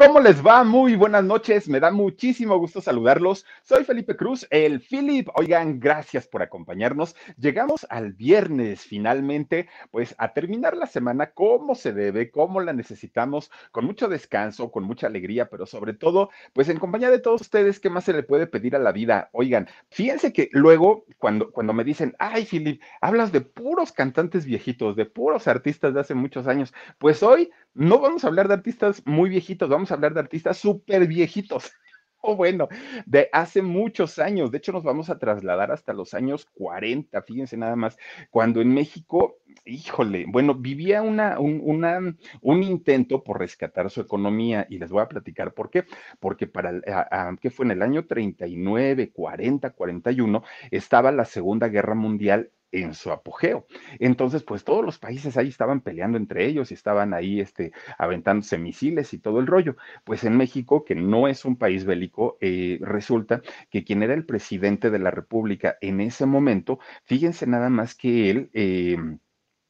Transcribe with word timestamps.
¿Cómo 0.00 0.18
les 0.18 0.42
va? 0.42 0.64
Muy 0.64 0.96
buenas 0.96 1.24
noches. 1.24 1.68
Me 1.68 1.78
da 1.78 1.90
muchísimo 1.90 2.56
gusto 2.56 2.80
saludarlos. 2.80 3.44
Soy 3.62 3.84
Felipe 3.84 4.16
Cruz, 4.16 4.46
el 4.48 4.80
Philip. 4.80 5.28
Oigan, 5.34 5.78
gracias 5.78 6.26
por 6.26 6.40
acompañarnos. 6.40 7.14
Llegamos 7.36 7.86
al 7.90 8.14
viernes 8.14 8.80
finalmente, 8.80 9.68
pues 9.90 10.14
a 10.16 10.32
terminar 10.32 10.74
la 10.74 10.86
semana 10.86 11.32
como 11.32 11.74
se 11.74 11.92
debe, 11.92 12.30
como 12.30 12.62
la 12.62 12.72
necesitamos, 12.72 13.50
con 13.72 13.84
mucho 13.84 14.08
descanso, 14.08 14.70
con 14.70 14.84
mucha 14.84 15.06
alegría, 15.06 15.50
pero 15.50 15.66
sobre 15.66 15.92
todo, 15.92 16.30
pues 16.54 16.70
en 16.70 16.78
compañía 16.78 17.10
de 17.10 17.18
todos 17.18 17.42
ustedes, 17.42 17.78
¿qué 17.78 17.90
más 17.90 18.04
se 18.04 18.14
le 18.14 18.22
puede 18.22 18.46
pedir 18.46 18.76
a 18.76 18.78
la 18.78 18.92
vida? 18.92 19.28
Oigan, 19.32 19.68
fíjense 19.90 20.32
que 20.32 20.48
luego 20.52 21.04
cuando, 21.18 21.50
cuando 21.50 21.74
me 21.74 21.84
dicen, 21.84 22.16
ay, 22.18 22.46
Philip, 22.46 22.80
hablas 23.02 23.32
de 23.32 23.42
puros 23.42 23.92
cantantes 23.92 24.46
viejitos, 24.46 24.96
de 24.96 25.04
puros 25.04 25.46
artistas 25.46 25.92
de 25.92 26.00
hace 26.00 26.14
muchos 26.14 26.46
años, 26.46 26.72
pues 26.96 27.22
hoy 27.22 27.50
no 27.74 27.98
vamos 28.00 28.24
a 28.24 28.28
hablar 28.28 28.48
de 28.48 28.54
artistas 28.54 29.02
muy 29.06 29.30
viejitos, 29.30 29.68
vamos 29.68 29.90
a 29.90 29.94
hablar 29.94 30.14
de 30.14 30.20
artistas 30.20 30.58
súper 30.58 31.06
viejitos. 31.06 31.70
O 32.22 32.36
bueno, 32.36 32.68
de 33.06 33.30
hace 33.32 33.62
muchos 33.62 34.18
años. 34.18 34.50
De 34.50 34.58
hecho, 34.58 34.72
nos 34.72 34.82
vamos 34.82 35.08
a 35.08 35.18
trasladar 35.18 35.72
hasta 35.72 35.94
los 35.94 36.12
años 36.12 36.46
40, 36.52 37.22
fíjense 37.22 37.56
nada 37.56 37.76
más, 37.76 37.96
cuando 38.28 38.60
en 38.60 38.74
México, 38.74 39.38
híjole, 39.64 40.26
bueno, 40.28 40.54
vivía 40.54 41.00
una, 41.00 41.38
un, 41.40 41.62
una, 41.64 41.98
un 42.42 42.62
intento 42.62 43.24
por 43.24 43.38
rescatar 43.38 43.90
su 43.90 44.02
economía 44.02 44.66
y 44.68 44.78
les 44.78 44.90
voy 44.90 45.00
a 45.00 45.08
platicar 45.08 45.54
por 45.54 45.70
qué. 45.70 45.84
Porque 46.18 46.46
para, 46.46 46.74
¿qué 47.40 47.50
fue 47.50 47.64
en 47.64 47.70
el 47.70 47.80
año 47.80 48.06
39, 48.06 49.12
40, 49.12 49.70
41, 49.70 50.42
estaba 50.70 51.12
la 51.12 51.24
Segunda 51.24 51.68
Guerra 51.68 51.94
Mundial 51.94 52.50
en 52.72 52.94
su 52.94 53.10
apogeo. 53.10 53.66
Entonces, 53.98 54.42
pues 54.42 54.64
todos 54.64 54.84
los 54.84 54.98
países 54.98 55.36
ahí 55.36 55.48
estaban 55.48 55.80
peleando 55.80 56.18
entre 56.18 56.46
ellos 56.46 56.70
y 56.70 56.74
estaban 56.74 57.14
ahí 57.14 57.40
este, 57.40 57.72
aventándose 57.98 58.58
misiles 58.58 59.12
y 59.14 59.18
todo 59.18 59.40
el 59.40 59.46
rollo. 59.46 59.76
Pues 60.04 60.24
en 60.24 60.36
México, 60.36 60.84
que 60.84 60.94
no 60.94 61.28
es 61.28 61.44
un 61.44 61.56
país 61.56 61.84
bélico, 61.84 62.38
eh, 62.40 62.78
resulta 62.82 63.42
que 63.70 63.84
quien 63.84 64.02
era 64.02 64.14
el 64.14 64.26
presidente 64.26 64.90
de 64.90 64.98
la 64.98 65.10
República 65.10 65.76
en 65.80 66.00
ese 66.00 66.26
momento, 66.26 66.78
fíjense 67.04 67.46
nada 67.46 67.68
más 67.70 67.94
que 67.94 68.30
él, 68.30 68.50
eh, 68.52 68.96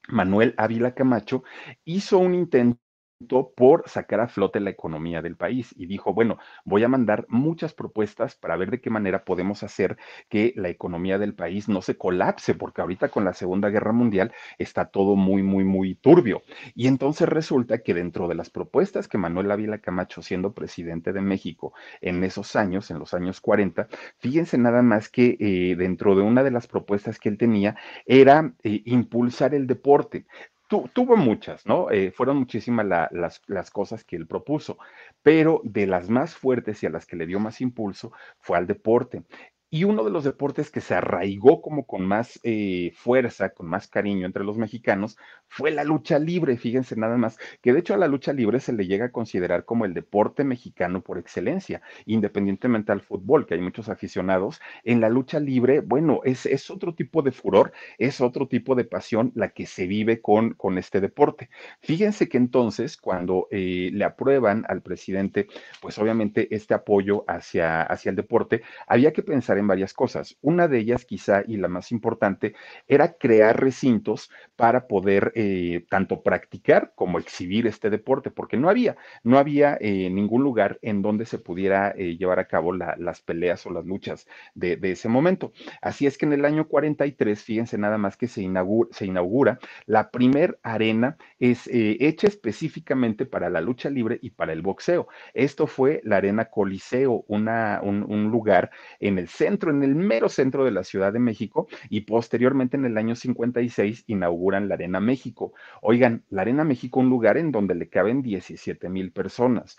Manuel 0.09 0.55
Ávila 0.57 0.95
Camacho, 0.95 1.45
hizo 1.85 2.19
un 2.19 2.35
intento 2.35 2.81
por 3.29 3.89
sacar 3.89 4.21
a 4.21 4.29
flote 4.29 4.61
la 4.61 4.71
economía 4.71 5.21
del 5.21 5.37
país 5.37 5.75
y 5.77 5.87
dijo, 5.87 6.15
bueno, 6.15 6.39
voy 6.65 6.85
a 6.85 6.89
mandar 6.89 7.27
muchas 7.29 7.75
propuestas 7.75 8.35
para 8.35 8.57
ver 8.57 8.71
de 8.71 8.81
qué 8.81 8.89
manera 8.89 9.25
podemos 9.25 9.63
hacer 9.63 9.99
que 10.29 10.55
la 10.57 10.71
economía 10.71 11.19
del 11.19 11.35
país 11.35 11.69
no 11.69 11.83
se 11.83 11.99
colapse, 11.99 12.55
porque 12.55 12.81
ahorita 12.81 13.09
con 13.09 13.25
la 13.25 13.35
Segunda 13.35 13.69
Guerra 13.69 13.93
Mundial 13.93 14.33
está 14.59 14.87
todo 14.87 15.17
muy, 15.17 15.43
muy, 15.43 15.65
muy 15.65 15.95
turbio. 15.95 16.43
Y 16.75 16.87
entonces 16.87 17.29
resulta 17.29 17.79
que 17.79 17.95
dentro 17.95 18.27
de 18.27 18.35
las 18.35 18.49
propuestas 18.49 19.07
que 19.07 19.19
Manuel 19.19 19.51
Ávila 19.51 19.79
Camacho, 19.79 20.23
siendo 20.23 20.55
presidente 20.55 21.13
de 21.13 21.21
México 21.21 21.75
en 22.01 22.25
esos 22.25 22.57
años, 22.57 22.91
en 22.91 22.99
los 22.99 23.13
años 23.13 23.41
40, 23.41 23.89
fíjense 24.19 24.57
nada 24.57 24.83
más 24.83 25.11
que 25.11 25.37
eh, 25.39 25.77
dentro 25.77 26.15
de 26.15 26.23
una 26.23 26.43
de 26.43 26.51
las 26.51 26.67
propuestas 26.67 27.19
que 27.19 27.29
él 27.29 27.37
tenía 27.37 27.77
era 28.07 28.55
eh, 28.63 28.83
impulsar 28.87 29.55
el 29.55 29.67
deporte 29.67 30.25
tuvo 30.71 31.17
muchas, 31.17 31.67
¿no? 31.67 31.91
Eh, 31.91 32.13
fueron 32.13 32.37
muchísimas 32.37 32.87
las, 32.87 33.43
las, 33.47 33.71
cosas 33.71 34.05
que 34.05 34.17
él 34.17 34.27
propuso, 34.27 34.79
pero 35.23 35.61
de 35.65 35.87
las 35.87 36.09
más 36.09 36.35
fuertes 36.35 36.83
y 36.83 36.87
a 36.87 36.91
las 36.91 37.07
que 37.07 37.17
le 37.17 37.27
dio 37.27 37.41
más 37.41 37.61
impulso 37.61 38.13
fue 38.39 38.57
al 38.57 38.67
deporte. 38.67 39.25
Y 39.73 39.85
uno 39.85 40.03
de 40.03 40.11
los 40.11 40.25
deportes 40.25 40.69
que 40.69 40.81
se 40.81 40.95
arraigó 40.95 41.63
como 41.63 41.87
con 41.87 42.05
más 42.05 42.41
eh, 42.43 42.91
fuerza, 42.97 43.51
con 43.51 43.69
más 43.69 43.87
cariño 43.87 44.27
entre 44.27 44.43
los 44.43 44.59
mexicanos, 44.59 45.17
fue 45.47 45.71
la 45.71 45.85
lucha 45.85 46.19
libre. 46.19 46.57
Fíjense 46.57 46.97
nada 46.97 47.17
más, 47.17 47.39
que 47.63 47.73
de 47.73 47.79
hecho 47.79 47.95
a 47.95 47.97
la 47.97 48.09
lucha 48.09 48.33
libre 48.33 48.59
se 48.59 48.73
le 48.73 48.89
llega 48.89 49.07
a 49.07 49.13
considerar 49.13 49.65
como 49.65 49.85
el 49.85 49.95
deporte 49.95 50.43
mexicano 50.43 51.03
por 51.03 51.19
excelencia, 51.19 51.83
independientemente 52.05 52.91
al 52.91 53.01
fútbol, 53.01 53.47
que 53.47 53.55
hay 53.55 53.61
muchos 53.61 53.89
aficionados. 53.89 54.61
En 54.83 55.01
la 55.01 55.09
lucha 55.09 55.39
libre, 55.39 55.81
bueno, 55.81 56.21
es, 56.25 56.47
es 56.47 56.69
otro 56.69 56.95
tipo 56.97 57.23
de 57.23 57.31
furor, 57.31 57.73
es 57.97 58.21
otro 58.21 58.49
tipo 58.49 58.75
de 58.75 58.85
pasión 58.85 59.31
la 59.37 59.51
que 59.51 59.67
se 59.67 59.87
vive 59.87 60.21
con, 60.21 60.55
con 60.55 60.79
este 60.79 61.01
deporte. 61.01 61.49
Fíjense 61.81 62.29
que 62.29 62.39
entonces, 62.39 62.97
cuando 62.97 63.47
eh, 63.53 63.91
le 63.93 64.05
aprueban 64.05 64.65
al 64.69 64.83
presidente, 64.83 65.47
pues 65.81 65.97
obviamente 65.99 66.53
este 66.55 66.75
apoyo 66.75 67.25
hacia, 67.29 67.83
hacia 67.83 68.11
el 68.11 68.17
deporte, 68.17 68.63
había 68.89 69.13
que 69.13 69.23
pensar 69.23 69.60
en 69.61 69.69
varias 69.69 69.95
cosas. 69.95 70.37
Una 70.41 70.69
de 70.69 70.79
ellas, 70.79 71.05
quizá, 71.05 71.43
y 71.47 71.57
la 71.57 71.69
más 71.69 71.93
importante, 71.93 72.55
era 72.89 73.13
crear 73.13 73.61
recintos 73.61 74.31
para 74.57 74.87
poder 74.87 75.33
eh, 75.35 75.85
tanto 75.89 76.23
practicar 76.23 76.93
como 76.95 77.19
exhibir 77.19 77.67
este 77.67 77.91
deporte, 77.91 78.31
porque 78.31 78.57
no 78.57 78.69
había, 78.69 78.97
no 79.23 79.39
había 79.39 79.77
eh, 79.81 80.11
ningún 80.11 80.43
lugar 80.43 80.79
en 80.83 81.03
donde 81.03 81.27
se 81.27 81.39
pudiera 81.39 81.95
eh, 81.97 82.17
llevar 82.17 82.39
a 82.39 82.47
cabo 82.47 82.73
las 82.73 83.21
peleas 83.21 83.65
o 83.67 83.71
las 83.71 83.85
luchas 83.85 84.27
de, 84.55 84.79
ese 84.83 85.09
momento. 85.09 85.53
Así 85.81 86.07
es 86.07 86.19
que 86.19 86.27
en 86.27 86.33
el 86.33 86.45
año 86.45 86.67
43, 86.67 87.43
fíjense 87.43 87.79
nada 87.79 87.99
más 87.99 88.17
que 88.17 88.29
se 88.29 88.43
inaugura, 88.43 89.59
la 89.87 90.11
primer 90.11 90.59
arena 90.63 91.17
es 91.39 91.69
hecha 91.71 92.27
específicamente 92.27 93.27
para 93.27 93.51
la 93.51 93.61
lucha 93.61 93.89
libre 93.89 94.19
y 94.21 94.31
para 94.31 94.53
el 94.53 94.63
boxeo. 94.63 95.09
Esto 95.35 95.67
fue 95.67 96.01
la 96.05 96.17
arena 96.17 96.47
Coliseo, 96.47 97.25
un 97.29 98.31
lugar 98.31 98.71
en 98.99 99.19
el 99.19 99.29
centro 99.29 99.50
en 99.51 99.83
el 99.83 99.95
mero 99.95 100.29
centro 100.29 100.65
de 100.65 100.71
la 100.71 100.85
Ciudad 100.85 101.13
de 101.13 101.19
México 101.19 101.69
y 101.89 102.03
posteriormente 102.03 102.77
en 102.77 102.85
el 102.85 102.97
año 102.99 103.17
56 103.17 104.05
inauguran 104.07 104.69
la 104.69 104.75
Arena 104.75 105.01
México. 105.01 105.53
Oigan, 105.83 106.25
la 106.31 106.43
Arena 106.43 106.65
México, 106.65 107.01
un 107.01 107.09
lugar 107.09 107.37
en 107.37 107.53
donde 107.53 107.75
le 107.75 107.89
caben 107.89 108.23
17 108.23 108.89
mil 108.89 109.13
personas. 109.13 109.79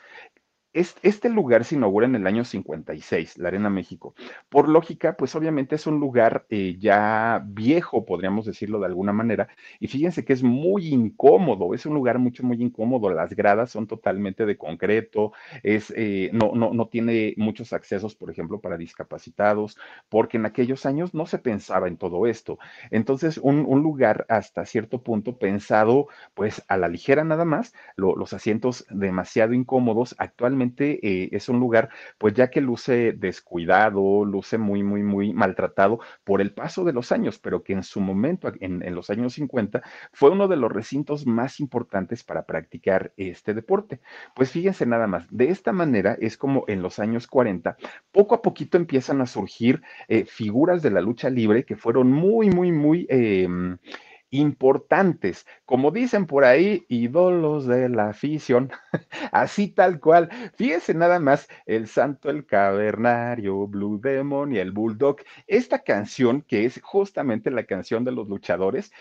Este 0.73 1.27
lugar 1.27 1.65
se 1.65 1.75
inaugura 1.75 2.05
en 2.05 2.15
el 2.15 2.25
año 2.25 2.45
56, 2.45 3.37
la 3.39 3.49
Arena 3.49 3.69
México. 3.69 4.15
Por 4.47 4.69
lógica, 4.69 5.17
pues 5.17 5.35
obviamente 5.35 5.75
es 5.75 5.85
un 5.85 5.99
lugar 5.99 6.45
eh, 6.49 6.77
ya 6.79 7.43
viejo, 7.45 8.05
podríamos 8.05 8.45
decirlo 8.45 8.79
de 8.79 8.85
alguna 8.85 9.11
manera, 9.11 9.49
y 9.81 9.87
fíjense 9.87 10.23
que 10.23 10.31
es 10.31 10.43
muy 10.43 10.87
incómodo, 10.87 11.73
es 11.73 11.85
un 11.85 11.93
lugar 11.93 12.19
mucho, 12.19 12.43
muy 12.43 12.61
incómodo. 12.61 13.09
Las 13.09 13.35
gradas 13.35 13.71
son 13.71 13.85
totalmente 13.85 14.45
de 14.45 14.57
concreto, 14.57 15.33
eh, 15.63 16.29
no, 16.31 16.53
no, 16.55 16.73
no 16.73 16.87
tiene 16.87 17.33
muchos 17.35 17.73
accesos, 17.73 18.15
por 18.15 18.31
ejemplo, 18.31 18.61
para 18.61 18.77
discapacitados, 18.77 19.77
porque 20.07 20.37
en 20.37 20.45
aquellos 20.45 20.85
años 20.85 21.13
no 21.13 21.25
se 21.25 21.39
pensaba 21.39 21.89
en 21.89 21.97
todo 21.97 22.27
esto. 22.27 22.59
Entonces, 22.91 23.37
un, 23.37 23.61
lugar 23.81 24.25
hasta 24.29 24.65
cierto 24.65 25.01
punto 25.01 25.37
pensado, 25.37 26.07
pues 26.33 26.63
a 26.69 26.77
la 26.77 26.87
ligera 26.87 27.25
nada 27.25 27.45
más, 27.45 27.73
los 27.97 28.31
asientos 28.31 28.85
demasiado 28.89 29.53
incómodos 29.53 30.15
actualmente 30.17 30.60
eh, 30.69 31.29
es 31.31 31.49
un 31.49 31.59
lugar, 31.59 31.89
pues 32.17 32.33
ya 32.33 32.49
que 32.49 32.61
luce 32.61 33.13
descuidado, 33.13 34.25
luce 34.25 34.57
muy, 34.57 34.83
muy, 34.83 35.03
muy 35.03 35.33
maltratado 35.33 35.99
por 36.23 36.41
el 36.41 36.53
paso 36.53 36.83
de 36.83 36.93
los 36.93 37.11
años, 37.11 37.39
pero 37.39 37.63
que 37.63 37.73
en 37.73 37.83
su 37.83 37.99
momento, 37.99 38.51
en, 38.59 38.95
los 38.95 39.09
años 39.09 39.33
50, 39.33 39.81
fue 40.13 40.31
uno 40.31 40.47
de 40.47 40.57
los 40.57 40.71
recintos 40.71 41.25
más 41.25 41.59
importantes 41.59 42.23
para 42.23 42.45
practicar 42.45 43.13
este 43.17 43.53
deporte. 43.53 44.01
Pues 44.35 44.51
fíjense 44.51 44.85
nada 44.85 45.07
más, 45.07 45.25
de 45.29 45.49
esta 45.49 45.71
manera 45.71 46.17
es 46.19 46.37
como 46.37 46.65
en 46.67 46.81
los 46.81 46.99
años 46.99 47.27
40, 47.27 47.77
poco 48.11 48.35
a 48.35 48.41
poquito 48.41 48.77
empiezan 48.77 49.21
a 49.21 49.25
surgir 49.25 49.81
eh, 50.07 50.25
figuras 50.25 50.81
de 50.81 50.91
la 50.91 51.01
lucha 51.01 51.29
libre 51.29 51.65
que 51.65 51.75
fueron 51.75 52.11
muy, 52.11 52.49
muy, 52.49 52.71
muy... 52.71 53.07
Eh, 53.09 53.47
importantes, 54.31 55.45
como 55.65 55.91
dicen 55.91 56.25
por 56.25 56.45
ahí, 56.45 56.85
ídolos 56.89 57.67
de 57.67 57.89
la 57.89 58.09
afición, 58.09 58.71
así 59.31 59.67
tal 59.67 59.99
cual. 59.99 60.29
Fíjense 60.55 60.93
nada 60.93 61.19
más, 61.19 61.47
el 61.65 61.87
santo, 61.87 62.29
el 62.29 62.45
cavernario, 62.45 63.67
Blue 63.67 63.99
Demon 64.01 64.53
y 64.53 64.57
el 64.59 64.71
Bulldog. 64.71 65.17
Esta 65.47 65.79
canción, 65.79 66.41
que 66.41 66.65
es 66.65 66.81
justamente 66.81 67.51
la 67.51 67.65
canción 67.65 68.05
de 68.05 68.13
los 68.13 68.27
luchadores, 68.27 68.91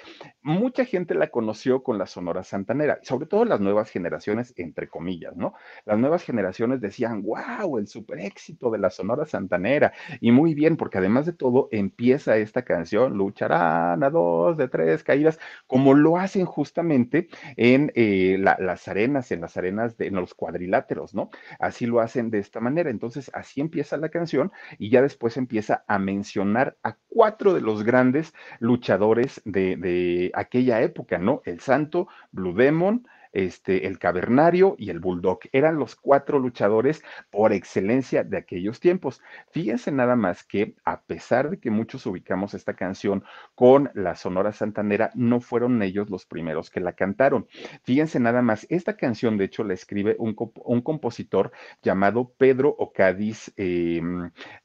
mucha 0.43 0.85
gente 0.85 1.15
la 1.15 1.29
conoció 1.29 1.83
con 1.83 1.97
la 1.99 2.07
Sonora 2.07 2.43
Santanera, 2.43 2.99
sobre 3.03 3.27
todo 3.27 3.45
las 3.45 3.61
nuevas 3.61 3.91
generaciones, 3.91 4.53
entre 4.57 4.89
comillas, 4.89 5.37
¿no? 5.37 5.55
Las 5.85 5.99
nuevas 5.99 6.25
generaciones 6.25 6.81
decían, 6.81 7.23
wow, 7.23 7.79
el 7.79 7.87
super 7.87 8.19
éxito 8.19 8.71
de 8.71 8.79
la 8.79 8.91
Sonora 8.91 9.27
Santanera. 9.27 9.93
Y 10.21 10.33
muy 10.33 10.55
bien, 10.55 10.77
porque 10.77 10.99
además 10.99 11.27
de 11.27 11.33
todo, 11.33 11.69
empieza 11.71 12.37
esta 12.37 12.63
canción, 12.63 13.17
lucharán 13.17 14.03
a 14.03 14.11
dos 14.11 14.57
de 14.57 14.69
tres 14.69 15.05
caídas, 15.05 15.20
como 15.67 15.95
lo 15.95 16.17
hacen 16.17 16.45
justamente 16.45 17.29
en 17.57 17.93
eh, 17.95 18.37
las 18.39 18.89
arenas, 18.89 19.31
en 19.33 19.41
las 19.41 19.57
arenas, 19.57 19.97
de, 19.97 20.11
los 20.11 20.35
cuadriláteros, 20.35 21.15
¿no? 21.15 21.31
Así 21.59 21.87
lo 21.87 22.01
hacen 22.01 22.31
de 22.31 22.39
esta 22.39 22.61
manera. 22.61 22.91
Entonces, 22.91 23.31
así 23.35 23.61
empieza 23.61 23.97
la 23.97 24.09
canción 24.09 24.53
y 24.79 24.91
ya 24.91 25.03
después 25.03 25.37
empieza 25.37 25.85
a 25.87 25.99
mencionar 25.99 26.77
a 26.83 26.97
cuatro 27.09 27.55
de 27.55 27.61
los 27.61 27.83
grandes 27.83 28.35
luchadores 28.59 29.41
de, 29.45 29.77
de 29.77 30.31
aquella 30.35 30.81
época, 30.83 31.19
¿no? 31.19 31.43
El 31.45 31.61
Santo, 31.61 32.09
Blue 32.33 32.55
Demon, 32.55 33.07
este, 33.33 33.87
el 33.87 33.99
Cavernario 33.99 34.75
y 34.79 34.91
el 34.91 34.99
Bulldog. 34.99 35.41
Eran 35.53 35.77
los 35.77 35.97
cuatro 35.97 36.39
luchadores 36.39 37.03
por 37.31 37.53
excelencia 37.53 38.25
de 38.25 38.39
aquellos 38.39 38.81
tiempos. 38.81 39.21
Fíjense 39.51 39.93
nada 39.93 40.17
más 40.17 40.45
que 40.45 40.75
a 40.85 41.03
pesar 41.03 41.51
de 41.51 41.59
que 41.59 41.71
muchos 41.71 42.07
ubicamos 42.07 42.55
esta 42.55 42.75
canción 42.75 43.25
con 43.55 43.91
la 43.95 44.15
Sonora 44.15 44.53
Santanera, 44.53 45.11
no 45.15 45.41
fueron 45.41 45.83
ellos 45.83 46.11
los 46.11 46.27
primeros 46.27 46.71
que 46.71 46.81
la 46.81 46.93
cantaron. 46.93 47.47
Fíjense 47.83 48.21
nada 48.21 48.43
más, 48.43 48.67
esta 48.71 48.97
canción 48.97 49.37
de 49.37 49.45
hecho 49.45 49.65
la 49.65 49.75
escribe 49.75 50.17
un, 50.19 50.37
un 50.65 50.81
compositor 50.83 51.53
llamado 51.83 52.33
Pedro 52.37 52.75
Ocadiz 52.79 53.53
eh, 53.57 54.01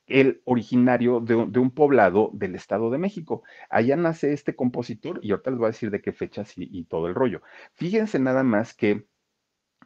el 0.08 0.42
originario 0.46 1.20
de, 1.20 1.36
un 1.36 1.72
poblado 1.72 2.30
del 2.34 2.56
Estado 2.56 2.90
de 2.92 2.98
México. 2.98 3.44
Allá 3.70 3.96
nace 3.96 4.34
este 4.34 4.56
compositor 4.56 5.20
y 5.24 5.32
ahorita 5.32 5.52
les 5.52 5.60
voy 5.60 5.66
a 5.66 5.72
decir 5.72 5.92
de 5.92 6.02
qué 6.02 6.12
fechas 6.12 6.54
y, 6.56 6.84
todo 6.86 7.08
el 7.08 7.16
rollo. 7.16 7.42
Fíjense 7.74 8.20
nada 8.20 8.44
más 8.44 8.74
que 8.74 9.06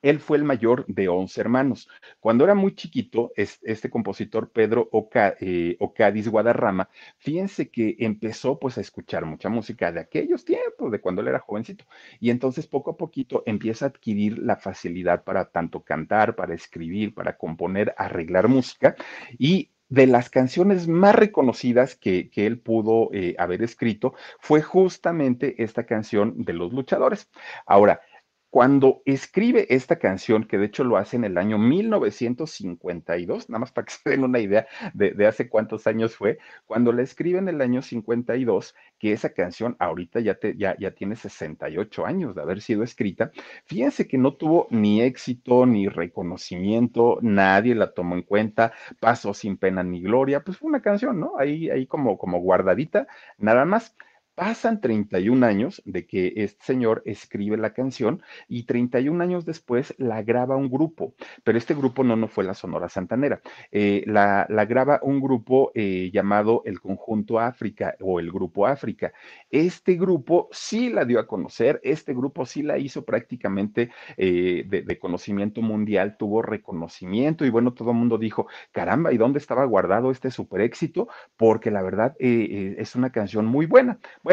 él 0.02 0.20
fue 0.20 0.38
el 0.38 0.44
mayor 0.44 0.86
de 0.88 1.10
11 1.10 1.42
hermanos. 1.42 1.90
Cuando 2.20 2.46
era 2.46 2.56
muy 2.56 2.74
chiquito, 2.74 3.32
este 3.36 3.90
compositor 3.90 4.50
Pedro 4.52 4.88
Oca, 4.92 5.36
eh, 5.42 5.76
Ocadiz 5.80 6.30
Guadarrama, 6.30 6.90
fíjense 7.18 7.70
que 7.70 7.98
empezó 8.00 8.60
pues 8.60 8.78
a 8.78 8.82
escuchar 8.82 9.26
mucha 9.26 9.50
música 9.50 9.92
de 9.92 10.00
aquellos 10.00 10.46
tiempos, 10.46 10.92
de 10.92 11.02
cuando 11.02 11.22
él 11.22 11.28
era 11.28 11.40
jovencito. 11.40 11.86
Y 12.20 12.30
entonces 12.30 12.66
poco 12.68 12.92
a 12.92 12.98
poquito 12.98 13.44
empieza 13.46 13.86
a 13.86 13.90
adquirir 13.90 14.40
la 14.40 14.56
facilidad 14.56 15.24
para 15.24 15.50
tanto 15.52 15.84
cantar, 15.84 16.36
para 16.36 16.54
escribir, 16.54 17.14
para 17.14 17.38
componer, 17.38 17.94
arreglar 17.98 18.48
música. 18.48 18.96
Y 19.38 19.70
de 19.90 20.08
las 20.08 20.30
canciones 20.30 20.88
más 20.88 21.16
reconocidas 21.16 21.96
que, 21.96 22.30
él 22.36 22.60
pudo 22.60 23.10
eh, 23.12 23.36
haber 23.38 23.62
escrito 23.64 24.14
fue 24.40 24.62
justamente 24.62 25.62
esta 25.62 25.86
canción 25.86 26.46
de 26.46 26.54
los 26.54 26.72
luchadores. 26.72 27.30
Ahora, 27.66 28.02
cuando 28.50 29.02
escribe 29.06 29.68
esta 29.70 30.00
canción, 30.00 30.44
que 30.44 30.58
de 30.58 30.66
hecho 30.66 30.84
lo 30.84 30.98
hace 30.98 31.18
en 31.18 31.24
el 31.24 31.38
año 31.38 31.58
1952, 31.60 33.50
nada 33.50 33.60
más 33.60 33.72
para 33.72 33.86
que 33.86 33.94
se 34.04 34.10
den 34.10 34.24
una 34.24 34.40
idea 34.40 34.68
de, 34.94 35.28
hace 35.28 35.50
cuántos 35.50 35.86
años 35.88 36.16
fue, 36.16 36.40
cuando 36.66 36.92
la 36.92 37.04
escribe 37.04 37.40
en 37.40 37.48
el 37.48 37.62
año 37.62 37.82
52, 37.82 38.76
que 38.98 39.12
esa 39.14 39.34
canción 39.34 39.76
ahorita 39.80 40.20
ya, 40.20 40.38
ya, 40.58 40.76
ya 40.80 40.92
tiene 40.92 41.16
68 41.16 42.06
años 42.06 42.36
de 42.36 42.42
haber 42.42 42.62
sido 42.62 42.84
escrita, 42.84 43.32
fíjense 43.66 44.08
que 44.08 44.18
no 44.18 44.34
tuvo 44.34 44.68
ni 44.72 45.02
éxito 45.02 45.66
ni 45.66 45.88
reconocimiento, 45.88 47.20
nadie 47.22 47.76
la 47.76 47.94
tomó 47.94 48.16
en 48.16 48.24
cuenta, 48.24 48.74
pasó 49.00 49.34
sin 49.34 49.58
pena 49.58 49.84
ni 49.84 50.02
gloria, 50.02 50.44
pues 50.44 50.58
fue 50.58 50.70
una 50.70 50.82
canción, 50.82 51.20
¿no? 51.20 51.34
Ahí, 51.38 51.70
ahí 51.70 51.86
como, 51.86 52.18
como 52.18 52.40
guardadita, 52.40 53.08
nada 53.38 53.66
más. 53.66 53.96
Pasan 54.40 54.80
31 54.80 55.46
años 55.46 55.82
de 55.84 56.08
que 56.08 56.32
este 56.38 56.64
señor 56.64 57.02
escribe 57.04 57.58
la 57.58 57.74
canción 57.74 58.24
y 58.48 58.64
31 58.64 59.22
años 59.22 59.44
después 59.44 59.94
la 59.98 60.24
graba 60.24 60.56
un 60.56 60.70
grupo, 60.70 61.14
pero 61.44 61.58
este 61.58 61.74
grupo 61.76 62.06
no, 62.06 62.16
no 62.16 62.30
fue 62.30 62.46
la 62.46 62.54
Sonora 62.54 62.88
Santanera, 62.88 63.42
eh, 63.70 64.02
la, 64.08 64.48
graba 64.64 65.02
un 65.04 65.20
grupo 65.20 65.74
eh, 65.76 66.10
llamado 66.14 66.62
el 66.64 66.80
Conjunto 66.80 67.38
África 67.38 67.98
o 68.00 68.22
el 68.22 68.32
Grupo 68.32 68.66
África. 68.66 69.12
Este 69.52 69.96
grupo 69.96 70.48
sí 70.54 70.90
la 70.90 71.04
dio 71.04 71.20
a 71.20 71.28
conocer, 71.28 71.82
este 71.84 72.14
grupo 72.14 72.46
sí 72.46 72.64
la 72.64 72.78
hizo 72.78 73.04
prácticamente 73.04 73.92
eh, 74.16 74.64
de, 74.66 74.84
de, 74.84 75.00
conocimiento 75.00 75.62
mundial, 75.62 76.16
tuvo 76.18 76.42
reconocimiento 76.42 77.44
y 77.44 77.50
bueno, 77.50 77.74
todo 77.74 77.92
el 77.92 77.98
mundo 77.98 78.18
dijo, 78.18 78.48
caramba, 78.72 79.12
¿y 79.12 79.18
dónde 79.18 79.40
estaba 79.40 79.66
guardado 79.66 80.12
este 80.12 80.32
super 80.32 80.62
éxito? 80.62 81.10
Porque 81.36 81.72
la 81.72 81.82
verdad 81.82 82.16
es 82.20 82.96
una 82.96 83.12
canción 83.12 83.46
muy 83.46 83.66
buena. 83.66 84.00
Bueno, 84.24 84.29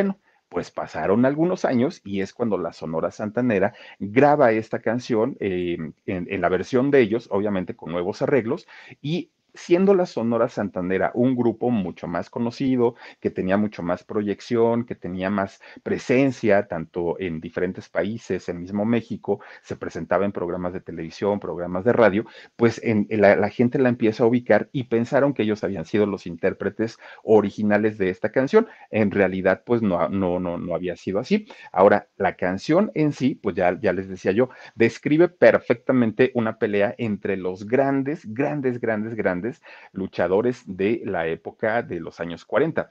pues 0.49 0.71
pasaron 0.71 1.25
algunos 1.25 1.65
años 1.65 2.01
y 2.05 2.21
es 2.21 2.33
cuando 2.33 2.57
la 2.57 2.73
Sonora 2.73 3.11
Santanera 3.11 3.75
graba 3.99 4.53
esta 4.53 4.81
canción 4.81 5.37
eh, 5.41 5.77
en, 6.07 6.27
en, 6.31 6.41
la 6.41 6.49
versión 6.49 6.91
de 6.91 7.01
ellos, 7.01 7.29
obviamente 7.31 7.75
con 7.75 7.93
nuevos 7.93 8.23
arreglos, 8.23 8.67
y 9.03 9.31
siendo 9.57 9.95
la 9.95 10.07
Sonora 10.07 10.49
Santanera 10.49 11.11
un 11.15 11.35
grupo 11.35 11.71
mucho 11.71 12.07
más 12.07 12.31
conocido, 12.31 12.95
que 13.21 13.31
tenía 13.31 13.57
mucho 13.57 13.83
más 13.83 14.05
proyección, 14.05 14.85
que 14.85 14.95
tenía 14.95 15.31
más 15.31 15.61
presencia, 15.83 16.67
tanto 16.69 17.19
en 17.19 17.41
diferentes 17.41 17.89
países, 17.89 18.49
en 18.49 18.61
mismo 18.61 18.85
México, 18.85 19.41
se 19.63 19.77
presentaba 19.77 20.25
en 20.25 20.33
programas 20.33 20.73
de 20.73 20.81
televisión, 20.81 21.41
programas 21.41 21.85
de 21.85 21.93
radio, 21.93 22.25
pues 22.57 22.81
en, 22.83 23.07
la, 23.11 23.49
gente 23.49 23.79
la 23.79 23.89
empieza 23.89 24.25
a 24.25 24.27
ubicar 24.27 24.69
y 24.73 24.85
pensaron 24.85 25.33
que 25.35 25.43
ellos 25.43 25.65
habían 25.65 25.85
sido 25.85 26.07
los 26.07 26.27
intérpretes 26.27 26.99
originales 27.23 27.99
de 27.99 28.11
esta 28.11 28.31
canción. 28.31 28.67
En 28.91 29.11
realidad, 29.11 29.63
pues 29.65 29.83
no, 29.83 30.09
no, 30.09 30.39
no, 30.41 30.59
no 30.59 30.75
había 30.75 30.97
sido 30.97 31.19
así. 31.19 31.47
Ahora, 31.73 32.09
la 32.17 32.37
canción 32.37 32.91
en 32.95 33.13
sí, 33.13 33.35
pues 33.35 33.57
ya, 33.57 33.79
ya 33.81 33.93
les 33.93 34.09
decía 34.09 34.33
yo, 34.33 34.51
describe 34.75 35.29
perfectamente 35.29 36.31
una 36.35 36.59
pelea 36.59 36.95
entre 36.99 37.37
los 37.37 37.67
grandes, 37.67 38.23
grandes, 38.33 38.81
grandes, 38.81 39.15
grandes 39.15 39.46
luchadores 39.93 40.63
de 40.67 41.03
la 41.05 41.27
época 41.27 41.83
de 41.83 42.01
los 42.01 42.21
años 42.21 42.45
40. 42.45 42.91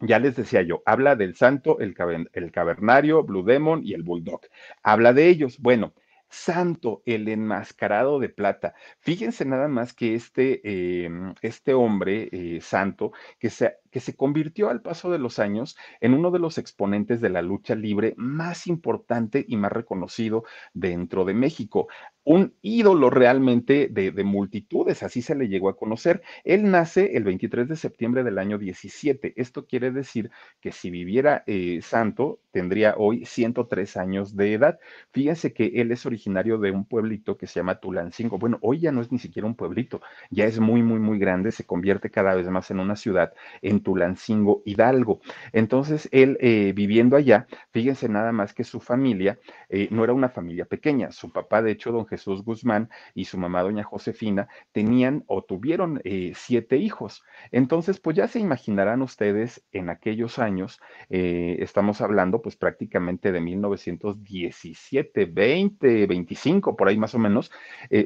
Ya 0.00 0.18
les 0.18 0.36
decía 0.36 0.62
yo, 0.62 0.82
habla 0.86 1.16
del 1.16 1.34
santo, 1.34 1.78
el, 1.78 1.94
cavernario, 1.94 3.22
Blue 3.22 3.44
Demon 3.44 3.82
y 3.84 3.94
el 3.94 4.02
Bulldog. 4.02 4.42
Habla 4.82 5.12
de 5.12 5.28
ellos. 5.28 5.58
Bueno, 5.58 5.94
Santo, 6.28 7.02
el 7.06 7.28
enmascarado 7.28 8.18
de 8.18 8.28
plata. 8.28 8.74
Fíjense 8.98 9.44
nada 9.44 9.68
más 9.68 9.94
que 9.94 10.14
este, 10.14 11.04
em, 11.04 11.34
este 11.42 11.74
hombre 11.74 12.28
eh, 12.32 12.60
santo, 12.60 13.12
que 13.38 13.50
se, 13.50 13.76
que 13.94 14.00
se 14.00 14.16
convirtió 14.16 14.70
al 14.70 14.82
paso 14.82 15.08
de 15.08 15.20
los 15.20 15.38
años 15.38 15.76
en 16.00 16.14
uno 16.14 16.32
de 16.32 16.40
los 16.40 16.58
exponentes 16.58 17.20
de 17.20 17.30
la 17.30 17.42
lucha 17.42 17.76
libre 17.76 18.14
más 18.16 18.66
importante 18.66 19.44
y 19.46 19.56
más 19.56 19.70
reconocido 19.70 20.42
dentro 20.72 21.24
de 21.24 21.32
México 21.32 21.86
un 22.24 22.54
ídolo 22.62 23.10
realmente 23.10 23.88
de, 23.90 24.24
multitudes, 24.24 25.02
así 25.02 25.20
se 25.20 25.34
le 25.34 25.48
llegó 25.48 25.68
a 25.68 25.76
conocer. 25.76 26.22
Él 26.42 26.70
nace 26.70 27.16
el 27.16 27.24
23 27.24 27.68
de 27.68 27.76
septiembre 27.76 28.24
del 28.24 28.38
año 28.38 28.56
17. 28.56 29.34
Esto 29.36 29.66
quiere 29.66 29.90
decir 29.90 30.30
que 30.60 30.72
si 30.72 30.88
viviera 30.90 31.44
eh, 31.46 31.80
santo, 31.82 32.40
tendría 32.50 32.94
hoy 32.96 33.26
103 33.26 33.96
años 33.98 34.36
de 34.36 34.54
edad. 34.54 34.78
Fíjense 35.12 35.52
que 35.52 35.72
él 35.74 35.92
es 35.92 36.06
originario 36.06 36.56
de 36.58 36.70
un 36.70 36.86
pueblito 36.86 37.36
que 37.36 37.46
se 37.46 37.60
llama 37.60 37.78
Tulancingo. 37.78 38.38
Bueno, 38.38 38.58
hoy 38.62 38.80
ya 38.80 38.90
no 38.90 39.02
es 39.02 39.12
ni 39.12 39.18
siquiera 39.18 39.46
un 39.46 39.54
pueblito, 39.54 40.00
ya 40.30 40.46
es 40.46 40.58
muy, 40.58 40.82
muy, 40.82 41.00
muy 41.00 41.18
grande, 41.18 41.52
se 41.52 41.64
convierte 41.64 42.10
cada 42.10 42.34
vez 42.34 42.48
más 42.48 42.70
en 42.70 42.80
una 42.80 42.96
ciudad, 42.96 43.34
en 43.60 43.82
Tulancingo, 43.84 44.62
Hidalgo. 44.64 45.20
Entonces, 45.52 46.08
él 46.10 46.36
eh, 46.40 46.72
viviendo 46.74 47.16
allá, 47.16 47.46
fíjense 47.70 48.08
nada 48.08 48.32
más 48.32 48.52
que 48.52 48.64
su 48.64 48.80
familia 48.80 49.38
eh, 49.68 49.86
no 49.92 50.02
era 50.02 50.12
una 50.12 50.28
familia 50.28 50.64
pequeña. 50.64 51.12
Su 51.12 51.30
papá, 51.30 51.62
de 51.62 51.70
hecho, 51.70 51.92
don 51.92 52.06
Jesús 52.06 52.42
Guzmán 52.42 52.90
y 53.14 53.26
su 53.26 53.38
mamá, 53.38 53.62
doña 53.62 53.84
Josefina, 53.84 54.48
tenían 54.72 55.22
o 55.28 55.42
tuvieron 55.44 56.00
eh, 56.02 56.32
siete 56.34 56.78
hijos. 56.78 57.22
Entonces, 57.52 58.00
pues 58.00 58.16
ya 58.16 58.26
se 58.26 58.40
imaginarán 58.40 59.02
ustedes 59.02 59.64
en 59.70 59.90
aquellos 59.90 60.40
años, 60.40 60.80
estamos 61.08 62.00
hablando 62.00 62.40
pues 62.40 62.56
prácticamente 62.56 63.30
de 63.30 63.40
1917, 63.40 65.26
20, 65.26 66.06
25, 66.06 66.76
por 66.76 66.88
ahí 66.88 66.96
más 66.96 67.14
o 67.14 67.18
menos, 67.18 67.52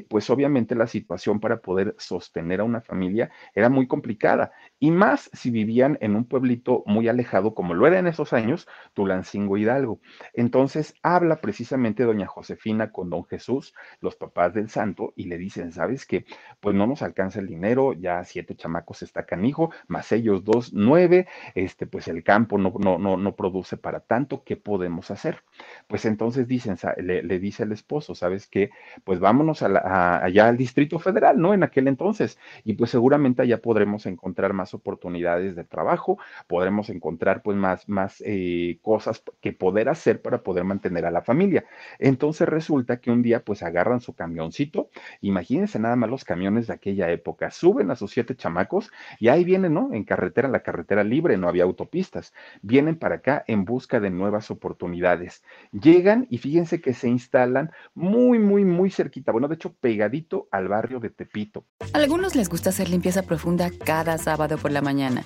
pues 0.09 0.29
obviamente 0.29 0.75
la 0.75 0.87
situación 0.87 1.39
para 1.39 1.61
poder 1.61 1.95
sostener 1.97 2.59
a 2.59 2.65
una 2.65 2.81
familia 2.81 3.31
era 3.55 3.69
muy 3.69 3.87
complicada. 3.87 4.51
Y 4.79 4.91
más 4.91 5.29
si 5.33 5.51
en 5.69 6.15
un 6.15 6.25
pueblito 6.25 6.83
muy 6.87 7.07
alejado, 7.07 7.53
como 7.53 7.73
lo 7.73 7.85
era 7.85 7.99
en 7.99 8.07
esos 8.07 8.33
años, 8.33 8.67
Tulancingo 8.93 9.57
Hidalgo. 9.57 9.99
Entonces, 10.33 10.95
habla 11.03 11.41
precisamente 11.41 12.03
doña 12.03 12.25
Josefina 12.27 12.91
con 12.91 13.09
don 13.09 13.25
Jesús 13.25 13.73
los 14.01 14.15
papás 14.15 14.53
del 14.53 14.69
santo 14.69 15.13
y 15.15 15.25
le 15.25 15.37
dicen, 15.37 15.71
¿sabes 15.71 16.05
qué? 16.05 16.25
Pues 16.59 16.75
no 16.75 16.87
nos 16.87 17.01
alcanza 17.01 17.39
el 17.39 17.47
dinero, 17.47 17.93
ya 17.93 18.23
siete 18.23 18.55
chamacos 18.55 19.03
está 19.03 19.25
canijo, 19.25 19.71
más 19.87 20.11
ellos 20.11 20.43
dos, 20.43 20.73
nueve, 20.73 21.27
este, 21.53 21.85
pues 21.85 22.07
el 22.07 22.23
campo 22.23 22.57
no, 22.57 22.73
no, 22.79 22.97
no, 22.97 23.15
no 23.17 23.35
produce 23.35 23.77
para 23.77 23.99
tanto, 23.99 24.43
¿qué 24.43 24.57
podemos 24.57 25.11
hacer? 25.11 25.43
Pues 25.87 26.05
entonces 26.05 26.47
dicen, 26.47 26.77
le, 26.97 27.39
dice 27.39 27.63
el 27.63 27.71
esposo, 27.71 28.15
¿sabes 28.15 28.47
qué? 28.47 28.71
Pues 29.03 29.19
vámonos 29.19 29.61
allá 29.61 30.47
al 30.47 30.57
Distrito 30.57 30.99
Federal, 30.99 31.39
¿no? 31.39 31.53
En 31.53 31.63
aquel 31.63 31.87
entonces, 31.87 32.39
y 32.63 32.73
pues 32.73 32.89
seguramente 32.91 33.43
allá 33.43 33.61
podremos 33.61 34.05
encontrar 34.05 34.53
más 34.53 34.73
oportunidades 34.73 35.55
trabajo, 35.63 36.17
podremos 36.47 36.89
encontrar 36.89 37.41
pues 37.41 37.57
más, 37.57 37.87
más 37.87 38.23
eh, 38.25 38.79
cosas 38.81 39.23
que 39.41 39.53
poder 39.53 39.89
hacer 39.89 40.21
para 40.21 40.43
poder 40.43 40.63
mantener 40.63 41.05
a 41.05 41.11
la 41.11 41.21
familia. 41.21 41.65
Entonces 41.99 42.47
resulta 42.47 42.97
que 42.97 43.11
un 43.11 43.21
día 43.21 43.43
pues 43.43 43.63
agarran 43.63 44.01
su 44.01 44.13
camioncito, 44.13 44.89
imagínense 45.21 45.79
nada 45.79 45.95
más 45.95 46.09
los 46.09 46.23
camiones 46.23 46.67
de 46.67 46.73
aquella 46.73 47.09
época, 47.11 47.51
suben 47.51 47.91
a 47.91 47.95
sus 47.95 48.11
siete 48.11 48.35
chamacos 48.35 48.91
y 49.19 49.27
ahí 49.29 49.43
vienen, 49.43 49.73
¿no? 49.73 49.89
En 49.93 50.03
carretera, 50.03 50.47
la 50.47 50.61
carretera 50.61 51.03
libre, 51.03 51.37
no 51.37 51.47
había 51.47 51.63
autopistas, 51.63 52.33
vienen 52.61 52.97
para 52.97 53.15
acá 53.15 53.43
en 53.47 53.65
busca 53.65 53.99
de 53.99 54.09
nuevas 54.09 54.51
oportunidades. 54.51 55.43
Llegan 55.71 56.27
y 56.29 56.37
fíjense 56.37 56.81
que 56.81 56.93
se 56.93 57.09
instalan 57.09 57.71
muy, 57.93 58.39
muy, 58.39 58.65
muy 58.65 58.89
cerquita, 58.89 59.31
bueno, 59.31 59.47
de 59.47 59.55
hecho 59.55 59.73
pegadito 59.73 60.47
al 60.51 60.67
barrio 60.67 60.99
de 60.99 61.09
Tepito. 61.09 61.65
algunos 61.93 62.35
les 62.35 62.49
gusta 62.49 62.69
hacer 62.69 62.89
limpieza 62.89 63.23
profunda 63.23 63.69
cada 63.85 64.17
sábado 64.17 64.57
por 64.57 64.71
la 64.71 64.81
mañana. 64.81 65.25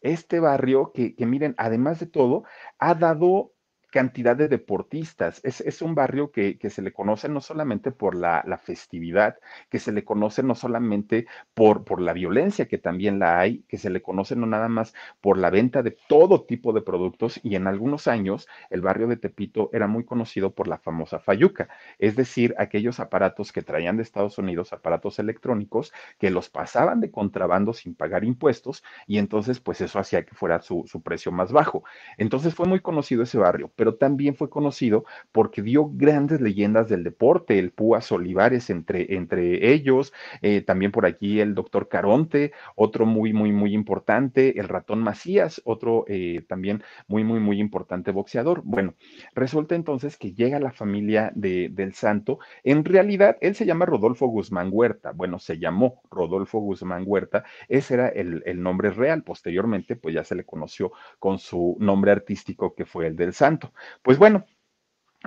Este 0.00 0.40
barrio 0.40 0.92
que, 0.92 1.14
que 1.14 1.26
miren, 1.26 1.54
además 1.58 2.00
de 2.00 2.06
todo, 2.06 2.44
ha 2.78 2.94
dado 2.94 3.52
cantidad 3.90 4.36
de 4.36 4.48
deportistas. 4.48 5.40
Es, 5.44 5.60
es 5.60 5.82
un 5.82 5.94
barrio 5.94 6.30
que, 6.30 6.58
que, 6.58 6.70
se 6.70 6.82
le 6.82 6.92
conoce 6.92 7.28
no 7.28 7.40
solamente 7.40 7.90
por 7.90 8.14
la, 8.14 8.42
la, 8.46 8.58
festividad, 8.58 9.38
que 9.70 9.78
se 9.78 9.92
le 9.92 10.04
conoce 10.04 10.42
no 10.42 10.54
solamente 10.54 11.26
por, 11.54 11.84
por 11.84 12.00
la 12.00 12.12
violencia, 12.12 12.68
que 12.68 12.78
también 12.78 13.18
la 13.18 13.38
hay, 13.38 13.60
que 13.68 13.78
se 13.78 13.90
le 13.90 14.02
conoce 14.02 14.36
no 14.36 14.46
nada 14.46 14.68
más 14.68 14.94
por 15.20 15.38
la 15.38 15.50
venta 15.50 15.82
de 15.82 15.96
todo 16.08 16.44
tipo 16.44 16.72
de 16.72 16.82
productos 16.82 17.40
y 17.42 17.54
en 17.56 17.66
algunos 17.66 18.08
años 18.08 18.46
el 18.70 18.82
barrio 18.82 19.06
de 19.06 19.16
Tepito 19.16 19.70
era 19.72 19.86
muy 19.86 20.04
conocido 20.04 20.54
por 20.54 20.68
la 20.68 20.78
famosa 20.78 21.18
Fayuca, 21.18 21.68
es 21.98 22.16
decir, 22.16 22.54
aquellos 22.58 23.00
aparatos 23.00 23.52
que 23.52 23.62
traían 23.62 23.96
de 23.96 24.02
Estados 24.02 24.38
Unidos, 24.38 24.72
aparatos 24.72 25.18
electrónicos, 25.18 25.92
que 26.18 26.30
los 26.30 26.50
pasaban 26.50 27.00
de 27.00 27.10
contrabando 27.10 27.72
sin 27.72 27.94
pagar 27.94 28.24
impuestos 28.24 28.82
y 29.06 29.18
entonces 29.18 29.60
pues 29.60 29.80
eso 29.80 29.98
hacía 29.98 30.24
que 30.24 30.34
fuera 30.34 30.60
su, 30.60 30.84
su 30.86 31.02
precio 31.02 31.32
más 31.32 31.52
bajo. 31.52 31.84
Entonces 32.18 32.54
fue 32.54 32.66
muy 32.66 32.80
conocido 32.80 33.22
ese 33.22 33.38
barrio 33.38 33.72
pero 33.78 33.94
también 33.94 34.34
fue 34.34 34.50
conocido 34.50 35.04
porque 35.30 35.62
dio 35.62 35.88
grandes 35.94 36.40
leyendas 36.40 36.88
del 36.88 37.04
deporte, 37.04 37.60
el 37.60 37.70
Púas 37.70 38.10
Olivares 38.10 38.70
entre, 38.70 39.14
entre 39.14 39.72
ellos, 39.72 40.12
eh, 40.42 40.62
también 40.62 40.90
por 40.90 41.06
aquí 41.06 41.38
el 41.40 41.54
doctor 41.54 41.88
Caronte, 41.88 42.52
otro 42.74 43.06
muy, 43.06 43.32
muy, 43.32 43.52
muy 43.52 43.72
importante, 43.72 44.58
el 44.58 44.68
ratón 44.68 44.98
Macías, 44.98 45.62
otro 45.64 46.04
eh, 46.08 46.42
también 46.48 46.82
muy, 47.06 47.22
muy, 47.22 47.38
muy 47.38 47.60
importante 47.60 48.10
boxeador. 48.10 48.62
Bueno, 48.64 48.94
resulta 49.32 49.76
entonces 49.76 50.16
que 50.16 50.34
llega 50.34 50.58
la 50.58 50.72
familia 50.72 51.30
de, 51.36 51.68
del 51.68 51.94
santo, 51.94 52.40
en 52.64 52.84
realidad 52.84 53.36
él 53.40 53.54
se 53.54 53.64
llama 53.64 53.86
Rodolfo 53.86 54.26
Guzmán 54.26 54.70
Huerta, 54.72 55.12
bueno, 55.12 55.38
se 55.38 55.58
llamó 55.60 56.02
Rodolfo 56.10 56.58
Guzmán 56.58 57.04
Huerta, 57.06 57.44
ese 57.68 57.94
era 57.94 58.08
el, 58.08 58.42
el 58.44 58.60
nombre 58.60 58.90
real, 58.90 59.22
posteriormente 59.22 59.94
pues 59.94 60.16
ya 60.16 60.24
se 60.24 60.34
le 60.34 60.44
conoció 60.44 60.90
con 61.20 61.38
su 61.38 61.76
nombre 61.78 62.10
artístico 62.10 62.74
que 62.74 62.84
fue 62.84 63.06
el 63.06 63.14
del 63.14 63.32
santo. 63.32 63.67
Pues 64.02 64.18
bueno, 64.18 64.46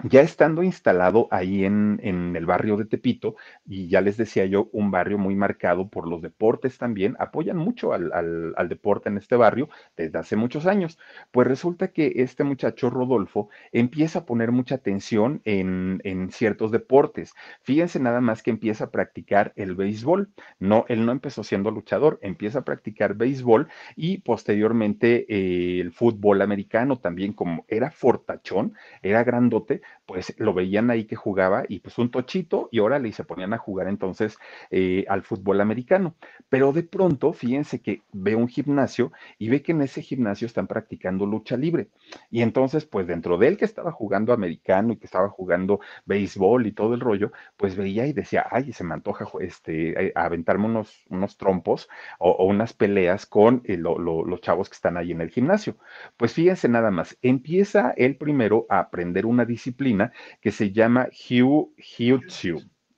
ya 0.04 0.22
estando 0.22 0.64
instalado 0.64 1.28
ahí 1.32 1.66
en, 1.66 2.00
en, 2.02 2.36
el 2.36 2.46
barrio 2.46 2.78
de 2.78 2.86
Tepito, 2.86 3.36
y 3.66 3.90
ya 3.90 4.00
les 4.00 4.16
decía 4.16 4.46
yo, 4.46 4.70
un 4.72 4.90
barrio 4.90 5.18
muy 5.18 5.36
marcado 5.36 5.90
por 5.90 6.08
los 6.08 6.22
deportes 6.22 6.78
también, 6.78 7.16
apoyan 7.20 7.58
mucho 7.58 7.92
al, 7.94 8.12
al, 8.14 8.70
deporte 8.70 9.10
en 9.10 9.18
este 9.18 9.36
barrio 9.36 9.70
desde 9.98 10.18
hace 10.18 10.36
muchos 10.38 10.66
años. 10.66 10.98
Pues 11.32 11.46
resulta 11.48 11.90
que 11.90 12.14
este 12.16 12.46
muchacho 12.46 12.90
Rodolfo 12.90 13.50
empieza 13.74 14.20
a 14.20 14.26
poner 14.26 14.52
mucha 14.52 14.76
atención 14.76 15.42
en, 15.44 16.00
en 16.06 16.32
ciertos 16.32 16.72
deportes. 16.72 17.34
Fíjense 17.62 18.00
nada 18.00 18.22
más 18.22 18.44
que 18.44 18.50
empieza 18.52 18.86
a 18.86 18.92
practicar 18.92 19.52
el 19.58 19.76
béisbol. 19.76 20.30
No, 20.60 20.86
él 20.88 21.06
no 21.06 21.12
empezó 21.12 21.44
siendo 21.44 21.70
luchador, 21.70 22.18
empieza 22.22 22.60
a 22.60 22.66
practicar 22.66 23.16
béisbol 23.16 23.68
y 23.98 24.20
posteriormente 24.20 25.26
eh, 25.28 25.82
el 25.82 25.92
fútbol 25.92 26.42
americano 26.42 26.98
también, 26.98 27.34
como 27.34 27.66
era 27.68 27.92
fortachón, 27.92 28.74
era 29.02 29.24
grandote, 29.24 29.81
pues 30.06 30.34
lo 30.38 30.54
veían 30.54 30.90
ahí 30.90 31.06
que 31.06 31.16
jugaba 31.16 31.64
y 31.68 31.80
pues 31.80 31.98
un 31.98 32.12
tochito 32.12 32.70
y 32.72 32.80
órale 32.80 33.10
y 33.10 33.12
se 33.14 33.24
ponían 33.24 33.54
a 33.54 33.58
jugar 33.58 33.88
entonces 33.88 34.38
eh, 34.70 35.06
al 35.08 35.24
fútbol 35.24 35.62
americano. 35.62 36.16
Pero 36.50 36.74
de 36.74 36.84
pronto, 36.84 37.34
fíjense 37.34 37.82
que 37.82 38.02
ve 38.12 38.36
un 38.36 38.48
gimnasio 38.48 39.12
y 39.38 39.50
ve 39.50 39.62
que 39.62 39.72
en 39.72 39.82
ese 39.82 40.02
gimnasio 40.02 40.46
están 40.46 40.68
practicando 40.68 41.26
lucha 41.26 41.58
libre. 41.58 41.88
Y 42.30 42.42
entonces, 42.42 42.86
pues 42.86 43.08
dentro 43.08 43.38
de 43.38 43.48
él 43.48 43.58
que 43.58 43.66
estaba 43.66 43.92
jugando 43.92 44.34
americano 44.34 44.94
y 44.94 44.98
que 44.98 45.06
estaba 45.06 45.30
jugando 45.30 45.80
béisbol 46.06 46.68
y 46.68 46.72
todo 46.74 46.94
el 46.94 47.00
rollo, 47.00 47.32
pues 47.58 47.76
veía 47.76 48.06
y 48.08 48.14
decía, 48.14 48.46
ay, 48.52 48.74
se 48.74 48.84
me 48.84 48.94
antoja 48.94 49.26
este, 49.40 50.08
eh, 50.08 50.12
aventarme 50.16 50.66
unos, 50.66 51.06
unos 51.10 51.38
trompos 51.38 51.90
o, 52.20 52.46
unas 52.46 52.74
peleas 52.74 53.26
con 53.26 53.62
eh, 53.66 53.78
lo, 53.78 53.98
lo, 53.98 54.26
los 54.26 54.42
chavos 54.42 54.70
que 54.70 54.76
están 54.76 54.98
ahí 54.98 55.12
en 55.12 55.22
el 55.22 55.30
gimnasio. 55.30 55.78
Pues 56.18 56.34
fíjense 56.34 56.68
nada 56.70 56.92
más, 56.92 57.18
empieza 57.22 57.94
él 57.98 58.18
primero 58.18 58.66
a 58.70 58.80
aprender 58.80 59.26
una 59.26 59.46
disciplina 59.46 59.71
disciplina 59.72 60.12
que 60.42 60.52
se 60.52 60.72
llama 60.72 61.08
Hugh 61.08 61.74
Jiu 61.78 62.20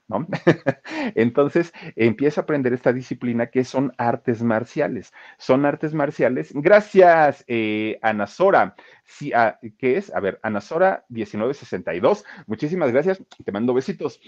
¿No? 0.09 0.27
Entonces 1.15 1.71
empieza 1.95 2.41
a 2.41 2.43
aprender 2.43 2.73
esta 2.73 2.91
disciplina 2.91 3.47
que 3.47 3.63
son 3.63 3.93
artes 3.97 4.43
marciales. 4.43 5.13
Son 5.37 5.65
artes 5.65 5.93
marciales. 5.93 6.51
Gracias, 6.53 7.45
eh, 7.47 7.99
Ana 8.01 8.27
Sora. 8.27 8.75
Sí, 9.05 9.31
ah, 9.33 9.59
¿Qué 9.77 9.97
es? 9.97 10.13
A 10.13 10.19
ver, 10.19 10.39
Ana 10.43 10.59
Sora 10.59 11.05
1962. 11.07 12.25
Muchísimas 12.47 12.91
gracias. 12.91 13.23
Te 13.45 13.51
mando 13.53 13.73
besitos. 13.73 14.19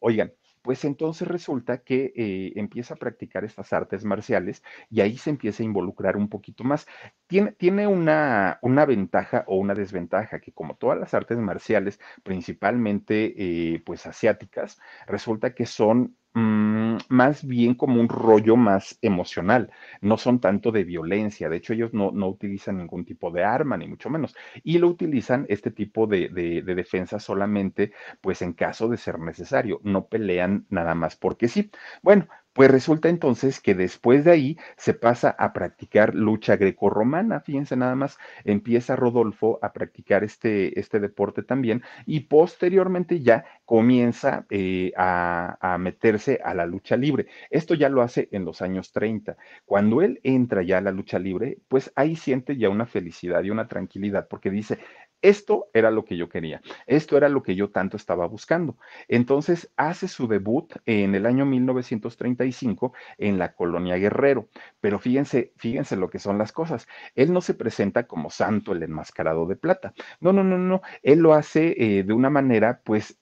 Oigan, 0.00 0.32
pues 0.62 0.84
entonces 0.84 1.28
resulta 1.28 1.78
que 1.78 2.12
eh, 2.16 2.52
empieza 2.56 2.94
a 2.94 2.96
practicar 2.96 3.44
estas 3.44 3.72
artes 3.72 4.04
marciales 4.04 4.62
y 4.90 5.00
ahí 5.00 5.16
se 5.18 5.30
empieza 5.30 5.62
a 5.62 5.66
involucrar 5.66 6.16
un 6.16 6.28
poquito 6.28 6.64
más. 6.64 6.86
Tiene, 7.26 7.52
tiene 7.52 7.86
una, 7.86 8.58
una, 8.62 8.86
ventaja 8.86 9.44
o 9.46 9.56
una 9.56 9.74
desventaja 9.74 10.40
que 10.40 10.52
como 10.52 10.76
todas 10.76 10.98
las 10.98 11.14
artes 11.14 11.38
marciales, 11.38 12.00
principalmente 12.22 13.34
eh, 13.36 13.82
pues 13.84 14.06
asiáticas, 14.06 14.78
resulta 15.06 15.54
que 15.54 15.66
son 15.66 16.16
Mm, 16.38 16.98
más 17.08 17.44
bien 17.46 17.74
como 17.74 18.00
un 18.00 18.08
rollo 18.08 18.56
más 18.56 18.96
emocional, 19.02 19.70
no 20.00 20.16
son 20.18 20.40
tanto 20.40 20.70
de 20.70 20.84
violencia, 20.84 21.48
de 21.48 21.56
hecho 21.56 21.72
ellos 21.72 21.92
no, 21.92 22.12
no 22.12 22.28
utilizan 22.28 22.78
ningún 22.78 23.04
tipo 23.04 23.30
de 23.32 23.42
arma, 23.44 23.76
ni 23.76 23.88
mucho 23.88 24.08
menos, 24.08 24.36
y 24.62 24.78
lo 24.78 24.86
utilizan 24.88 25.46
este 25.48 25.70
tipo 25.72 26.06
de, 26.06 26.28
de, 26.28 26.62
de, 26.62 26.74
defensa 26.76 27.18
solamente 27.18 27.92
pues 28.20 28.40
en 28.42 28.52
caso 28.52 28.88
de 28.88 28.96
ser 28.98 29.18
necesario, 29.18 29.80
no 29.82 30.06
pelean 30.06 30.66
nada 30.70 30.94
más 30.94 31.16
porque 31.16 31.48
sí. 31.48 31.70
Bueno, 32.02 32.28
pues 32.58 32.72
resulta 32.72 33.08
entonces 33.08 33.60
que 33.60 33.76
después 33.76 34.24
de 34.24 34.32
ahí 34.32 34.58
se 34.76 34.92
pasa 34.92 35.30
a 35.38 35.52
practicar 35.52 36.16
lucha 36.16 36.56
grecorromana. 36.56 37.38
Fíjense 37.38 37.76
nada 37.76 37.94
más, 37.94 38.18
empieza 38.42 38.96
Rodolfo 38.96 39.60
a 39.62 39.72
practicar 39.72 40.24
este, 40.24 40.80
este 40.80 40.98
deporte 40.98 41.44
también 41.44 41.84
y 42.04 42.18
posteriormente 42.22 43.20
ya 43.22 43.44
comienza 43.64 44.44
eh, 44.50 44.90
a, 44.96 45.56
a, 45.60 45.78
meterse 45.78 46.40
a 46.44 46.52
la 46.52 46.66
lucha 46.66 46.96
libre. 46.96 47.28
Esto 47.48 47.74
ya 47.74 47.88
lo 47.88 48.02
hace 48.02 48.28
en 48.32 48.44
los 48.44 48.60
años 48.60 48.90
30. 48.90 49.36
Cuando 49.64 50.02
él 50.02 50.18
entra 50.24 50.64
ya 50.64 50.78
a 50.78 50.80
la 50.80 50.90
lucha 50.90 51.20
libre, 51.20 51.58
pues 51.68 51.92
ahí 51.94 52.16
siente 52.16 52.56
ya 52.56 52.70
una 52.70 52.86
felicidad 52.86 53.44
y 53.44 53.50
una 53.50 53.68
tranquilidad 53.68 54.26
porque 54.28 54.50
dice, 54.50 54.80
esto 55.22 55.68
era 55.72 55.90
lo 55.90 56.04
que 56.04 56.16
yo 56.16 56.28
quería, 56.28 56.60
esto 56.86 57.16
era 57.16 57.28
lo 57.28 57.42
que 57.42 57.54
yo 57.54 57.70
tanto 57.70 57.96
estaba 57.96 58.26
buscando. 58.26 58.76
Entonces 59.08 59.70
hace 59.76 60.08
su 60.08 60.28
debut 60.28 60.72
en 60.86 61.14
el 61.14 61.26
año 61.26 61.44
1935 61.46 62.92
en 63.18 63.38
la 63.38 63.54
colonia 63.54 63.96
Guerrero, 63.96 64.48
pero 64.80 64.98
fíjense, 64.98 65.52
fíjense 65.56 65.96
lo 65.96 66.10
que 66.10 66.18
son 66.18 66.38
las 66.38 66.52
cosas. 66.52 66.86
Él 67.14 67.32
no 67.32 67.40
se 67.40 67.54
presenta 67.54 68.06
como 68.06 68.30
santo, 68.30 68.72
el 68.72 68.82
enmascarado 68.82 69.46
de 69.46 69.56
plata. 69.56 69.94
No, 70.20 70.32
no, 70.32 70.44
no, 70.44 70.58
no. 70.58 70.82
Él 71.02 71.20
lo 71.20 71.34
hace 71.34 71.74
eh, 71.98 72.02
de 72.04 72.12
una 72.12 72.30
manera, 72.30 72.80
pues 72.84 73.18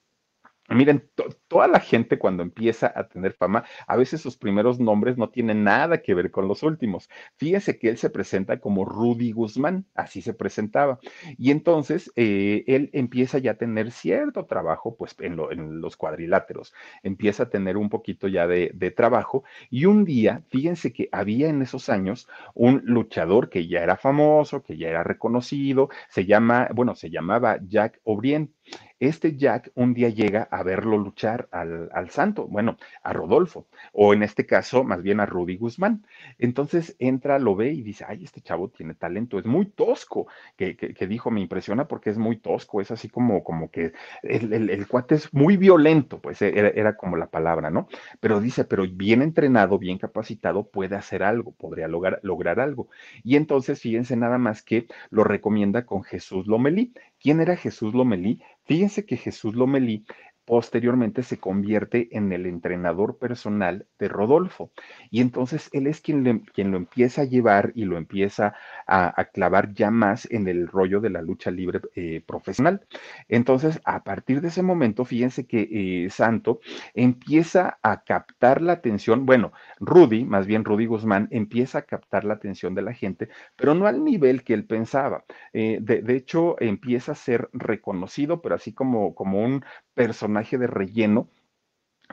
Miren, 0.69 1.09
toda 1.47 1.67
la 1.69 1.79
gente 1.79 2.19
cuando 2.19 2.43
empieza 2.43 2.91
a 2.93 3.07
tener 3.07 3.33
fama, 3.33 3.63
a 3.87 3.95
veces 3.95 4.19
sus 4.19 4.35
primeros 4.35 4.81
nombres 4.81 5.17
no 5.17 5.29
tienen 5.29 5.63
nada 5.63 6.01
que 6.01 6.13
ver 6.13 6.29
con 6.29 6.49
los 6.49 6.61
últimos. 6.61 7.09
Fíjense 7.37 7.79
que 7.79 7.87
él 7.87 7.97
se 7.97 8.09
presenta 8.09 8.59
como 8.59 8.83
Rudy 8.83 9.31
Guzmán, 9.31 9.85
así 9.95 10.21
se 10.21 10.33
presentaba. 10.33 10.99
Y 11.37 11.51
entonces 11.51 12.11
eh, 12.17 12.65
él 12.67 12.89
empieza 12.91 13.37
ya 13.37 13.51
a 13.51 13.57
tener 13.57 13.91
cierto 13.91 14.45
trabajo, 14.45 14.97
pues 14.97 15.15
en, 15.19 15.37
los 15.81 15.95
cuadriláteros, 15.95 16.73
empieza 17.01 17.43
a 17.43 17.49
tener 17.49 17.77
un 17.77 17.89
poquito 17.89 18.27
ya 18.27 18.45
de, 18.45 18.71
de 18.73 18.91
trabajo. 18.91 19.45
Y 19.69 19.85
un 19.85 20.03
día, 20.03 20.43
fíjense 20.49 20.91
que 20.91 21.07
había 21.13 21.47
en 21.47 21.61
esos 21.61 21.87
años 21.87 22.27
un 22.53 22.81
luchador 22.83 23.49
que 23.49 23.67
ya 23.67 23.83
era 23.83 23.95
famoso, 23.95 24.63
que 24.63 24.77
ya 24.77 24.89
era 24.89 25.03
reconocido, 25.03 25.89
se 26.09 26.25
llama, 26.25 26.67
bueno, 26.73 26.93
se 26.95 27.09
llamaba 27.09 27.57
Jack 27.65 28.01
O'Brien. 28.03 28.53
Este 28.99 29.37
Jack 29.37 29.71
un 29.75 29.93
día 29.93 30.09
llega 30.09 30.47
a 30.49 30.63
verlo 30.63 30.97
luchar 30.97 31.47
al, 31.51 32.09
santo, 32.09 32.47
bueno, 32.47 32.77
a 33.03 33.13
Rodolfo, 33.13 33.67
o 33.93 34.13
en 34.13 34.23
este 34.23 34.45
caso, 34.45 34.83
más 34.83 35.03
bien 35.03 35.19
a 35.19 35.25
Rudy 35.25 35.57
Guzmán. 35.57 36.05
Entonces 36.39 36.95
entra, 36.97 37.37
lo 37.37 37.55
ve 37.55 37.71
y 37.73 37.83
dice, 37.83 38.05
ay, 38.07 38.23
este 38.23 38.41
chavo 38.41 38.69
tiene 38.69 38.95
talento, 38.95 39.37
es 39.37 39.45
muy 39.45 39.67
tosco, 39.67 40.27
que, 40.55 40.75
dijo, 41.07 41.29
me 41.29 41.41
impresiona 41.41 41.87
porque 41.87 42.09
es 42.09 42.17
muy 42.17 42.37
tosco, 42.37 42.81
es 42.81 42.89
así 42.89 43.07
como, 43.07 43.43
como 43.43 43.69
que 43.69 43.93
el, 44.23 44.87
cuate 44.87 45.15
es 45.15 45.33
muy 45.33 45.57
violento, 45.57 46.19
pues 46.19 46.41
era, 46.41 46.69
era, 46.69 46.97
como 46.97 47.17
la 47.17 47.27
palabra, 47.27 47.69
¿no? 47.69 47.87
Pero 48.19 48.41
dice, 48.41 48.65
pero 48.65 48.85
bien 48.89 49.21
entrenado, 49.21 49.77
bien 49.77 49.99
capacitado, 49.99 50.69
puede 50.69 50.95
hacer 50.95 51.21
algo, 51.21 51.51
podría 51.51 51.87
lograr, 51.87 52.19
lograr 52.23 52.59
algo. 52.59 52.89
Y 53.23 53.35
entonces, 53.35 53.79
fíjense 53.79 54.15
nada 54.15 54.37
más 54.39 54.63
que 54.63 54.87
lo 55.11 55.23
recomienda 55.23 55.85
con 55.85 56.03
Jesús 56.03 56.47
Lomelí. 56.47 56.93
¿Quién 57.19 57.39
era 57.41 57.55
Jesús 57.57 57.93
Lomelí? 57.93 58.41
Fíjense 58.65 59.05
que 59.05 59.17
Jesús 59.17 59.55
Lomelí 59.55 60.05
posteriormente 60.47 61.23
se 61.23 61.39
convierte 61.39 62.07
en 62.15 62.31
el 62.31 62.45
entrenador 62.45 63.17
personal 63.17 63.85
de 63.99 64.07
Rodolfo. 64.07 64.71
Y 65.11 65.19
entonces 65.19 65.69
él 65.73 65.87
es 65.87 65.99
quien, 65.99 66.45
quien 66.53 66.71
lo 66.71 66.77
empieza 66.77 67.23
a 67.23 67.25
llevar 67.25 67.73
y 67.75 67.83
lo 67.83 67.97
empieza 67.97 68.55
a, 68.87 69.25
clavar 69.33 69.73
ya 69.73 69.91
más 69.91 70.25
en 70.31 70.47
el 70.47 70.69
rollo 70.69 71.01
de 71.01 71.09
la 71.09 71.21
lucha 71.21 71.51
libre 71.51 71.81
eh, 71.95 72.23
profesional. 72.25 72.87
Entonces, 73.27 73.81
a 73.83 74.05
partir 74.05 74.39
de 74.39 74.47
ese 74.47 74.63
momento, 74.63 75.03
fíjense 75.03 75.45
que 75.45 76.05
eh, 76.05 76.09
Santo 76.09 76.61
empieza 76.93 77.77
a 77.83 78.03
captar 78.03 78.61
la 78.61 78.71
atención, 78.71 79.25
bueno, 79.25 79.51
Rudy, 79.81 80.23
más 80.23 80.47
bien 80.47 80.63
Rudy 80.63 80.85
Guzmán, 80.85 81.27
empieza 81.29 81.79
a 81.79 81.81
captar 81.81 82.23
la 82.23 82.35
atención 82.35 82.73
de 82.73 82.83
la 82.83 82.93
gente, 82.93 83.27
pero 83.57 83.75
no 83.75 83.85
al 83.85 84.01
nivel 84.01 84.45
que 84.45 84.53
él 84.53 84.65
pensaba. 84.65 85.25
Eh, 85.51 85.79
de, 85.81 86.01
de, 86.01 86.15
hecho, 86.15 86.55
empieza 86.61 87.11
a 87.11 87.15
ser 87.15 87.49
reconocido, 87.51 88.41
pero 88.41 88.55
así 88.55 88.73
como, 88.73 89.13
como 89.13 89.43
un 89.43 89.65
personaje 89.93 90.36
de 90.43 90.67
relleno 90.67 91.29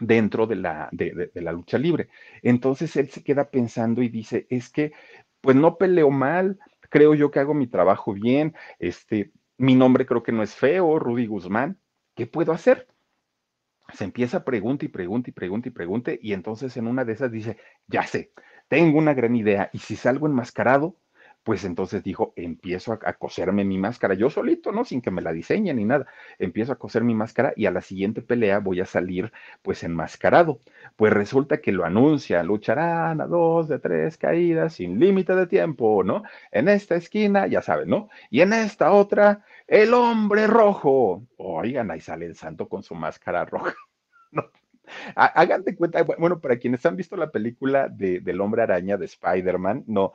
dentro 0.00 0.46
de 0.46 0.56
la, 0.56 0.88
de, 0.92 1.30
la 1.34 1.52
lucha 1.52 1.78
libre. 1.78 2.08
Entonces 2.42 2.96
él 2.96 3.10
se 3.10 3.22
queda 3.22 3.50
pensando 3.50 4.02
y 4.02 4.08
dice, 4.08 4.46
es 4.50 4.70
que 4.70 4.92
pues 5.40 5.56
no 5.56 5.76
peleo 5.76 6.10
mal, 6.10 6.58
creo 6.90 7.14
yo 7.14 7.30
que 7.30 7.40
hago 7.40 7.54
mi 7.54 7.66
trabajo 7.66 8.12
bien, 8.14 8.54
este, 8.78 9.32
mi 9.58 9.74
nombre 9.74 10.06
creo 10.06 10.22
que 10.22 10.32
no 10.32 10.42
es 10.42 10.54
feo, 10.54 10.98
Rudy 10.98 11.26
Guzmán, 11.26 11.78
¿qué 12.14 12.26
puedo 12.26 12.52
hacer? 12.52 12.88
Se 13.92 14.04
empieza 14.04 14.38
a 14.38 14.44
preguntar 14.44 14.86
y 14.86 14.88
pregunta 14.88 15.30
y 15.30 15.32
pregunta 15.32 15.68
y 15.68 15.72
pregunte 15.72 16.18
y 16.22 16.32
entonces 16.32 16.76
en 16.76 16.86
una 16.86 17.04
de 17.04 17.12
esas 17.12 17.30
dice, 17.30 17.58
ya 17.86 18.04
sé, 18.04 18.32
tengo 18.68 18.98
una 18.98 19.14
gran 19.14 19.36
idea 19.36 19.70
y 19.72 19.78
si 19.78 19.96
salgo 19.96 20.26
enmascarado, 20.26 20.96
pues 21.44 21.64
entonces 21.64 22.02
dijo, 22.02 22.32
empiezo 22.36 22.92
a, 22.94 23.12
coserme 23.12 23.64
mi 23.64 23.78
máscara, 23.78 24.14
yo 24.14 24.30
solito, 24.30 24.72
¿no? 24.72 24.84
Sin 24.84 25.02
que 25.02 25.10
me 25.10 25.22
la 25.22 25.32
diseñe 25.32 25.74
ni 25.74 25.84
nada, 25.84 26.06
empiezo 26.38 26.72
a 26.72 26.78
coser 26.78 27.04
mi 27.04 27.14
máscara 27.14 27.52
y 27.54 27.66
a 27.66 27.70
la 27.70 27.82
siguiente 27.82 28.22
pelea 28.22 28.58
voy 28.60 28.80
a 28.80 28.86
salir 28.86 29.30
pues 29.62 29.84
enmascarado. 29.84 30.60
Pues 30.96 31.12
resulta 31.12 31.60
que 31.60 31.72
lo 31.72 31.84
anuncia, 31.84 32.42
lucharán 32.42 33.20
a 33.20 33.26
dos 33.26 33.68
de 33.68 33.78
tres 33.78 34.16
caídas 34.16 34.74
sin 34.74 34.98
límite 34.98 35.34
de 35.34 35.46
tiempo, 35.46 36.02
¿no? 36.02 36.22
En 36.50 36.68
esta 36.68 36.96
esquina, 36.96 37.46
ya 37.46 37.60
saben, 37.62 37.90
¿no? 37.90 38.08
Y 38.30 38.40
en 38.40 38.54
esta 38.54 38.92
otra, 38.92 39.44
el 39.66 39.92
hombre 39.94 40.46
rojo. 40.46 41.26
Oigan, 41.36 41.90
ahí 41.90 42.00
sale 42.00 42.26
el 42.26 42.36
santo 42.36 42.68
con 42.68 42.82
su 42.82 42.94
máscara 42.94 43.44
roja. 43.44 43.74
¿no? 44.32 44.50
Hagan 45.16 45.64
de 45.64 45.76
cuenta, 45.76 46.02
bueno, 46.02 46.40
para 46.40 46.58
quienes 46.58 46.84
han 46.86 46.96
visto 46.96 47.16
la 47.16 47.30
película 47.30 47.88
de, 47.88 48.20
del 48.20 48.40
hombre 48.40 48.62
araña 48.62 48.96
de 48.96 49.06
Spider-Man, 49.06 49.84
no, 49.86 50.12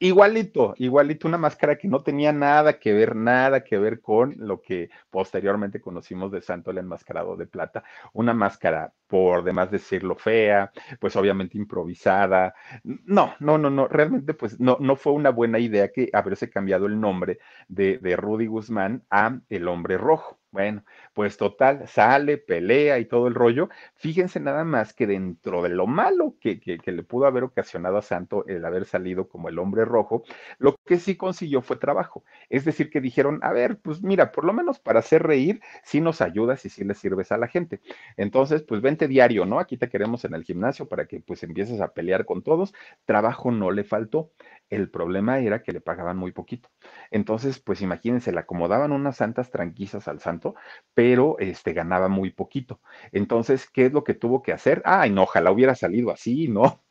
Igualito, 0.00 0.74
igualito, 0.78 1.26
una 1.26 1.38
máscara 1.38 1.76
que 1.76 1.88
no 1.88 2.02
tenía 2.04 2.32
nada 2.32 2.78
que 2.78 2.92
ver, 2.92 3.16
nada 3.16 3.64
que 3.64 3.78
ver 3.78 4.00
con 4.00 4.34
lo 4.38 4.60
que 4.62 4.90
posteriormente 5.10 5.80
conocimos 5.80 6.30
de 6.30 6.40
Santo 6.40 6.70
el 6.70 6.78
Enmascarado 6.78 7.36
de 7.36 7.48
Plata. 7.48 7.82
Una 8.12 8.32
máscara, 8.32 8.92
por 9.08 9.42
demás 9.42 9.72
decirlo, 9.72 10.14
fea, 10.14 10.70
pues 11.00 11.16
obviamente 11.16 11.58
improvisada. 11.58 12.54
No, 12.84 13.34
no, 13.40 13.58
no, 13.58 13.70
no, 13.70 13.88
realmente 13.88 14.34
pues 14.34 14.60
no, 14.60 14.76
no 14.80 14.94
fue 14.94 15.12
una 15.14 15.30
buena 15.30 15.58
idea 15.58 15.90
que 15.90 16.10
haberse 16.12 16.48
cambiado 16.48 16.86
el 16.86 17.00
nombre 17.00 17.38
de, 17.66 17.98
de 17.98 18.16
Rudy 18.16 18.46
Guzmán 18.46 19.04
a 19.10 19.40
El 19.48 19.66
Hombre 19.66 19.98
Rojo. 19.98 20.37
Bueno, 20.50 20.82
pues 21.12 21.36
total, 21.36 21.86
sale, 21.88 22.38
pelea 22.38 22.98
y 22.98 23.04
todo 23.04 23.28
el 23.28 23.34
rollo. 23.34 23.68
Fíjense 23.96 24.40
nada 24.40 24.64
más 24.64 24.94
que 24.94 25.06
dentro 25.06 25.62
de 25.62 25.68
lo 25.68 25.86
malo 25.86 26.36
que, 26.40 26.58
que, 26.58 26.78
le 26.90 27.02
pudo 27.02 27.26
haber 27.26 27.44
ocasionado 27.44 27.98
a 27.98 28.02
Santo 28.02 28.46
el 28.46 28.64
haber 28.64 28.86
salido 28.86 29.28
como 29.28 29.50
el 29.50 29.58
hombre 29.58 29.84
rojo, 29.84 30.22
lo 30.58 30.74
que 30.86 30.96
sí 30.98 31.16
consiguió 31.18 31.60
fue 31.60 31.76
trabajo. 31.76 32.24
Es 32.48 32.64
decir, 32.64 32.88
que 32.88 33.02
dijeron, 33.02 33.40
a 33.42 33.52
ver, 33.52 33.78
pues 33.80 34.02
mira, 34.02 34.32
por 34.32 34.44
lo 34.44 34.54
menos 34.54 34.78
para 34.80 35.00
hacer 35.00 35.22
reír, 35.22 35.60
sí 35.82 36.00
nos 36.00 36.22
ayudas 36.22 36.64
y 36.64 36.70
sí 36.70 36.82
le 36.82 36.94
sirves 36.94 37.30
a 37.30 37.36
la 37.36 37.48
gente. 37.48 37.80
Entonces, 38.16 38.62
pues 38.62 38.80
vente 38.80 39.06
diario, 39.06 39.44
¿no? 39.44 39.58
Aquí 39.58 39.76
te 39.76 39.90
queremos 39.90 40.24
en 40.24 40.32
el 40.32 40.44
gimnasio 40.44 40.88
para 40.88 41.04
que 41.06 41.20
pues 41.20 41.42
empieces 41.42 41.82
a 41.82 41.92
pelear 41.92 42.24
con 42.24 42.42
todos. 42.42 42.72
Trabajo 43.04 43.50
no 43.50 43.70
le 43.70 43.84
faltó. 43.84 44.30
El 44.70 44.90
problema 44.90 45.38
era 45.40 45.62
que 45.62 45.72
le 45.72 45.80
pagaban 45.80 46.16
muy 46.16 46.32
poquito. 46.32 46.70
Entonces, 47.10 47.58
pues 47.58 47.80
imagínense, 47.82 48.32
le 48.32 48.40
acomodaban 48.40 48.92
unas 48.92 49.16
santas 49.16 49.50
tranquisas 49.50 50.08
al 50.08 50.20
santo, 50.20 50.37
pero 50.94 51.36
este 51.38 51.72
ganaba 51.72 52.08
muy 52.08 52.30
poquito. 52.30 52.80
Entonces, 53.12 53.68
¿qué 53.68 53.86
es 53.86 53.92
lo 53.92 54.04
que 54.04 54.14
tuvo 54.14 54.42
que 54.42 54.52
hacer? 54.52 54.82
Ay, 54.84 55.10
no, 55.10 55.22
ojalá 55.22 55.50
hubiera 55.50 55.74
salido 55.74 56.10
así, 56.10 56.48
¿no? 56.48 56.82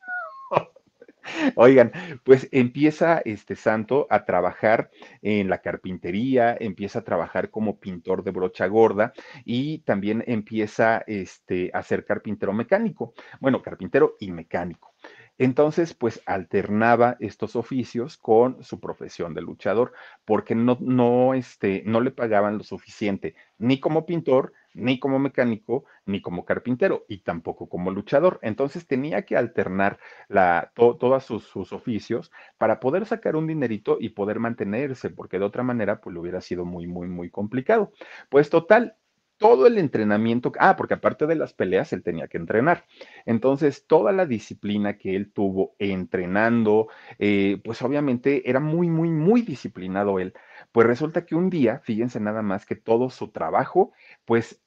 Oigan, 1.56 1.92
pues 2.24 2.48
empieza 2.52 3.20
este 3.24 3.56
santo 3.56 4.06
a 4.10 4.24
trabajar 4.24 4.90
en 5.22 5.48
la 5.48 5.58
carpintería, 5.58 6.56
empieza 6.58 7.00
a 7.00 7.04
trabajar 7.04 7.50
como 7.50 7.78
pintor 7.78 8.24
de 8.24 8.30
brocha 8.30 8.66
gorda 8.66 9.12
y 9.44 9.80
también 9.80 10.24
empieza 10.26 11.04
este, 11.06 11.70
a 11.74 11.82
ser 11.82 12.04
carpintero 12.04 12.52
mecánico. 12.52 13.14
Bueno, 13.40 13.62
carpintero 13.62 14.16
y 14.20 14.30
mecánico. 14.30 14.94
Entonces, 15.38 15.94
pues 15.94 16.20
alternaba 16.26 17.16
estos 17.20 17.56
oficios 17.56 18.16
con 18.16 18.62
su 18.64 18.80
profesión 18.80 19.34
de 19.34 19.42
luchador, 19.42 19.92
porque 20.24 20.54
no, 20.54 20.76
no, 20.80 21.34
este, 21.34 21.82
no 21.86 22.00
le 22.00 22.10
pagaban 22.10 22.58
lo 22.58 22.64
suficiente, 22.64 23.36
ni 23.58 23.78
como 23.80 24.04
pintor, 24.04 24.52
ni 24.74 24.98
como 24.98 25.18
mecánico, 25.18 25.84
ni 26.06 26.20
como 26.20 26.44
carpintero, 26.44 27.04
y 27.08 27.18
tampoco 27.18 27.68
como 27.68 27.90
luchador. 27.90 28.38
Entonces 28.42 28.86
tenía 28.86 29.22
que 29.22 29.36
alternar 29.36 29.98
la, 30.28 30.72
todos 30.74 31.24
sus, 31.24 31.44
sus, 31.44 31.72
oficios 31.72 32.32
para 32.58 32.80
poder 32.80 33.06
sacar 33.06 33.36
un 33.36 33.46
dinerito 33.46 33.98
y 34.00 34.10
poder 34.10 34.40
mantenerse, 34.40 35.10
porque 35.10 35.38
de 35.38 35.44
otra 35.44 35.62
manera, 35.62 36.00
pues 36.00 36.14
le 36.14 36.20
hubiera 36.20 36.40
sido 36.40 36.64
muy, 36.64 36.86
muy, 36.86 37.08
muy 37.08 37.30
complicado. 37.30 37.92
Pues 38.28 38.50
total, 38.50 38.96
todo 39.38 39.66
el 39.66 39.78
entrenamiento, 39.78 40.52
ah, 40.58 40.76
porque 40.76 40.94
aparte 40.94 41.26
de 41.26 41.36
las 41.36 41.54
peleas, 41.54 41.92
él 41.92 42.02
tenía 42.02 42.28
que 42.28 42.38
entrenar. 42.38 42.84
Entonces, 43.24 43.86
toda 43.86 44.12
la 44.12 44.26
disciplina 44.26 44.98
que 44.98 45.16
él 45.16 45.32
tuvo 45.32 45.74
entrenando, 45.78 46.88
eh, 47.18 47.60
pues 47.64 47.80
obviamente 47.82 48.48
era 48.50 48.60
muy, 48.60 48.90
muy, 48.90 49.10
muy 49.10 49.42
disciplinado 49.42 50.18
él. 50.18 50.34
Pues 50.72 50.86
resulta 50.86 51.24
que 51.24 51.34
un 51.36 51.50
día, 51.50 51.80
fíjense 51.84 52.20
nada 52.20 52.42
más 52.42 52.66
que 52.66 52.76
todo 52.76 53.10
su 53.10 53.28
trabajo, 53.30 53.92
pues 54.24 54.60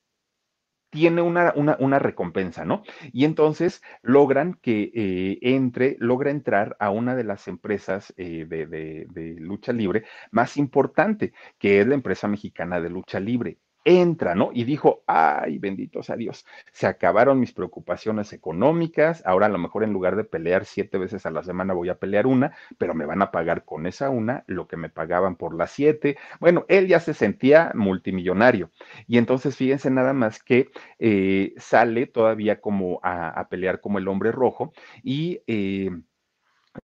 tiene 0.90 1.22
una, 1.22 1.54
una, 1.56 2.00
recompensa, 2.00 2.66
¿no? 2.66 2.84
Y 3.14 3.24
entonces 3.26 3.82
logran 4.02 4.56
que 4.62 4.92
eh, 4.94 5.40
entre, 5.42 5.96
logra 6.00 6.32
entrar 6.32 6.76
a 6.80 6.90
una 6.90 7.16
de 7.16 7.24
las 7.24 7.48
empresas 7.48 8.14
eh, 8.18 8.46
de, 8.46 8.66
de 8.68 9.36
lucha 9.40 9.72
libre 9.74 10.04
más 10.32 10.58
importante, 10.58 11.34
que 11.60 11.80
es 11.80 11.88
la 11.88 11.96
empresa 11.96 12.28
mexicana 12.28 12.82
de 12.82 12.90
lucha 12.90 13.20
libre 13.22 13.58
entra, 13.84 14.36
¿no? 14.36 14.52
Y 14.54 14.64
dijo, 14.64 15.04
ay, 15.08 15.58
benditos 15.58 16.10
a 16.10 16.16
Dios, 16.16 16.46
se 16.72 16.88
acabaron 16.88 17.40
mis 17.40 17.54
preocupaciones 17.54 18.34
económicas, 18.34 19.24
ahora 19.26 19.48
a 19.48 19.50
lo 19.50 19.58
mejor 19.58 19.84
en 19.84 19.94
lugar 19.94 20.16
de 20.16 20.24
pelear 20.24 20.66
siete 20.66 20.98
veces 20.98 21.26
a 21.26 21.32
la 21.32 21.44
semana 21.44 21.74
voy 21.74 21.90
a 21.90 21.98
pelear 21.98 22.28
una, 22.28 22.56
pero 22.78 22.94
me 22.94 23.06
van 23.06 23.22
a 23.22 23.32
pagar 23.32 23.66
con 23.66 23.88
esa 23.88 24.10
una 24.10 24.44
lo 24.48 24.68
que 24.68 24.78
me 24.78 24.90
pagaban 24.90 25.36
por 25.36 25.56
las 25.56 25.72
siete. 25.72 26.18
Bueno, 26.40 26.66
él 26.68 26.88
ya 26.88 27.00
se 27.00 27.14
sentía 27.14 27.72
multimillonario 27.74 28.72
y 29.08 29.18
entonces 29.18 29.56
fíjense 29.56 29.90
nada 29.90 30.14
más 30.14 30.44
que 30.44 30.70
eh, 31.00 31.54
sale 31.58 32.08
todavía 32.08 32.62
como 32.62 33.00
a, 33.04 33.48
pelear 33.50 33.82
como 33.82 33.98
el 33.98 34.08
hombre 34.08 34.32
rojo 34.32 34.74
y... 35.04 35.42
Eh, 35.48 35.92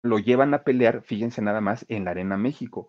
lo 0.02 0.18
llevan 0.18 0.52
a 0.52 0.64
pelear, 0.64 1.02
fíjense 1.02 1.40
nada 1.42 1.60
más, 1.60 1.86
en 1.88 2.06
la 2.06 2.10
Arena 2.10 2.36
México 2.36 2.88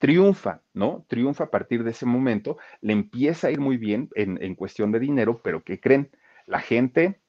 triunfa, 0.00 0.62
¿no? 0.74 1.06
Triunfa 1.08 1.44
a 1.44 1.50
partir 1.52 1.84
de 1.84 1.92
ese 1.92 2.06
momento, 2.06 2.58
le 2.80 2.94
empieza 2.94 3.48
a 3.48 3.52
ir 3.52 3.60
muy 3.60 3.76
bien 3.76 4.10
en, 4.16 4.42
en 4.42 4.56
cuestión 4.56 4.92
de 4.92 5.00
dinero, 5.00 5.42
pero 5.44 5.62
¿qué 5.62 5.80
creen? 5.80 6.10
La 6.46 6.60
gente 6.60 7.22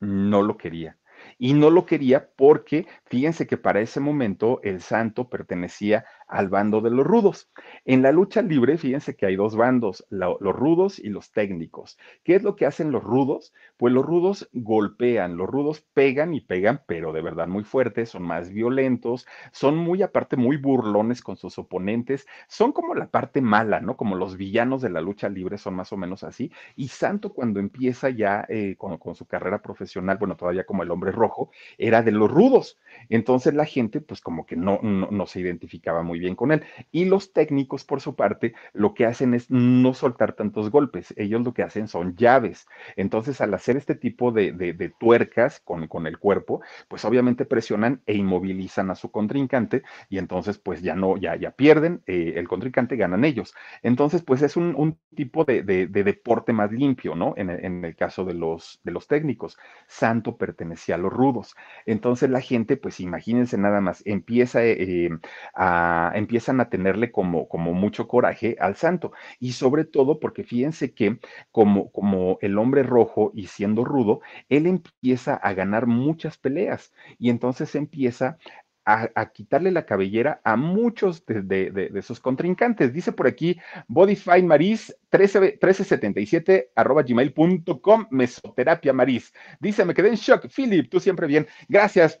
no 0.00 0.42
lo 0.42 0.56
quería. 0.56 0.98
Y 1.38 1.54
no 1.54 1.70
lo 1.70 1.86
quería 1.86 2.30
porque, 2.36 2.86
fíjense 3.06 3.46
que 3.46 3.58
para 3.58 3.80
ese 3.80 4.00
momento 4.00 4.60
el 4.62 4.80
santo 4.80 5.28
pertenecía 5.28 6.06
al 6.30 6.48
bando 6.48 6.80
de 6.80 6.90
los 6.90 7.06
rudos. 7.06 7.50
En 7.84 8.02
la 8.02 8.12
lucha 8.12 8.42
libre, 8.42 8.78
fíjense 8.78 9.16
que 9.16 9.26
hay 9.26 9.36
dos 9.36 9.56
bandos, 9.56 10.06
los 10.10 10.38
rudos 10.40 10.98
y 10.98 11.08
los 11.08 11.32
técnicos. 11.32 11.98
¿Qué 12.24 12.34
es 12.36 12.42
lo 12.42 12.56
que 12.56 12.66
hacen 12.66 12.92
los 12.92 13.02
rudos? 13.02 13.52
Pues 13.76 13.92
los 13.92 14.04
rudos 14.04 14.48
golpean, 14.52 15.36
los 15.36 15.48
rudos 15.48 15.80
pegan 15.94 16.34
y 16.34 16.40
pegan, 16.40 16.82
pero 16.86 17.12
de 17.12 17.22
verdad 17.22 17.48
muy 17.48 17.64
fuertes, 17.64 18.10
son 18.10 18.22
más 18.22 18.50
violentos, 18.50 19.26
son 19.52 19.76
muy 19.76 20.02
aparte 20.02 20.36
muy 20.36 20.56
burlones 20.56 21.22
con 21.22 21.36
sus 21.36 21.58
oponentes, 21.58 22.26
son 22.48 22.72
como 22.72 22.94
la 22.94 23.10
parte 23.10 23.40
mala, 23.40 23.80
¿no? 23.80 23.96
Como 23.96 24.16
los 24.16 24.36
villanos 24.36 24.82
de 24.82 24.90
la 24.90 25.00
lucha 25.00 25.28
libre 25.28 25.58
son 25.58 25.74
más 25.74 25.92
o 25.92 25.96
menos 25.96 26.22
así. 26.24 26.52
Y 26.76 26.88
Santo 26.88 27.32
cuando 27.32 27.60
empieza 27.60 28.10
ya 28.10 28.44
eh, 28.48 28.76
con, 28.76 28.98
con 28.98 29.14
su 29.14 29.26
carrera 29.26 29.62
profesional, 29.62 30.18
bueno, 30.18 30.36
todavía 30.36 30.64
como 30.64 30.82
el 30.82 30.90
hombre 30.90 31.12
rojo, 31.12 31.50
era 31.78 32.02
de 32.02 32.12
los 32.12 32.30
rudos. 32.30 32.78
Entonces 33.08 33.54
la 33.54 33.64
gente 33.64 34.00
pues 34.00 34.20
como 34.20 34.46
que 34.46 34.56
no, 34.56 34.80
no, 34.82 35.26
se 35.26 35.40
identificaba 35.40 36.02
muy 36.02 36.18
bien 36.18 36.34
con 36.34 36.52
él. 36.52 36.62
Y 36.90 37.04
los 37.04 37.32
técnicos, 37.32 37.84
por 37.84 38.00
su 38.00 38.14
parte, 38.14 38.54
lo 38.72 38.94
que 38.94 39.06
hacen 39.06 39.34
es 39.34 39.50
no 39.50 39.94
soltar 39.94 40.34
tantos 40.34 40.70
golpes. 40.70 41.14
Ellos 41.16 41.42
lo 41.42 41.54
que 41.54 41.62
hacen 41.62 41.88
son 41.88 42.16
llaves. 42.16 42.66
Entonces, 42.96 43.40
al 43.40 43.54
hacer 43.54 43.76
este 43.76 43.94
tipo 43.94 44.32
de, 44.32 44.52
de, 44.52 44.72
de 44.72 44.88
tuercas 44.88 45.60
con, 45.60 45.86
con, 45.88 46.06
el 46.06 46.18
cuerpo, 46.18 46.60
pues 46.88 47.04
obviamente 47.04 47.44
presionan 47.44 48.02
e 48.06 48.14
inmovilizan 48.14 48.90
a 48.90 48.94
su 48.94 49.10
contrincante 49.10 49.82
y 50.08 50.18
entonces 50.18 50.58
pues 50.58 50.82
ya 50.82 50.94
no, 50.94 51.16
ya, 51.16 51.36
ya 51.36 51.52
pierden, 51.52 52.02
eh, 52.06 52.34
el 52.36 52.48
contrincante 52.48 52.96
ganan 52.96 53.24
ellos. 53.24 53.54
Entonces, 53.82 54.22
pues 54.22 54.42
es 54.42 54.56
un, 54.56 54.74
un 54.76 54.98
tipo 55.14 55.44
de, 55.44 55.62
de, 55.62 55.86
deporte 55.86 56.52
más 56.52 56.72
limpio, 56.72 57.14
¿no? 57.14 57.34
En, 57.36 57.50
en, 57.50 57.84
el 57.84 57.96
caso 57.96 58.24
de 58.24 58.34
los, 58.34 58.80
de 58.84 58.92
los 58.92 59.06
técnicos. 59.06 59.58
Santo 59.86 60.36
pertenecía 60.36 60.94
a 60.94 60.98
los 60.98 61.12
rudos. 61.12 61.54
Entonces 61.86 62.30
la 62.30 62.40
gente, 62.40 62.76
pues 62.80 63.00
imagínense 63.00 63.58
nada 63.58 63.80
más, 63.80 64.02
empieza 64.06 64.64
eh, 64.64 65.10
a 65.54 66.12
empiezan 66.14 66.60
a 66.60 66.68
tenerle 66.70 67.12
como, 67.12 67.48
como 67.48 67.72
mucho 67.72 68.08
coraje 68.08 68.56
al 68.60 68.76
santo. 68.76 69.12
Y 69.38 69.52
sobre 69.52 69.84
todo 69.84 70.20
porque 70.20 70.44
fíjense 70.44 70.94
que 70.94 71.18
como, 71.52 71.90
como 71.92 72.38
el 72.40 72.58
hombre 72.58 72.82
rojo 72.82 73.32
y 73.34 73.46
siendo 73.48 73.84
rudo, 73.84 74.20
él 74.48 74.66
empieza 74.66 75.34
a 75.34 75.54
ganar 75.54 75.86
muchas 75.86 76.38
peleas 76.38 76.92
y 77.18 77.30
entonces 77.30 77.74
empieza 77.74 78.38
a, 78.84 79.26
quitarle 79.32 79.70
la 79.70 79.86
cabellera 79.86 80.40
a 80.44 80.56
muchos 80.56 81.24
de, 81.26 81.44
de, 81.44 82.02
sus 82.02 82.20
contrincantes. 82.20 82.92
Dice 82.92 83.12
por 83.12 83.26
aquí 83.26 83.58
Bodyfine 83.88 84.42
Maris 84.42 84.96
13, 85.10 85.40
1377 85.40 86.72
arroba 86.74 87.02
gmail.com 87.02 88.06
mesoterapia 88.10 88.92
Maris. 88.92 89.32
Dice, 89.60 89.84
me 89.84 89.94
quedé 89.94 90.08
en 90.08 90.14
shock. 90.16 90.46
Philip, 90.48 90.90
tú 90.90 91.00
siempre 91.00 91.26
bien. 91.26 91.46
Gracias. 91.68 92.20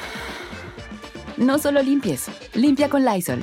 No 1.37 1.57
solo 1.57 1.81
limpies, 1.81 2.29
limpia 2.55 2.89
con 2.89 3.05
Lysol. 3.05 3.41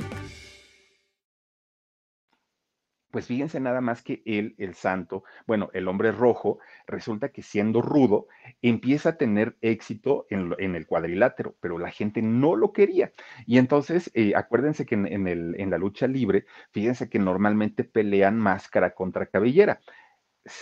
Pues 3.11 3.25
fíjense 3.25 3.59
nada 3.59 3.81
más 3.81 4.03
que 4.03 4.21
él, 4.25 4.53
el 4.59 4.75
santo, 4.75 5.23
bueno, 5.47 5.71
el 5.73 5.87
hombre 5.87 6.11
rojo, 6.11 6.59
resulta 6.85 7.29
que 7.29 7.41
siendo 7.41 7.81
rudo, 7.81 8.27
empieza 8.61 9.09
a 9.09 9.17
tener 9.17 9.57
éxito 9.61 10.27
en, 10.29 10.53
en 10.59 10.75
el 10.75 10.85
cuadrilátero, 10.85 11.55
pero 11.59 11.79
la 11.79 11.89
gente 11.89 12.21
no 12.21 12.55
lo 12.55 12.71
quería. 12.71 13.11
Y 13.47 13.57
entonces, 13.57 14.11
eh, 14.13 14.33
acuérdense 14.35 14.85
que 14.85 14.93
en, 14.93 15.27
el, 15.27 15.55
en 15.59 15.71
la 15.71 15.79
lucha 15.79 16.07
libre, 16.07 16.45
fíjense 16.71 17.09
que 17.09 17.17
normalmente 17.17 17.83
pelean 17.83 18.37
máscara 18.37 18.93
contra 18.93 19.25
cabellera 19.25 19.79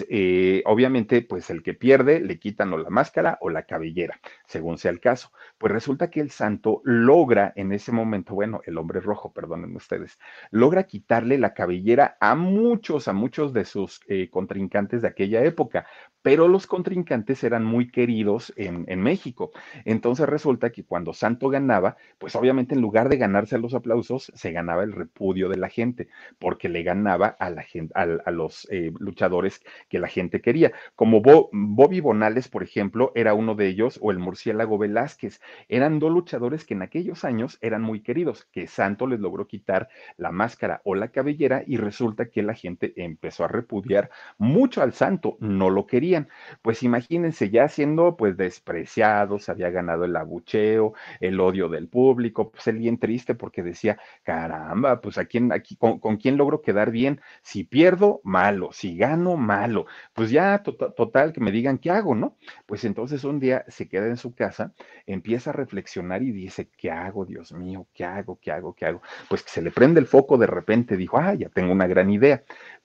eh, 0.10 0.64
obviamente, 0.66 1.22
pues 1.22 1.50
el 1.50 1.64
que 1.64 1.74
pierde 1.74 2.20
le 2.20 2.40
quitan 2.40 2.74
o 2.74 2.78
la 2.78 2.90
máscara 2.90 3.38
o 3.42 3.50
la 3.50 3.64
cabellera, 3.64 4.20
según 4.46 4.78
sea 4.78 4.92
el 4.92 5.00
caso. 5.00 5.32
Pues 5.58 5.72
resulta 5.72 6.10
que 6.10 6.20
el 6.20 6.32
santo 6.32 6.82
logra 6.84 7.54
en 7.56 7.72
ese 7.72 7.92
momento, 7.92 8.34
bueno, 8.34 8.62
el 8.66 8.78
hombre 8.78 9.00
rojo, 9.00 9.32
perdonen 9.34 9.76
ustedes, 9.76 10.20
logra 10.52 10.84
quitarle 10.84 11.38
la 11.38 11.54
cabellera 11.54 12.18
a 12.20 12.36
muchos, 12.36 13.08
a 13.08 13.14
muchos 13.14 13.54
de 13.54 13.66
sus 13.66 14.02
eh, 14.08 14.30
contrincantes 14.30 15.02
de 15.02 15.08
aquella 15.08 15.44
época, 15.44 15.88
pero 16.28 16.50
los 16.50 16.68
contrincantes 16.68 17.42
eran 17.46 17.64
muy 17.64 17.90
queridos 17.90 18.52
en, 18.58 19.02
México. 19.02 19.54
Entonces 19.86 20.28
resulta 20.28 20.72
que 20.74 20.84
cuando 20.84 21.14
Santo 21.14 21.48
ganaba, 21.48 21.96
pues 22.18 22.36
obviamente 22.36 22.76
en 22.76 22.82
lugar 22.82 23.08
de 23.08 23.16
ganarse 23.16 23.58
los 23.58 23.74
aplausos, 23.74 24.30
se 24.36 24.52
ganaba 24.52 24.84
el 24.84 24.92
repudio 24.92 25.48
de 25.48 25.56
la 25.56 25.70
gente, 25.70 26.10
porque 26.38 26.68
le 26.68 26.84
ganaba 26.84 27.28
a, 27.28 27.50
la 27.50 27.64
gente, 27.64 27.94
a, 27.96 28.32
los 28.32 28.68
eh, 28.72 28.92
luchadores 29.00 29.62
que 29.88 30.00
la 30.00 30.10
gente 30.10 30.42
quería. 30.42 30.74
Como 30.96 31.22
Bo, 31.22 31.48
Bobby 31.54 32.02
Bonales, 32.02 32.50
por 32.50 32.62
ejemplo, 32.62 33.14
era 33.16 33.34
uno 33.34 33.56
de 33.56 33.70
ellos, 33.70 33.98
o 34.02 34.12
el 34.12 34.20
murciélago 34.20 34.78
Velázquez. 34.78 35.40
Eran 35.70 36.00
dos 36.00 36.12
luchadores 36.12 36.66
que 36.66 36.74
en 36.74 36.82
aquellos 36.82 37.24
años 37.24 37.58
eran 37.62 37.84
muy 37.84 38.02
queridos, 38.02 38.50
que 38.52 38.68
Santo 38.68 39.08
les 39.08 39.22
logró 39.22 39.48
quitar 39.48 39.88
la 40.18 40.34
máscara 40.34 40.82
o 40.84 40.94
la 40.94 41.08
cabellera 41.08 41.64
y 41.66 41.78
resulta 41.78 42.26
que 42.26 42.44
la 42.44 42.54
gente 42.54 42.92
empezó 42.98 43.46
a 43.46 43.48
repudiar 43.48 44.10
mucho 44.38 44.82
al 44.82 44.92
Santo, 44.92 45.38
no 45.40 45.70
lo 45.70 45.88
quería 45.88 46.17
pues 46.62 46.84
imagínense, 46.84 47.50
ya 47.50 47.68
siendo 47.68 48.18
pues 48.18 48.38
despreciado, 48.38 49.40
se 49.40 49.52
había 49.52 49.70
ganado 49.70 50.06
el 50.06 50.16
abucheo, 50.16 50.94
el 51.20 51.40
odio 51.40 51.70
del 51.70 51.88
público, 51.88 52.52
pues 52.52 52.68
él 52.68 52.78
bien 52.78 52.98
triste 52.98 53.36
porque 53.36 53.64
decía, 53.64 53.98
caramba, 54.24 55.02
pues 55.02 55.18
a 55.18 55.26
quién, 55.26 55.52
aquí, 55.52 55.76
con, 55.76 56.00
con 56.00 56.18
quién 56.18 56.38
logro 56.38 56.62
quedar 56.62 56.92
bien, 56.92 57.22
si 57.42 57.64
pierdo, 57.64 58.22
malo, 58.24 58.70
si 58.72 58.98
gano, 58.98 59.38
malo, 59.38 59.86
pues 60.14 60.32
ya 60.32 60.64
total, 60.64 60.94
total 60.96 61.34
que 61.34 61.42
me 61.42 61.52
digan 61.52 61.78
qué 61.78 61.92
hago, 61.92 62.16
¿no? 62.16 62.38
Pues 62.66 62.84
entonces 62.86 63.24
un 63.24 63.40
día 63.40 63.66
se 63.68 63.88
queda 63.88 64.08
en 64.08 64.18
su 64.18 64.34
casa, 64.34 64.74
empieza 65.06 65.52
a 65.52 65.54
reflexionar 65.54 66.24
y 66.24 66.32
dice, 66.32 66.70
¿qué 66.78 66.92
hago, 66.92 67.26
Dios 67.26 67.54
mío? 67.54 67.88
¿Qué 67.94 68.06
hago? 68.06 68.40
¿Qué 68.42 68.52
hago? 68.52 68.74
¿Qué 68.74 68.86
hago? 68.86 69.02
Pues 69.30 69.44
que 69.44 69.50
se 69.50 69.62
le 69.62 69.72
prende 69.72 70.00
el 70.00 70.08
foco 70.08 70.38
de 70.38 70.48
repente, 70.48 70.98
dijo, 70.98 71.18
ah, 71.18 71.34
ya 71.34 71.50
tengo 71.50 71.72
una 71.72 71.88
gran 71.88 72.10
idea. 72.10 72.44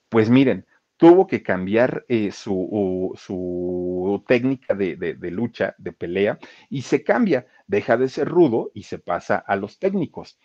Pues 0.09 0.29
miren, 0.29 0.65
tuvo 1.03 1.27
que 1.27 1.43
cambiar 1.43 2.05
eh, 2.07 2.31
su, 2.31 3.11
su, 3.17 4.23
técnica 4.25 4.73
de, 4.73 4.95
de, 4.95 5.15
de, 5.15 5.31
lucha, 5.31 5.75
de 5.77 5.91
pelea, 5.91 6.39
y 6.69 6.83
se 6.83 7.03
cambia, 7.03 7.45
deja 7.67 7.97
de 7.97 8.07
ser 8.07 8.29
rudo 8.29 8.71
y 8.73 8.83
se 8.83 8.99
pasa 8.99 9.35
a 9.35 9.57
los 9.57 9.79
técnicos. 9.79 10.39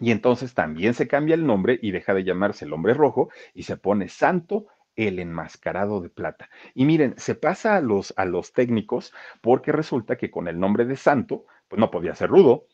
Y 0.00 0.12
entonces 0.12 0.54
también 0.54 0.94
se 0.94 1.06
cambia 1.06 1.34
el 1.34 1.46
nombre 1.46 1.78
y 1.82 1.90
deja 1.90 2.14
de 2.14 2.24
llamarse 2.24 2.64
el 2.64 2.72
hombre 2.72 2.94
rojo 2.94 3.28
y 3.52 3.64
se 3.64 3.76
pone 3.76 4.08
santo 4.08 4.64
el 4.96 5.18
enmascarado 5.18 6.00
de 6.00 6.08
plata. 6.08 6.48
Y 6.74 6.86
miren, 6.86 7.12
se 7.18 7.34
pasa 7.34 7.76
a 7.76 7.82
los, 7.82 8.14
a 8.16 8.24
los 8.24 8.54
técnicos 8.54 9.12
porque 9.42 9.72
resulta 9.72 10.16
que 10.16 10.30
con 10.30 10.48
el 10.48 10.58
nombre 10.58 10.86
de 10.86 10.96
santo, 10.96 11.44
pues 11.68 11.78
no 11.78 11.90
podía 11.90 12.14
ser 12.14 12.30
rudo, 12.30 12.64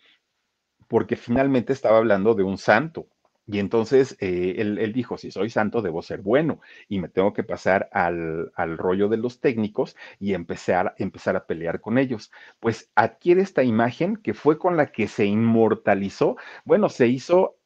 porque 0.87 1.16
finalmente 1.16 1.72
estaba 1.72 1.99
hablando 1.99 2.35
de 2.35 2.44
un 2.44 2.59
santo, 2.59 3.09
y 3.46 3.61
entonces 3.61 4.16
eh, 4.20 4.56
él, 4.59 4.78
él, 4.78 4.92
dijo, 4.92 5.16
si 5.18 5.30
soy 5.30 5.50
santo, 5.50 5.80
debo 5.80 6.02
ser 6.02 6.20
bueno 6.20 6.61
y 6.88 6.98
me 6.98 7.09
tengo 7.09 7.32
que 7.32 7.44
pasar 7.44 7.88
al, 7.92 8.50
al 8.56 8.76
rollo 8.76 9.09
de 9.09 9.18
los 9.18 9.40
técnicos 9.40 9.96
y 10.18 10.35
empezar, 10.35 10.94
empezar 10.98 11.37
a 11.37 11.46
pelear 11.46 11.80
con 11.80 11.98
ellos. 11.98 12.32
Pues 12.59 12.90
adquiere 12.96 13.42
esta 13.42 13.62
imagen 13.62 14.16
que 14.16 14.35
fue 14.35 14.59
con 14.59 14.76
la 14.76 14.90
que 14.90 15.06
se 15.06 15.26
inmortalizó, 15.26 16.37
bueno, 16.64 16.88
se 16.88 17.06
hizo 17.06 17.56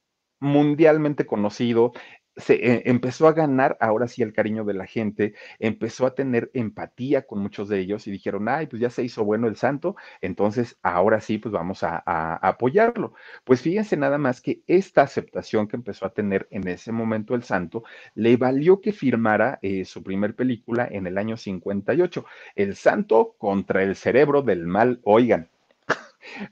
mundialmente 0.41 1.27
conocido, 1.27 1.93
se 2.41 2.55
eh, 2.55 2.83
empezó 2.87 3.29
a 3.29 3.33
ganar 3.33 3.77
ahora 3.81 4.09
sí 4.09 4.23
el 4.23 4.33
cariño 4.33 4.65
de 4.65 4.75
la 4.75 4.87
gente, 4.87 5.35
empezó 5.59 6.07
a 6.07 6.15
tener 6.15 6.51
empatía 6.55 7.27
con 7.27 7.41
muchos 7.41 7.69
de 7.69 7.81
ellos 7.81 8.07
y 8.07 8.11
dijeron, 8.11 8.49
ay, 8.49 8.67
pues 8.67 8.81
ya 8.83 8.91
se 8.91 9.05
hizo 9.05 9.25
bueno 9.25 9.47
el 9.49 9.57
santo, 9.57 9.97
entonces 10.21 10.79
ahora 10.83 11.21
sí, 11.21 11.39
pues 11.39 11.53
vamos 11.53 11.83
a, 11.83 12.03
apoyarlo. 12.43 13.15
Pues 13.45 13.63
fíjense 13.63 13.97
nada 13.97 14.19
más 14.19 14.41
que 14.41 14.63
esta 14.67 15.03
aceptación 15.03 15.69
que 15.69 15.77
empezó 15.77 16.07
a 16.07 16.15
tener 16.15 16.49
en 16.51 16.67
ese 16.69 16.93
momento 16.93 17.35
el 17.35 17.43
santo 17.45 17.85
le 18.15 18.37
valió 18.37 18.81
que 18.81 18.93
firmara 18.93 19.59
eh, 19.63 19.85
su 19.85 20.03
primer 20.03 20.35
película 20.35 20.89
en 20.91 21.07
el 21.07 21.19
año 21.19 21.37
58, 21.37 22.25
El 22.55 22.77
santo 22.77 23.35
contra 23.39 23.83
el 23.83 23.97
cerebro 23.97 24.43
del 24.43 24.67
mal, 24.67 25.01
oigan. 25.05 25.51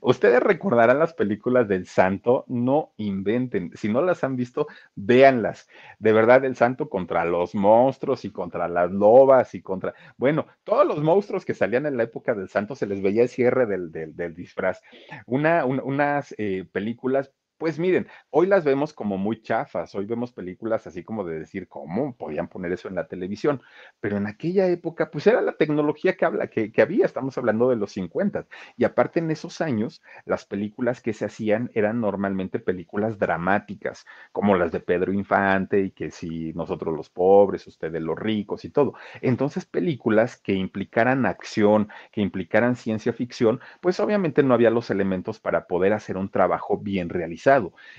Ustedes 0.01 0.41
recordarán 0.41 0.99
las 0.99 1.13
películas 1.13 1.67
del 1.67 1.85
Santo, 1.85 2.45
no 2.47 2.93
inventen. 2.97 3.71
Si 3.75 3.89
no 3.89 4.01
las 4.01 4.23
han 4.23 4.35
visto, 4.35 4.67
véanlas. 4.95 5.67
De 5.99 6.13
verdad, 6.13 6.43
el 6.45 6.55
Santo 6.55 6.89
contra 6.89 7.25
los 7.25 7.55
monstruos 7.55 8.25
y 8.25 8.31
contra 8.31 8.67
las 8.67 8.91
lobas 8.91 9.53
y 9.55 9.61
contra, 9.61 9.93
bueno, 10.17 10.47
todos 10.63 10.85
los 10.85 11.01
monstruos 11.01 11.45
que 11.45 11.53
salían 11.53 11.85
en 11.85 11.97
la 11.97 12.03
época 12.03 12.33
del 12.33 12.49
Santo 12.49 12.75
se 12.75 12.87
les 12.87 13.01
veía 13.01 13.23
el 13.23 13.29
cierre 13.29 13.65
del, 13.65 13.91
del, 13.91 14.35
disfraz. 14.35 14.81
Una, 15.25 15.65
unas 15.65 16.33
eh, 16.37 16.65
películas 16.71 17.31
pues 17.59 17.77
miren, 17.77 18.07
hoy 18.29 18.47
las 18.47 18.63
vemos 18.63 18.93
como 18.93 19.17
muy 19.17 19.41
chafas, 19.41 19.93
hoy 19.93 20.05
vemos 20.05 20.31
películas 20.31 20.87
así 20.87 21.03
como 21.03 21.25
de 21.25 21.39
decir, 21.39 21.67
¿cómo 21.67 22.15
podían 22.15 22.47
poner 22.47 22.71
eso 22.71 22.87
en 22.87 22.95
la 22.95 23.07
televisión? 23.07 23.61
Pero 23.99 24.15
en 24.15 24.27
aquella 24.27 24.67
época, 24.67 25.11
pues 25.11 25.27
era 25.27 25.41
la 25.41 25.57
tecnología 25.57 26.15
que, 26.15 26.23
habla, 26.23 26.47
que, 26.47 26.71
había, 26.81 27.05
estamos 27.05 27.37
hablando 27.37 27.69
de 27.69 27.75
los 27.75 27.91
50. 27.91 28.47
Y 28.77 28.85
aparte 28.85 29.19
en 29.19 29.29
esos 29.29 29.59
años, 29.59 30.01
las 30.25 30.45
películas 30.45 31.01
que 31.01 31.11
se 31.11 31.25
hacían 31.25 31.69
eran 31.73 31.99
normalmente 31.99 32.59
películas 32.59 33.19
dramáticas, 33.19 34.05
como 34.31 34.55
las 34.55 34.71
de 34.71 34.79
Pedro 34.79 35.11
Infante 35.11 35.81
y 35.81 35.91
que 35.91 36.11
si 36.11 36.53
nosotros 36.53 36.95
los 36.95 37.09
pobres, 37.09 37.67
ustedes 37.67 38.01
los 38.01 38.17
ricos 38.17 38.63
y 38.63 38.69
todo. 38.69 38.93
Entonces, 39.21 39.65
películas 39.65 40.37
que 40.37 40.53
implicaran 40.53 41.25
acción, 41.25 41.89
que 42.13 42.21
implicaran 42.21 42.77
ciencia 42.77 43.11
ficción, 43.11 43.59
pues 43.81 43.99
obviamente 43.99 44.43
no 44.43 44.53
había 44.53 44.69
los 44.69 44.89
elementos 44.89 45.41
para 45.41 45.67
poder 45.67 45.91
hacer 45.91 46.15
un 46.15 46.29
trabajo 46.29 46.77
bien 46.77 47.09
realizado 47.09 47.48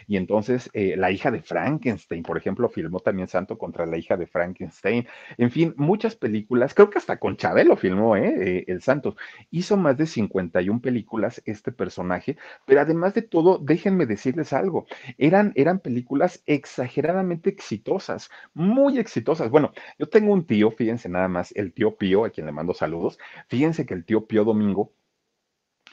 y 0.07 0.17
entonces 0.17 0.71
eh, 0.73 0.95
la 0.97 1.11
hija 1.11 1.31
de 1.31 1.43
Frankenstein, 1.43 2.23
por 2.23 2.37
ejemplo, 2.37 2.69
filmó 2.69 3.01
también 3.01 3.29
Santo 3.29 3.59
contra 3.59 3.87
la 3.87 3.97
hija 3.97 4.17
de 4.17 4.27
Frankenstein. 4.27 5.07
En 5.39 5.51
fin, 5.51 5.75
muchas 5.77 6.15
películas, 6.17 6.75
creo 6.75 6.91
que 6.91 6.99
hasta 6.99 7.19
con 7.19 7.37
Chabelo 7.37 7.77
filmó 7.77 8.17
¿eh? 8.17 8.65
El 8.67 8.83
Santos. 8.83 9.17
Hizo 9.51 9.77
más 9.77 9.97
de 9.97 10.07
51 10.07 10.81
películas 10.81 11.43
este 11.47 11.73
personaje, 11.73 12.37
pero 12.67 12.81
además 12.81 13.15
de 13.15 13.23
todo, 13.23 13.59
déjenme 13.59 14.07
decirles 14.07 14.53
algo, 14.53 14.87
eran, 15.19 15.53
eran 15.57 15.81
películas 15.81 16.43
exageradamente 16.47 17.51
exitosas, 17.51 18.31
muy 18.55 18.99
exitosas. 18.99 19.51
Bueno, 19.51 19.73
yo 19.99 20.09
tengo 20.09 20.33
un 20.33 20.47
tío, 20.47 20.71
fíjense 20.71 21.09
nada 21.09 21.29
más, 21.29 21.53
el 21.57 21.73
tío 21.73 21.97
Pío, 21.97 22.25
a 22.25 22.31
quien 22.31 22.47
le 22.47 22.53
mando 22.53 22.75
saludos, 22.75 23.19
fíjense 23.49 23.87
que 23.87 23.95
el 23.95 24.05
tío 24.05 24.27
Pío 24.27 24.45
Domingo 24.45 24.93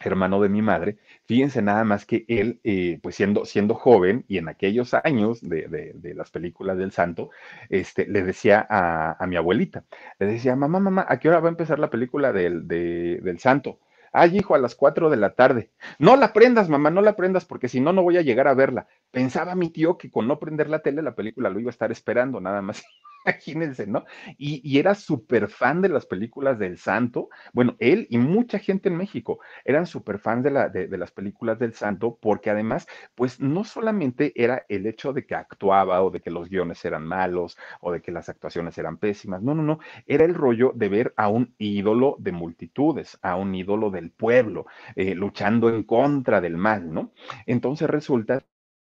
hermano 0.03 0.41
de 0.41 0.49
mi 0.49 0.61
madre, 0.61 0.97
fíjense 1.25 1.61
nada 1.61 1.83
más 1.83 2.05
que 2.05 2.25
él, 2.27 2.59
eh, 2.63 2.99
pues 3.01 3.15
siendo, 3.15 3.45
siendo 3.45 3.73
joven 3.75 4.25
y 4.27 4.37
en 4.37 4.47
aquellos 4.49 4.93
años 4.93 5.41
de, 5.41 5.67
de, 5.95 6.13
las 6.13 6.31
películas 6.31 6.77
del 6.77 6.91
santo, 6.91 7.29
este, 7.69 8.07
le 8.07 8.23
decía 8.23 8.65
a, 8.69 9.21
a, 9.23 9.27
mi 9.27 9.35
abuelita, 9.35 9.85
le 10.19 10.27
decía, 10.27 10.55
mamá, 10.55 10.79
mamá, 10.79 11.05
¿a 11.07 11.19
qué 11.19 11.29
hora 11.29 11.39
va 11.39 11.47
a 11.47 11.51
empezar 11.51 11.79
la 11.79 11.89
película 11.89 12.31
del, 12.31 12.67
del 12.67 13.39
santo? 13.39 13.79
Ay, 14.11 14.37
hijo, 14.37 14.55
a 14.55 14.59
las 14.59 14.75
cuatro 14.75 15.09
de 15.09 15.17
la 15.17 15.35
tarde. 15.35 15.69
No 15.99 16.15
la 16.15 16.33
prendas, 16.33 16.69
mamá, 16.69 16.89
no 16.89 17.01
la 17.01 17.15
prendas, 17.15 17.45
porque 17.45 17.67
si 17.67 17.81
no, 17.81 17.93
no 17.93 18.03
voy 18.03 18.17
a 18.17 18.21
llegar 18.21 18.47
a 18.47 18.53
verla. 18.53 18.87
Pensaba 19.11 19.55
mi 19.55 19.69
tío 19.69 19.97
que 19.97 20.09
con 20.09 20.27
no 20.27 20.39
prender 20.39 20.69
la 20.69 20.79
tele, 20.79 21.01
la 21.01 21.15
película 21.15 21.49
lo 21.49 21.59
iba 21.59 21.69
a 21.69 21.71
estar 21.71 21.91
esperando, 21.91 22.39
nada 22.39 22.61
más. 22.61 22.83
imagínense, 23.27 23.87
¿no? 23.87 24.05
Y, 24.37 24.77
era 24.77 24.95
súper 24.95 25.47
fan 25.49 25.81
de 25.81 25.89
las 25.89 26.05
películas 26.05 26.59
del 26.59 26.77
Santo. 26.77 27.29
Bueno, 27.53 27.75
él 27.79 28.07
y 28.09 28.17
mucha 28.17 28.59
gente 28.59 28.89
en 28.89 28.97
México 28.97 29.39
eran 29.65 29.85
súper 29.85 30.19
fans 30.19 30.43
de, 30.43 30.51
la, 30.51 30.69
de, 30.69 30.97
las 30.97 31.11
películas 31.11 31.57
del 31.59 31.73
Santo 31.73 32.17
porque 32.21 32.49
además, 32.49 32.87
pues 33.15 33.39
no 33.39 33.63
solamente 33.63 34.33
era 34.35 34.65
el 34.69 34.85
hecho 34.85 35.13
de 35.13 35.25
que 35.25 35.35
actuaba 35.35 36.03
o 36.03 36.11
de 36.11 36.21
que 36.21 36.31
los 36.31 36.49
guiones 36.49 36.83
eran 36.85 37.05
malos 37.05 37.57
o 37.81 37.91
de 37.91 38.01
que 38.01 38.11
las 38.11 38.29
actuaciones 38.29 38.77
eran 38.77 38.97
pésimas, 38.97 39.41
no, 39.41 39.55
no, 39.55 39.63
no, 39.63 39.79
era 40.05 40.25
el 40.25 40.35
rollo 40.35 40.71
de 40.75 40.89
ver 40.89 41.13
a 41.17 41.27
un 41.29 41.55
ídolo 41.57 42.15
de 42.19 42.31
multitudes, 42.31 43.17
a 43.21 43.35
un 43.35 43.55
ídolo 43.55 43.89
del 43.89 44.11
pueblo, 44.11 44.67
eh, 44.95 45.15
luchando 45.15 45.69
en 45.69 45.83
contra 45.83 46.39
del 46.41 46.57
mal, 46.57 46.93
¿no? 46.93 47.13
Entonces 47.45 47.89
resulta 47.89 48.43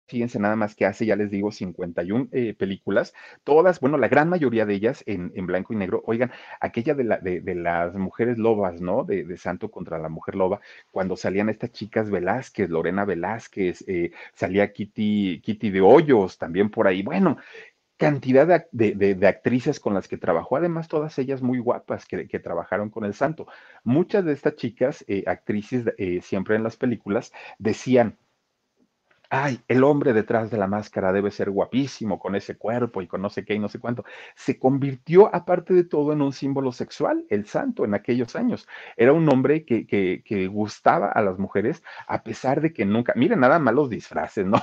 Fíjense 0.06 0.38
nada 0.38 0.54
más 0.54 0.76
que 0.76 0.86
hace, 0.86 1.04
ya 1.04 1.16
les 1.16 1.30
digo, 1.32 1.50
51 1.50 2.28
eh, 2.30 2.54
películas, 2.54 3.12
todas, 3.42 3.80
bueno, 3.80 3.98
la 3.98 4.06
gran 4.06 4.28
mayoría 4.28 4.64
de 4.64 4.74
ellas 4.74 5.02
en, 5.06 5.32
blanco 5.46 5.72
y 5.72 5.76
negro. 5.76 6.02
Oigan, 6.06 6.30
aquella 6.60 6.94
de, 6.94 7.04
la, 7.04 7.18
de, 7.18 7.54
las 7.56 7.94
mujeres 7.96 8.38
lobas, 8.38 8.80
¿no? 8.80 9.02
De, 9.02 9.36
Santo 9.36 9.70
contra 9.70 9.98
la 9.98 10.08
mujer 10.08 10.36
loba, 10.36 10.60
cuando 10.92 11.16
salían 11.16 11.48
estas 11.48 11.72
chicas 11.72 12.08
Velázquez, 12.10 12.70
Lorena 12.70 13.04
Velázquez, 13.04 13.84
eh, 13.88 14.12
salía 14.32 14.72
Kitty, 14.72 15.40
Kitty 15.42 15.70
de 15.70 15.80
Hoyos 15.80 16.38
también 16.38 16.70
por 16.70 16.86
ahí. 16.86 17.02
Bueno, 17.02 17.38
cantidad 17.96 18.66
de, 18.70 19.26
actrices 19.26 19.80
con 19.80 19.94
las 19.94 20.06
que 20.08 20.18
trabajó, 20.18 20.56
además 20.56 20.88
todas 20.88 21.18
ellas 21.18 21.42
muy 21.42 21.58
guapas 21.58 22.06
que, 22.06 22.26
trabajaron 22.38 22.90
con 22.90 23.04
el 23.04 23.14
santo. 23.14 23.48
Muchas 23.82 24.24
de 24.24 24.32
estas 24.32 24.54
chicas, 24.56 25.04
eh, 25.08 25.24
actrices, 25.26 25.84
siempre 26.22 26.56
en 26.56 26.62
las 26.62 26.76
películas, 26.76 27.32
decían, 27.58 28.16
ay, 29.30 29.60
el 29.68 29.84
hombre 29.84 30.12
detrás 30.12 30.50
de 30.50 30.58
la 30.58 30.66
máscara 30.66 31.12
debe 31.12 31.30
ser 31.30 31.50
guapísimo 31.50 32.18
con 32.18 32.34
ese 32.36 32.56
cuerpo 32.56 33.02
y 33.02 33.06
con 33.06 33.22
no 33.22 33.30
sé 33.30 33.44
qué 33.44 33.54
y 33.54 33.58
no 33.58 33.68
sé 33.68 33.78
cuánto. 33.78 34.04
Se 34.34 34.58
convirtió, 34.58 35.34
aparte 35.34 35.74
de 35.74 35.84
todo, 35.84 36.12
en 36.12 36.22
un 36.22 36.32
símbolo 36.32 36.72
sexual, 36.72 37.24
el 37.30 37.46
santo, 37.46 37.84
en 37.84 37.94
aquellos 37.94 38.36
años. 38.36 38.68
Era 38.96 39.12
un 39.12 39.28
hombre 39.28 39.64
que, 39.64 39.86
que, 39.86 40.22
que 40.24 40.46
gustaba 40.48 41.08
a 41.10 41.22
las 41.22 41.38
mujeres, 41.38 41.82
a 42.06 42.22
pesar 42.22 42.60
de 42.60 42.72
que 42.72 42.84
nunca, 42.84 43.12
miren, 43.16 43.40
nada 43.40 43.58
más 43.58 43.74
los 43.74 43.90
disfraces, 43.90 44.46
¿no? 44.46 44.60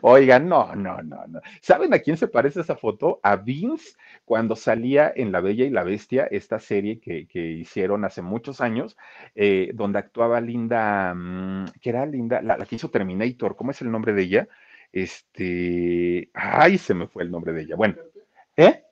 Oigan, 0.00 0.48
no, 0.48 0.74
no, 0.74 1.02
no, 1.02 1.26
no. 1.26 1.40
¿Saben 1.60 1.92
a 1.94 1.98
quién 1.98 2.16
se 2.16 2.28
parece 2.28 2.60
esa 2.60 2.76
foto? 2.76 3.20
A 3.22 3.36
Vince 3.36 3.96
cuando 4.24 4.56
salía 4.56 5.12
en 5.14 5.32
La 5.32 5.40
Bella 5.40 5.64
y 5.64 5.70
la 5.70 5.84
Bestia, 5.84 6.26
esta 6.30 6.58
serie 6.58 7.00
que, 7.00 7.26
hicieron 7.32 8.04
hace 8.04 8.22
muchos 8.22 8.60
años, 8.60 8.96
eh, 9.34 9.70
donde 9.74 9.98
actuaba 9.98 10.40
Linda, 10.40 11.14
mm, 11.14 11.66
que 11.80 11.90
era 11.90 12.06
Linda, 12.06 12.40
la, 12.42 12.56
que 12.64 12.76
hizo 12.76 12.90
Terminator, 12.90 13.56
¿cómo 13.56 13.70
es 13.70 13.80
el 13.82 13.90
nombre 13.90 14.12
de 14.12 14.22
ella? 14.22 14.48
Este, 14.92 16.30
ay, 16.34 16.78
se 16.78 16.94
me 16.94 17.06
fue 17.06 17.24
el 17.24 17.30
nombre 17.30 17.52
de 17.52 17.62
ella. 17.62 17.76
Bueno, 17.76 17.96
¿eh? 18.56 18.82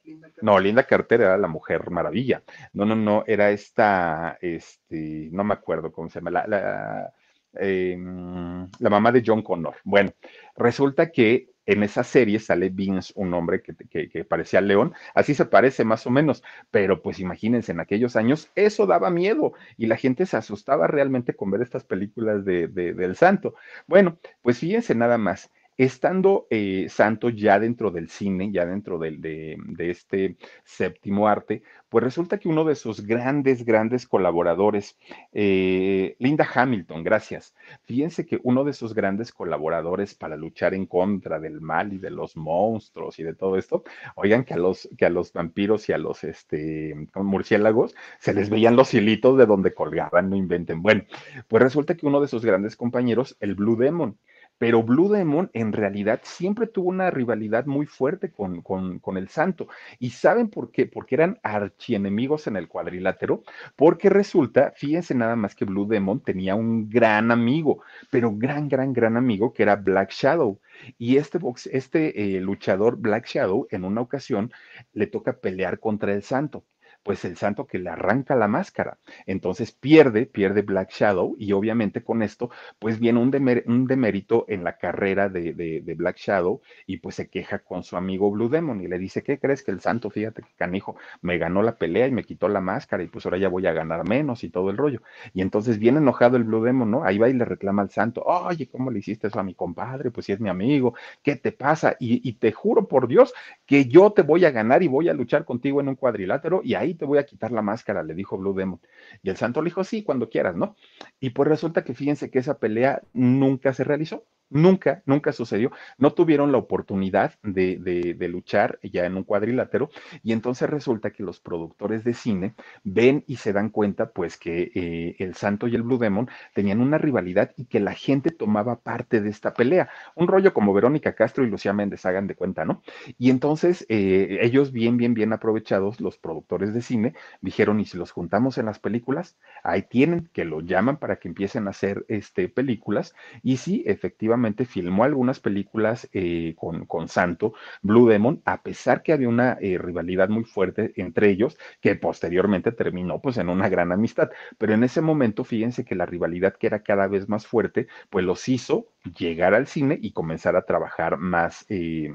No, 0.43 0.59
Linda 0.59 0.83
Carter 0.83 1.23
era 1.23 1.39
la 1.39 1.49
mujer 1.49 1.91
maravilla. 1.91 2.43
No, 2.75 2.85
no, 2.85 2.95
no, 2.95 3.25
era 3.27 3.51
esta, 3.51 4.37
este, 4.41 5.29
no 5.33 5.45
me 5.45 5.55
acuerdo 5.55 5.91
cómo 5.93 6.11
se 6.11 6.21
llama, 6.21 6.31
la 6.47 7.13
Em, 7.57 8.69
la 8.79 8.91
mamá 8.91 9.13
de 9.13 9.23
John 9.25 9.43
Connor. 9.43 9.77
Bueno, 9.85 10.13
resulta 10.57 11.11
que 11.11 11.51
en 11.67 11.83
esa 11.83 12.05
serie 12.05 12.39
sale 12.41 12.69
Vince, 12.69 13.13
un 13.17 13.33
hombre 13.33 13.63
que, 13.63 14.25
parecía 14.25 14.61
león, 14.61 14.93
así 15.15 15.35
se 15.35 15.47
parece 15.47 15.85
más 15.85 16.07
o 16.07 16.11
menos, 16.11 16.43
pero 16.71 17.01
pues 17.01 17.21
imagínense, 17.21 17.73
en 17.73 17.81
aquellos 17.81 18.17
años 18.17 18.51
eso 18.55 18.87
daba 18.87 19.11
miedo 19.11 19.55
y 19.79 19.87
la 19.87 19.97
gente 19.97 20.27
se 20.27 20.37
asustaba 20.37 20.87
realmente 20.87 21.35
con 21.35 21.51
ver 21.51 21.63
estas 21.63 21.85
películas 21.85 22.45
de, 22.45 22.69
del 22.69 23.17
santo. 23.17 23.55
Bueno, 23.87 24.19
pues 24.43 24.59
fíjense 24.59 24.95
nada 24.95 25.17
más, 25.17 25.51
estando 25.77 26.47
eh, 26.51 26.87
Santo 26.89 27.29
ya 27.31 27.59
dentro 27.59 27.91
del 27.91 28.09
cine, 28.09 28.51
ya 28.53 28.65
dentro 28.65 28.99
de, 28.99 29.57
este 29.79 30.37
séptimo 30.65 31.29
arte, 31.29 31.63
pues 31.89 32.05
resulta 32.05 32.39
que 32.39 32.49
uno 32.49 32.65
de 32.65 32.75
sus 32.75 33.05
grandes, 33.07 33.65
grandes 33.65 34.07
colaboradores, 34.07 34.97
eh, 35.33 36.17
Linda 36.19 36.49
Hamilton, 36.53 37.03
gracias. 37.03 37.55
Fíjense 37.85 38.25
que 38.27 38.41
uno 38.43 38.65
de 38.65 38.73
sus 38.73 38.95
grandes 38.95 39.33
colaboradores 39.33 40.15
para 40.15 40.37
luchar 40.37 40.75
en 40.75 40.87
contra 40.87 41.41
del 41.41 41.61
mal 41.61 41.93
y 41.93 41.99
de 41.99 42.11
los 42.11 42.37
monstruos 42.37 43.19
y 43.19 43.25
de 43.25 43.35
todo 43.35 43.59
esto, 43.59 43.85
oigan 44.15 44.45
que 44.45 44.55
a 44.55 44.59
los, 44.59 44.89
que 44.97 45.07
a 45.07 45.11
los 45.11 45.33
vampiros 45.33 45.89
y 45.89 45.93
a 45.93 45.99
los 45.99 46.25
este, 46.25 46.95
murciélagos 47.15 47.95
se 48.19 48.35
les 48.35 48.49
veían 48.51 48.77
los 48.77 48.95
hilitos 48.95 49.37
de 49.39 49.47
donde 49.47 49.75
colgaban, 49.75 50.31
no 50.31 50.37
inventen. 50.37 50.83
Bueno, 50.83 51.05
pues 51.49 51.63
resulta 51.63 51.97
que 51.97 52.07
uno 52.07 52.21
de 52.21 52.29
sus 52.29 52.45
grandes 52.45 52.77
compañeros, 52.77 53.37
el 53.41 53.55
Blue 53.55 53.77
Demon, 53.77 54.19
pero 54.59 54.83
Blue 54.83 55.09
Demon 55.09 55.51
en 55.53 55.73
realidad 55.73 56.21
siempre 56.23 56.67
tuvo 56.67 56.91
una 56.91 57.11
rivalidad 57.11 57.67
muy 57.67 57.87
fuerte 57.87 58.31
con, 58.31 58.63
con, 58.63 59.17
el 59.17 59.29
Santo. 59.29 59.69
¿Y 59.99 60.11
saben 60.11 60.49
por 60.49 60.71
qué? 60.71 60.87
Porque 60.87 61.17
eran 61.17 61.39
archienemigos 61.43 62.47
en 62.47 62.57
el 62.57 62.69
cuadrilátero, 62.69 63.43
porque 63.77 64.11
resulta, 64.11 64.73
fíjense 64.77 65.15
nada 65.15 65.37
más 65.37 65.55
que 65.55 65.65
Blue 65.65 65.87
Demon 65.87 66.21
tenía 66.21 66.55
un 66.55 66.89
gran 66.89 67.31
amigo, 67.31 67.83
pero 68.11 68.33
gran, 68.35 68.69
gran, 68.69 68.93
gran 68.93 69.17
amigo 69.17 69.53
que 69.53 69.65
era 69.65 69.77
Black 69.77 70.11
Shadow. 70.13 70.61
Y 70.99 71.17
este, 71.17 71.39
box, 71.39 71.67
este 71.67 72.37
eh, 72.37 72.41
luchador 72.41 72.97
Black 72.99 73.27
Shadow 73.27 73.67
en 73.71 73.85
una 73.85 74.01
ocasión 74.01 74.53
le 74.93 75.07
toca 75.07 75.39
pelear 75.39 75.79
contra 75.79 76.13
el 76.13 76.23
Santo 76.23 76.65
pues 77.05 77.25
el 77.25 77.37
santo 77.37 77.67
que 77.67 77.79
le 77.79 77.91
arranca 77.91 78.35
la 78.35 78.49
máscara. 78.49 78.99
Entonces 79.27 79.73
pierde, 79.73 80.27
pierde 80.27 80.63
Black 80.63 80.91
Shadow 80.91 81.37
y 81.39 81.53
obviamente 81.53 82.03
con 82.03 82.23
esto 82.23 82.51
pues 82.79 82.99
viene 82.99 83.21
un, 83.21 83.31
un 83.67 83.87
demérito 83.87 84.47
en 84.49 84.65
la 84.65 84.79
carrera 84.79 85.29
de, 85.29 85.53
de, 85.53 85.95
Black 85.95 86.17
Shadow 86.19 86.61
y 86.87 86.97
pues 86.97 87.15
se 87.15 87.29
queja 87.29 87.61
con 87.61 87.85
su 87.85 87.97
amigo 87.97 88.31
Blue 88.31 88.49
Demon 88.49 88.81
y 88.81 88.89
le 88.89 88.99
dice, 88.99 89.23
¿qué 89.23 89.39
crees 89.39 89.63
que 89.63 89.71
el 89.71 89.81
santo, 89.81 90.11
fíjate 90.11 90.43
que 90.43 90.49
canijo, 90.57 90.97
me 91.23 91.39
ganó 91.39 91.63
la 91.63 91.77
pelea 91.77 92.09
y 92.09 92.11
me 92.11 92.25
quitó 92.25 92.49
la 92.49 92.61
máscara 92.61 93.03
y 93.03 93.07
pues 93.07 93.25
ahora 93.27 93.39
ya 93.39 93.49
voy 93.49 93.67
a 93.67 93.73
ganar 93.73 94.09
menos 94.09 94.43
y 94.43 94.51
todo 94.51 94.71
el 94.71 94.77
rollo? 94.77 95.03
Y 95.35 95.43
entonces 95.43 95.79
viene 95.79 95.99
enojado 95.99 96.37
el 96.37 96.45
Blue 96.45 96.65
Demon, 96.65 96.91
¿no? 96.91 97.05
Ahí 97.05 97.19
va 97.19 97.29
y 97.29 97.35
le 97.35 97.45
reclama 97.45 97.83
al 97.83 97.91
santo, 97.91 98.23
oye, 98.25 98.67
¿cómo 98.69 98.91
le 98.91 98.99
hiciste 99.01 99.29
eso 99.29 99.39
a 99.39 99.45
mi 99.45 99.55
compadre? 99.55 100.11
Pues 100.11 100.27
si 100.27 100.33
es 100.33 100.41
mi 100.41 100.49
amigo, 100.49 100.95
¿qué 101.23 101.37
te 101.37 101.53
pasa? 101.53 101.97
Y, 102.01 102.27
y 102.29 102.35
te 102.35 102.53
juro 102.53 102.89
por 102.89 103.07
Dios 103.07 103.33
que 103.67 103.87
yo 103.87 104.13
te 104.13 104.23
voy 104.23 104.45
a 104.45 104.51
ganar 104.51 104.83
y 104.83 104.89
voy 104.89 105.09
a 105.09 105.15
luchar 105.15 105.45
contigo 105.45 105.81
en 105.81 105.89
un 105.89 105.95
cuadrilátero 105.97 106.61
y 106.65 106.75
ahí 106.75 106.94
te 106.97 107.05
voy 107.05 107.19
a 107.19 107.27
quitar 107.27 107.53
la 107.53 107.63
máscara, 107.63 108.03
le 108.03 108.15
dijo 108.15 108.39
Blue 108.39 108.55
Demon. 108.55 108.81
Y 109.23 109.31
el 109.31 109.37
santo 109.37 109.63
le 109.63 109.67
dijo, 109.71 109.85
sí, 109.85 110.03
cuando 110.03 110.29
quieras, 110.29 110.57
¿no? 110.57 110.77
Y 111.21 111.31
pues 111.31 111.49
resulta 111.49 111.85
que 111.85 111.95
fíjense 111.95 112.31
que 112.31 112.39
esa 112.39 112.59
pelea 112.59 113.03
nunca 113.13 113.73
se 113.73 113.85
realizó. 113.85 114.25
Nunca, 114.51 115.03
nunca 115.07 115.33
sucedió. 115.33 115.73
No 115.99 116.13
tuvieron 116.13 116.53
la 116.53 116.59
oportunidad 116.59 117.35
de, 117.43 117.77
de, 117.77 118.29
luchar 118.29 118.79
ya 118.83 119.05
en 119.05 119.17
un 119.17 119.25
cuadrilátero 119.25 119.91
y 120.23 120.33
entonces 120.33 120.71
resulta 120.71 121.11
que 121.11 121.23
los 121.23 121.41
productores 121.41 122.05
de 122.05 122.15
cine 122.15 122.55
ven 122.85 123.25
y 123.27 123.37
se 123.37 123.53
dan 123.53 123.71
cuenta 123.71 124.11
pues 124.11 124.37
que 124.37 124.71
eh, 124.75 125.17
el 125.19 125.35
Santo 125.35 125.67
y 125.67 125.75
el 125.75 125.83
Blue 125.83 125.99
Demon 125.99 126.29
tenían 126.55 126.81
una 126.81 126.99
rivalidad 126.99 127.53
y 127.57 127.65
que 127.65 127.81
la 127.81 127.95
gente 127.95 128.31
tomaba 128.31 128.81
parte 128.81 129.21
de 129.21 129.31
esta 129.31 129.55
pelea. 129.55 129.89
Un 130.15 130.29
rollo 130.29 130.55
como 130.55 130.73
Verónica 130.73 131.15
Castro 131.15 131.45
y 131.45 131.51
Lucía 131.51 131.73
Méndez 131.73 132.07
hagan 132.07 132.27
de 132.27 132.35
cuenta, 132.35 132.65
¿no? 132.65 132.83
Y 133.19 133.31
entonces 133.31 133.85
eh, 133.89 134.39
ellos 134.43 134.73
bien, 134.73 134.97
bien, 134.97 135.15
bien 135.15 135.33
aprovechados, 135.33 136.01
los 136.01 136.19
productores 136.19 136.73
de 136.75 136.83
cine, 136.85 137.15
dijeron, 137.41 137.81
¿y 137.81 137.85
si 137.85 137.99
los 137.99 138.13
juntamos 138.13 138.59
en 138.59 138.67
las 138.67 138.79
películas? 138.79 139.37
Ahí 139.63 139.83
tienen, 139.83 140.31
que 140.33 140.45
lo 140.45 140.61
llaman 140.61 140.99
para 140.99 141.17
que 141.17 141.29
empiecen 141.29 141.67
a 141.67 141.71
hacer 141.71 142.05
este, 142.09 142.49
películas 142.49 143.15
y 143.43 143.57
sí, 143.57 143.83
efectivamente 143.87 144.65
filmó 144.65 145.05
algunas 145.05 145.41
películas 145.41 146.09
eh, 146.13 146.55
con, 146.57 146.87
con, 146.87 147.09
Santo, 147.09 147.55
Blue 147.83 148.09
Demon, 148.09 148.43
a 148.45 148.63
pesar 148.63 149.03
que 149.03 149.13
había 149.13 149.29
una 149.29 149.59
eh, 149.61 149.79
rivalidad 149.79 150.29
muy 150.29 150.45
fuerte 150.45 150.93
entre 150.97 151.31
ellos, 151.31 151.59
que 151.81 151.95
posteriormente 151.97 152.73
terminó 152.73 153.21
pues 153.21 153.39
en 153.39 153.49
una 153.49 153.69
gran 153.69 153.93
amistad. 153.93 154.31
Pero 154.59 154.75
en 154.75 154.85
ese 154.85 155.01
momento, 155.01 155.45
fíjense 155.45 155.85
que 155.85 155.95
la 155.95 156.07
rivalidad 156.07 156.55
que 156.55 156.67
era 156.67 156.83
cada 156.83 157.07
vez 157.07 157.29
más 157.29 157.47
fuerte, 157.47 157.89
pues 158.11 158.25
los 158.25 158.49
hizo 158.49 158.87
llegar 159.19 159.55
al 159.55 159.67
cine 159.67 159.99
y 160.01 160.13
comenzar 160.13 160.57
a 160.57 160.65
trabajar 160.65 161.19
más, 161.19 161.67
eh, 161.69 162.15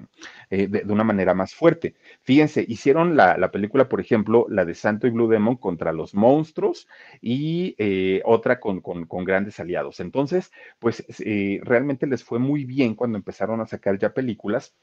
de, 0.49 0.83
una 0.87 1.03
manera 1.03 1.33
más 1.33 1.53
fuerte. 1.53 1.95
Fíjense, 2.23 2.65
hicieron 2.67 3.15
la, 3.15 3.37
la, 3.37 3.51
película, 3.51 3.89
por 3.89 4.01
ejemplo, 4.01 4.47
de 4.65 4.75
Santo 4.75 5.07
y 5.07 5.09
Blue 5.09 5.27
Demon 5.27 5.57
contra 5.57 5.93
los 5.93 6.13
monstruos 6.13 6.87
y 7.21 7.75
otra 8.25 8.59
con, 8.59 8.81
con, 8.81 9.05
con, 9.05 9.23
grandes 9.23 9.59
aliados. 9.59 9.99
Entonces, 9.99 10.51
pues 10.79 11.05
realmente 11.63 12.07
les 12.07 12.23
fue 12.23 12.39
muy 12.39 12.65
bien 12.65 12.95
cuando 12.95 13.17
empezaron 13.17 13.61
a 13.61 13.67
sacar 13.67 13.97
ya 13.97 14.13
películas 14.13 14.75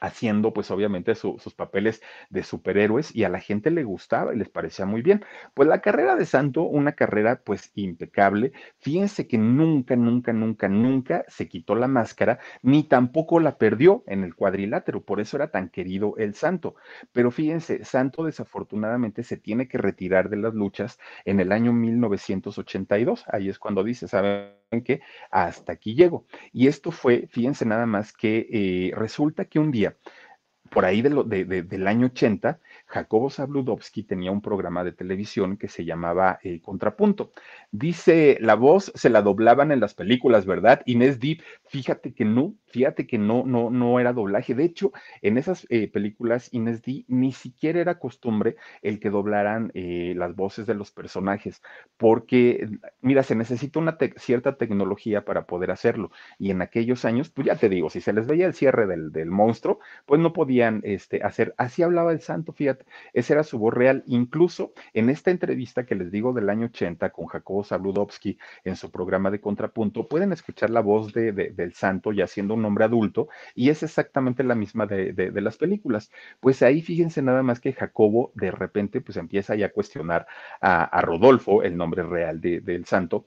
haciendo 0.00 0.52
pues 0.52 0.70
obviamente 0.70 1.14
sus 1.14 1.54
papeles 1.54 2.02
de 2.30 2.42
superhéroes 2.42 3.14
y 3.14 3.24
a 3.24 3.28
la 3.28 3.40
gente 3.40 3.70
le 3.70 3.84
gustaba 3.84 4.34
y 4.34 4.38
les 4.38 4.48
parecía 4.48 4.86
muy 4.86 5.02
bien. 5.02 5.24
Pues 5.54 5.68
la 5.68 5.80
carrera 5.80 6.16
de 6.16 6.26
Santo, 6.26 6.62
una 6.62 6.92
carrera 6.92 7.42
pues 7.44 7.70
impecable. 7.74 8.52
Fíjense 8.78 9.26
que 9.26 9.38
nunca, 9.38 9.96
nunca, 9.96 10.32
nunca, 10.32 10.68
nunca 10.68 11.24
se 11.28 11.48
quitó 11.48 11.74
la 11.74 11.88
máscara, 11.88 12.38
ni 12.62 12.84
tampoco 12.84 13.40
la 13.40 13.58
perdió 13.58 14.02
en 14.06 14.24
el 14.24 14.34
cuadrilátero, 14.34 15.02
por 15.02 15.20
eso 15.20 15.36
era 15.36 15.50
tan 15.50 15.68
querido 15.68 16.14
el 16.16 16.34
Santo. 16.34 16.74
Pero 17.12 17.30
fíjense, 17.30 17.84
Santo 17.84 18.24
desafortunadamente 18.24 19.22
se 19.22 19.36
tiene 19.36 19.68
que 19.68 19.78
retirar 19.78 20.30
de 20.30 20.36
las 20.36 20.54
luchas 20.54 20.98
en 21.24 21.40
el 21.40 21.52
año 21.52 21.72
1982. 21.72 23.24
Ahí 23.28 23.48
es 23.48 23.58
cuando 23.58 23.84
dice, 23.84 24.08
¿saben 24.08 24.54
qué? 24.84 25.00
Hasta 25.30 25.72
aquí 25.72 25.94
llego. 25.94 26.26
Y 26.52 26.68
esto 26.68 26.90
fue, 26.90 27.28
fíjense 27.30 27.64
nada 27.66 27.86
más 27.86 28.12
que 28.12 28.46
eh, 28.50 28.92
resulta 28.94 29.44
que 29.44 29.58
un 29.58 29.70
día 29.70 29.89
por 30.70 30.84
ahí 30.84 31.02
de 31.02 31.10
lo, 31.10 31.24
de, 31.24 31.44
del 31.44 31.86
año 31.86 32.06
80, 32.06 32.60
Jacobo 32.86 33.28
Zabludovsky 33.28 34.04
tenía 34.04 34.30
un 34.30 34.40
programa 34.40 34.84
de 34.84 34.92
televisión 34.92 35.56
que 35.56 35.68
se 35.68 35.84
llamaba 35.84 36.38
eh, 36.42 36.60
Contrapunto. 36.60 37.32
Dice, 37.72 38.38
la 38.40 38.54
voz 38.54 38.92
se 38.94 39.10
la 39.10 39.22
doblaban 39.22 39.72
en 39.72 39.80
las 39.80 39.94
películas, 39.94 40.46
¿verdad? 40.46 40.82
Inés 40.86 41.18
Deep, 41.18 41.42
fíjate 41.66 42.14
que 42.14 42.24
no, 42.24 42.54
fíjate 42.70 43.06
que 43.06 43.18
no, 43.18 43.44
no, 43.44 43.70
no 43.70 44.00
era 44.00 44.12
doblaje. 44.12 44.54
De 44.54 44.64
hecho, 44.64 44.92
en 45.22 45.38
esas 45.38 45.66
eh, 45.70 45.88
películas 45.88 46.48
Inés 46.52 46.82
D 46.82 47.04
ni 47.08 47.32
siquiera 47.32 47.80
era 47.80 47.98
costumbre 47.98 48.56
el 48.82 49.00
que 49.00 49.10
doblaran 49.10 49.70
eh, 49.74 50.14
las 50.16 50.34
voces 50.36 50.66
de 50.66 50.74
los 50.74 50.90
personajes, 50.90 51.62
porque, 51.96 52.68
mira, 53.00 53.22
se 53.22 53.34
necesita 53.34 53.78
una 53.78 53.98
cierta 54.16 54.56
tecnología 54.56 55.24
para 55.24 55.46
poder 55.46 55.70
hacerlo. 55.70 56.10
Y 56.38 56.50
en 56.50 56.62
aquellos 56.62 57.04
años, 57.04 57.30
pues 57.30 57.46
ya 57.46 57.56
te 57.56 57.68
digo, 57.68 57.90
si 57.90 58.00
se 58.00 58.12
les 58.12 58.26
veía 58.26 58.46
el 58.46 58.54
cierre 58.54 58.86
del, 58.86 59.12
del 59.12 59.30
monstruo, 59.30 59.80
pues 60.06 60.20
no 60.20 60.32
podía 60.32 60.78
este, 60.82 61.22
hacer. 61.22 61.54
Así 61.58 61.82
hablaba 61.82 62.12
el 62.12 62.20
santo, 62.20 62.52
fíjate, 62.52 62.84
esa 63.12 63.34
era 63.34 63.44
su 63.44 63.58
voz 63.58 63.74
real. 63.74 64.02
Incluso 64.06 64.72
en 64.94 65.10
esta 65.10 65.30
entrevista 65.30 65.84
que 65.86 65.94
les 65.94 66.10
digo 66.10 66.32
del 66.32 66.50
año 66.50 66.66
80 66.66 67.10
con 67.10 67.26
Jacobo 67.26 67.64
Saludowski 67.64 68.38
en 68.64 68.76
su 68.76 68.90
programa 68.90 69.30
de 69.30 69.40
Contrapunto, 69.40 70.08
pueden 70.08 70.32
escuchar 70.32 70.70
la 70.70 70.80
voz 70.80 71.12
de, 71.12 71.32
del 71.32 71.74
santo 71.74 72.12
ya 72.12 72.26
siendo 72.26 72.56
un 72.60 72.66
hombre 72.66 72.84
adulto 72.84 73.28
y 73.54 73.70
es 73.70 73.82
exactamente 73.82 74.44
la 74.44 74.54
misma 74.54 74.86
de, 74.86 75.32
las 75.40 75.56
películas. 75.56 76.10
Pues 76.40 76.62
ahí 76.62 76.82
fíjense 76.82 77.22
nada 77.22 77.42
más 77.42 77.60
que 77.60 77.72
Jacobo 77.72 78.32
de 78.34 78.50
repente 78.50 79.00
pues 79.00 79.16
empieza 79.16 79.54
ya 79.56 79.66
a 79.66 79.72
cuestionar 79.72 80.26
a, 80.60 81.00
Rodolfo, 81.02 81.62
el 81.62 81.76
nombre 81.76 82.02
real 82.02 82.40
del 82.40 82.84
santo, 82.86 83.26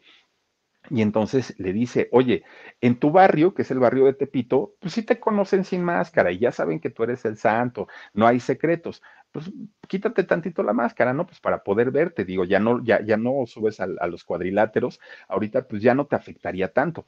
y 0.89 1.01
entonces 1.01 1.55
le 1.59 1.71
dice, 1.73 2.09
oye, 2.11 2.43
en 2.81 2.99
tu 2.99 3.11
barrio, 3.11 3.53
que 3.53 3.61
es 3.61 3.71
el 3.71 3.79
barrio 3.79 4.05
de 4.05 4.13
Tepito, 4.13 4.75
pues 4.79 4.93
sí 4.93 5.03
te 5.03 5.19
conocen 5.19 5.63
sin 5.63 5.83
máscara 5.83 6.31
y 6.31 6.39
ya 6.39 6.51
saben 6.51 6.79
que 6.79 6.89
tú 6.89 7.03
eres 7.03 7.23
el 7.25 7.37
santo, 7.37 7.87
no 8.13 8.27
hay 8.27 8.39
secretos. 8.39 9.01
Pues 9.31 9.51
quítate 9.87 10.23
tantito 10.23 10.61
la 10.61 10.73
máscara, 10.73 11.13
¿no? 11.13 11.25
Pues 11.25 11.39
para 11.39 11.63
poder 11.63 11.91
verte, 11.91 12.25
digo, 12.25 12.43
ya 12.43 12.59
no, 12.59 12.83
ya, 12.83 13.01
ya 13.03 13.17
no 13.17 13.45
subes 13.47 13.79
a, 13.79 13.87
a 13.99 14.07
los 14.07 14.23
cuadriláteros, 14.23 14.99
ahorita 15.27 15.67
pues 15.67 15.81
ya 15.81 15.95
no 15.95 16.05
te 16.05 16.15
afectaría 16.15 16.71
tanto. 16.73 17.07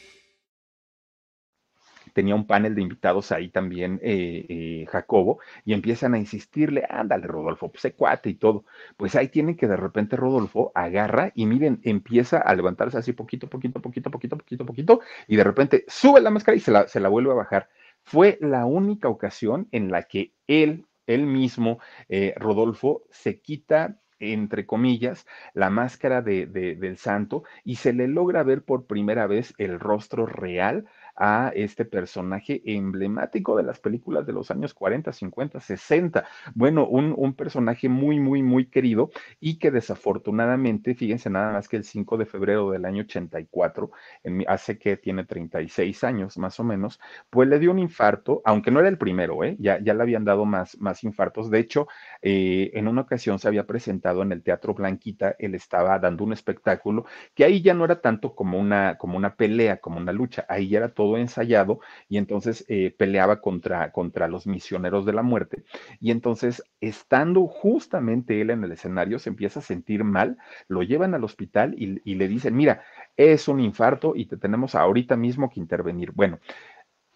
tenía 2.13 2.35
un 2.35 2.45
panel 2.47 2.75
de 2.75 2.81
invitados 2.81 3.31
ahí 3.31 3.49
también, 3.49 3.99
eh, 4.03 4.45
eh, 4.49 4.85
Jacobo, 4.89 5.39
y 5.65 5.73
empiezan 5.73 6.13
a 6.13 6.17
insistirle, 6.19 6.85
ándale, 6.89 7.27
Rodolfo, 7.27 7.69
pues 7.71 7.81
se 7.81 7.93
cuate 7.93 8.29
y 8.29 8.35
todo. 8.35 8.65
Pues 8.97 9.15
ahí 9.15 9.27
tienen 9.29 9.55
que 9.55 9.67
de 9.67 9.77
repente 9.77 10.15
Rodolfo 10.15 10.71
agarra 10.75 11.31
y 11.35 11.45
miren, 11.45 11.79
empieza 11.83 12.37
a 12.37 12.55
levantarse 12.55 12.97
así 12.97 13.13
poquito, 13.13 13.47
poquito, 13.47 13.81
poquito, 13.81 14.11
poquito, 14.11 14.37
poquito, 14.37 14.65
poquito, 14.65 15.01
y 15.27 15.35
de 15.35 15.43
repente 15.43 15.85
sube 15.87 16.21
la 16.21 16.29
máscara 16.29 16.55
y 16.55 16.59
se 16.59 16.71
la, 16.71 16.87
se 16.87 16.99
la 16.99 17.09
vuelve 17.09 17.31
a 17.31 17.35
bajar. 17.35 17.69
Fue 18.03 18.37
la 18.41 18.65
única 18.65 19.09
ocasión 19.09 19.67
en 19.71 19.91
la 19.91 20.03
que 20.03 20.33
él, 20.47 20.85
él 21.07 21.25
mismo, 21.25 21.79
eh, 22.09 22.33
Rodolfo, 22.37 23.03
se 23.11 23.39
quita 23.41 23.97
entre 24.21 24.65
comillas, 24.65 25.25
la 25.53 25.69
máscara 25.69 26.21
de, 26.21 26.45
del 26.45 26.97
santo 26.97 27.43
y 27.63 27.75
se 27.75 27.93
le 27.93 28.07
logra 28.07 28.43
ver 28.43 28.63
por 28.63 28.85
primera 28.85 29.27
vez 29.27 29.53
el 29.57 29.79
rostro 29.79 30.25
real 30.25 30.85
a 31.23 31.51
este 31.53 31.85
personaje 31.85 32.63
emblemático 32.65 33.55
de 33.55 33.61
las 33.61 33.79
películas 33.79 34.25
de 34.25 34.33
los 34.33 34.49
años 34.49 34.73
40, 34.73 35.13
50, 35.13 35.59
60. 35.59 36.25
Bueno, 36.55 36.87
un, 36.87 37.13
un 37.15 37.35
personaje 37.35 37.89
muy, 37.89 38.19
muy, 38.19 38.41
muy 38.41 38.65
querido 38.65 39.11
y 39.39 39.59
que 39.59 39.69
desafortunadamente, 39.69 40.95
fíjense 40.95 41.29
nada 41.29 41.53
más 41.53 41.69
que 41.69 41.77
el 41.77 41.83
5 41.83 42.17
de 42.17 42.25
febrero 42.25 42.71
del 42.71 42.85
año 42.85 43.03
84, 43.03 43.91
en, 44.23 44.43
hace 44.47 44.79
que 44.79 44.97
tiene 44.97 45.23
36 45.23 46.03
años 46.03 46.39
más 46.39 46.59
o 46.59 46.63
menos, 46.63 46.99
pues 47.29 47.47
le 47.47 47.59
dio 47.59 47.69
un 47.69 47.77
infarto, 47.77 48.41
aunque 48.43 48.71
no 48.71 48.79
era 48.79 48.89
el 48.89 48.97
primero, 48.97 49.43
¿eh? 49.43 49.55
ya, 49.59 49.79
ya 49.79 49.93
le 49.93 50.01
habían 50.01 50.25
dado 50.25 50.45
más, 50.45 50.75
más 50.79 51.03
infartos. 51.03 51.51
De 51.51 51.59
hecho, 51.59 51.87
eh, 52.23 52.71
en 52.73 52.87
una 52.87 53.01
ocasión 53.01 53.37
se 53.37 53.47
había 53.47 53.67
presentado 53.67 54.23
en 54.23 54.31
el 54.31 54.41
Teatro 54.41 54.73
Blanquita, 54.73 55.35
él 55.37 55.53
estaba 55.53 55.99
dando 55.99 56.23
un 56.23 56.33
espectáculo 56.33 57.05
que 57.35 57.43
ahí 57.43 57.61
ya 57.61 57.75
no 57.75 57.85
era 57.85 58.01
tanto 58.01 58.33
como 58.33 58.57
una, 58.59 58.97
como 58.97 59.17
una 59.17 59.35
pelea, 59.35 59.77
como 59.77 59.97
una 59.99 60.11
lucha, 60.11 60.47
ahí 60.49 60.67
ya 60.67 60.79
era 60.79 60.89
todo 60.89 61.10
ensayado 61.17 61.79
y 62.09 62.17
entonces 62.17 62.65
eh, 62.67 62.93
peleaba 62.97 63.41
contra, 63.41 63.91
contra 63.91 64.27
los 64.27 64.47
misioneros 64.47 65.05
de 65.05 65.13
la 65.13 65.21
muerte. 65.21 65.63
Y 65.99 66.11
entonces, 66.11 66.63
estando 66.79 67.47
justamente 67.47 68.41
él 68.41 68.49
en 68.49 68.63
el 68.63 68.71
escenario, 68.71 69.19
se 69.19 69.29
empieza 69.29 69.59
a 69.59 69.63
sentir 69.63 70.03
mal, 70.03 70.37
lo 70.67 70.83
llevan 70.83 71.13
al 71.13 71.23
hospital 71.23 71.75
y, 71.77 72.01
y 72.03 72.15
le 72.15 72.27
dicen, 72.27 72.55
mira, 72.55 72.83
es 73.17 73.47
un 73.47 73.59
infarto 73.59 74.13
y 74.15 74.25
te 74.25 74.37
tenemos 74.37 74.75
ahorita 74.75 75.15
mismo 75.15 75.49
que 75.49 75.59
intervenir. 75.59 76.11
Bueno, 76.11 76.39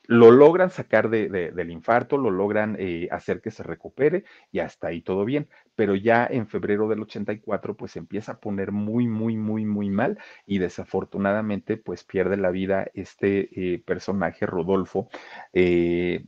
lo 0.07 0.31
logran 0.31 0.69
sacar 0.69 1.09
de, 1.09 1.29
del 1.29 1.71
infarto, 1.71 2.17
lo 2.17 2.31
logran 2.31 2.75
eh, 2.79 3.07
hacer 3.11 3.41
que 3.41 3.51
se 3.51 3.63
recupere 3.63 4.23
y 4.51 4.59
hasta 4.59 4.87
ahí 4.87 5.01
todo 5.01 5.25
bien. 5.25 5.47
Pero 5.75 5.95
ya 5.95 6.25
en 6.29 6.47
febrero 6.47 6.87
del 6.87 7.01
84, 7.01 7.75
pues 7.75 7.95
empieza 7.95 8.33
a 8.33 8.39
poner 8.39 8.71
muy, 8.71 9.08
muy, 9.08 9.35
muy, 9.37 9.65
muy 9.65 9.89
mal 9.89 10.17
y 10.45 10.60
desafortunadamente, 10.60 11.77
pues 11.77 12.03
pierde 12.03 12.37
la 12.37 12.51
vida 12.51 12.87
este 12.93 13.73
eh, 13.75 13.79
personaje, 13.79 14.45
Rodolfo. 14.45 15.10
Eh, 15.53 16.25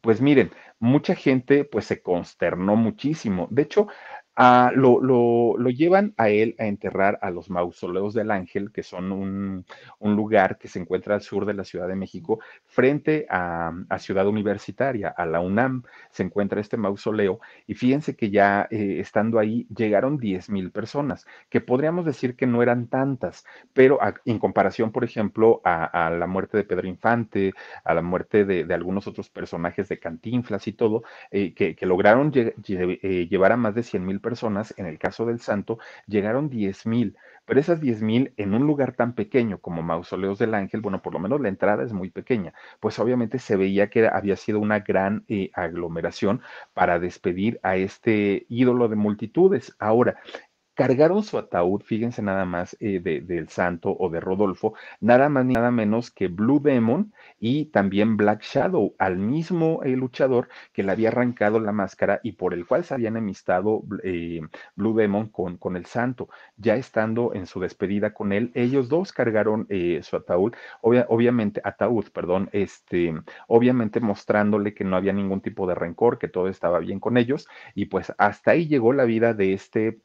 pues 0.00 0.20
miren, 0.20 0.50
mucha 0.78 1.14
gente 1.14 1.64
pues 1.64 1.84
se 1.86 2.02
consternó 2.02 2.76
muchísimo. 2.76 3.48
De 3.50 3.62
hecho, 3.62 3.88
Lo, 4.74 5.00
lo, 5.00 5.70
llevan 5.70 6.14
a 6.16 6.30
él 6.30 6.56
a 6.58 6.66
enterrar 6.66 7.18
a 7.20 7.30
los 7.30 7.50
mausoleos 7.50 8.14
del 8.14 8.30
Ángel, 8.30 8.72
que 8.72 8.82
son 8.82 9.12
un, 9.12 9.66
un 9.98 10.16
lugar 10.16 10.58
que 10.58 10.68
se 10.68 10.78
encuentra 10.78 11.14
al 11.14 11.20
sur 11.20 11.44
de 11.44 11.54
la 11.54 11.64
Ciudad 11.64 11.86
de 11.88 11.94
México, 11.94 12.40
frente 12.66 13.26
a, 13.28 13.72
a, 13.88 13.98
Ciudad 13.98 14.26
Universitaria, 14.26 15.08
a 15.08 15.26
la 15.26 15.40
UNAM, 15.40 15.82
se 16.10 16.22
encuentra 16.22 16.60
este 16.60 16.76
mausoleo. 16.76 17.40
Y 17.66 17.74
fíjense 17.74 18.16
que 18.16 18.30
ya 18.30 18.66
eh, 18.70 18.98
estando 19.00 19.38
ahí 19.38 19.66
llegaron 19.74 20.16
10 20.16 20.50
mil 20.50 20.70
personas, 20.70 21.26
que 21.48 21.60
podríamos 21.60 22.04
decir 22.04 22.34
que 22.34 22.46
no 22.46 22.62
eran 22.62 22.88
tantas, 22.88 23.44
pero 23.72 23.98
en 24.24 24.38
comparación, 24.38 24.92
por 24.92 25.04
ejemplo, 25.04 25.60
a, 25.64 26.10
la 26.10 26.26
muerte 26.26 26.56
de 26.56 26.64
Pedro 26.64 26.88
Infante, 26.88 27.52
a 27.84 27.94
la 27.94 28.02
muerte 28.02 28.44
de, 28.44 28.72
algunos 28.74 29.06
otros 29.06 29.28
personajes 29.28 29.88
de 29.88 29.98
Cantinflas 29.98 30.66
y 30.66 30.72
todo, 30.72 31.02
eh, 31.30 31.52
que, 31.54 31.76
lograron 31.86 32.32
eh, 32.34 33.26
llevar 33.28 33.52
a 33.52 33.56
más 33.56 33.74
de 33.74 33.82
100 33.82 34.06
mil 34.06 34.20
personas, 34.20 34.29
en 34.76 34.86
el 34.86 34.98
caso 34.98 35.26
del 35.26 35.40
Santo, 35.40 35.78
llegaron 36.06 36.48
10 36.48 36.86
mil, 36.86 37.16
pero 37.44 37.60
esas 37.60 37.80
10 37.80 38.02
mil 38.02 38.32
en 38.36 38.54
un 38.54 38.66
lugar 38.66 38.94
tan 38.94 39.14
pequeño 39.14 39.58
como 39.60 39.82
Mausoleos 39.82 40.38
del 40.38 40.54
Ángel, 40.54 40.80
bueno, 40.80 41.02
por 41.02 41.12
lo 41.12 41.18
menos 41.18 41.40
la 41.40 41.48
entrada 41.48 41.82
es 41.84 41.92
muy 41.92 42.10
pequeña, 42.10 42.54
pues 42.80 42.98
obviamente 42.98 43.38
se 43.38 43.56
veía 43.56 43.90
que 43.90 44.06
había 44.08 44.36
sido 44.36 44.60
una 44.60 44.80
gran 44.80 45.24
eh, 45.28 45.50
aglomeración 45.54 46.42
para 46.74 46.98
despedir 46.98 47.58
a 47.62 47.76
este 47.76 48.46
ídolo 48.48 48.88
de 48.88 48.96
multitudes. 48.96 49.74
Ahora, 49.78 50.20
cargaron 50.80 51.22
su 51.22 51.36
ataúd, 51.36 51.82
fíjense 51.82 52.22
nada 52.22 52.46
más, 52.46 52.74
eh, 52.80 53.00
de, 53.00 53.20
del 53.20 53.50
santo 53.50 53.94
o 53.98 54.08
de 54.08 54.18
Rodolfo, 54.18 54.72
nada 54.98 55.28
más 55.28 55.44
ni 55.44 55.52
nada 55.52 55.70
menos 55.70 56.10
que 56.10 56.28
Blue 56.28 56.58
Demon 56.58 57.12
y 57.38 57.66
también 57.66 58.16
Black 58.16 58.40
Shadow, 58.42 58.94
al 58.98 59.18
mismo 59.18 59.82
eh, 59.84 59.90
luchador 59.90 60.48
que 60.72 60.82
le 60.82 60.92
había 60.92 61.08
arrancado 61.10 61.60
la 61.60 61.72
máscara 61.72 62.20
y 62.22 62.32
por 62.32 62.54
el 62.54 62.64
cual 62.66 62.84
se 62.84 62.94
habían 62.94 63.18
amistado 63.18 63.82
eh, 64.04 64.40
Blue 64.74 64.96
Demon 64.96 65.28
con, 65.28 65.58
con, 65.58 65.76
el 65.76 65.84
santo. 65.84 66.30
Ya 66.56 66.76
estando 66.76 67.34
en 67.34 67.44
su 67.46 67.60
despedida 67.60 68.14
con 68.14 68.32
él, 68.32 68.50
ellos 68.54 68.88
dos 68.88 69.12
cargaron 69.12 69.68
su 70.02 70.16
ataúd, 70.16 70.54
obvia, 70.80 71.04
obviamente, 71.10 71.60
ataúd, 71.62 72.06
perdón, 72.10 72.48
este, 72.52 73.14
obviamente 73.48 74.00
mostrándole 74.00 74.72
que 74.72 74.84
no 74.84 74.96
había 74.96 75.12
ningún 75.12 75.42
tipo 75.42 75.66
de 75.66 75.74
rencor, 75.74 76.18
que 76.18 76.28
todo 76.28 76.48
estaba 76.48 76.78
bien 76.78 77.00
con 77.00 77.18
ellos, 77.18 77.46
y 77.74 77.86
pues 77.86 78.14
hasta 78.16 78.52
ahí 78.52 78.66
llegó 78.66 78.94
la 78.94 79.04
vida 79.04 79.34
de 79.34 79.52
este, 79.52 80.00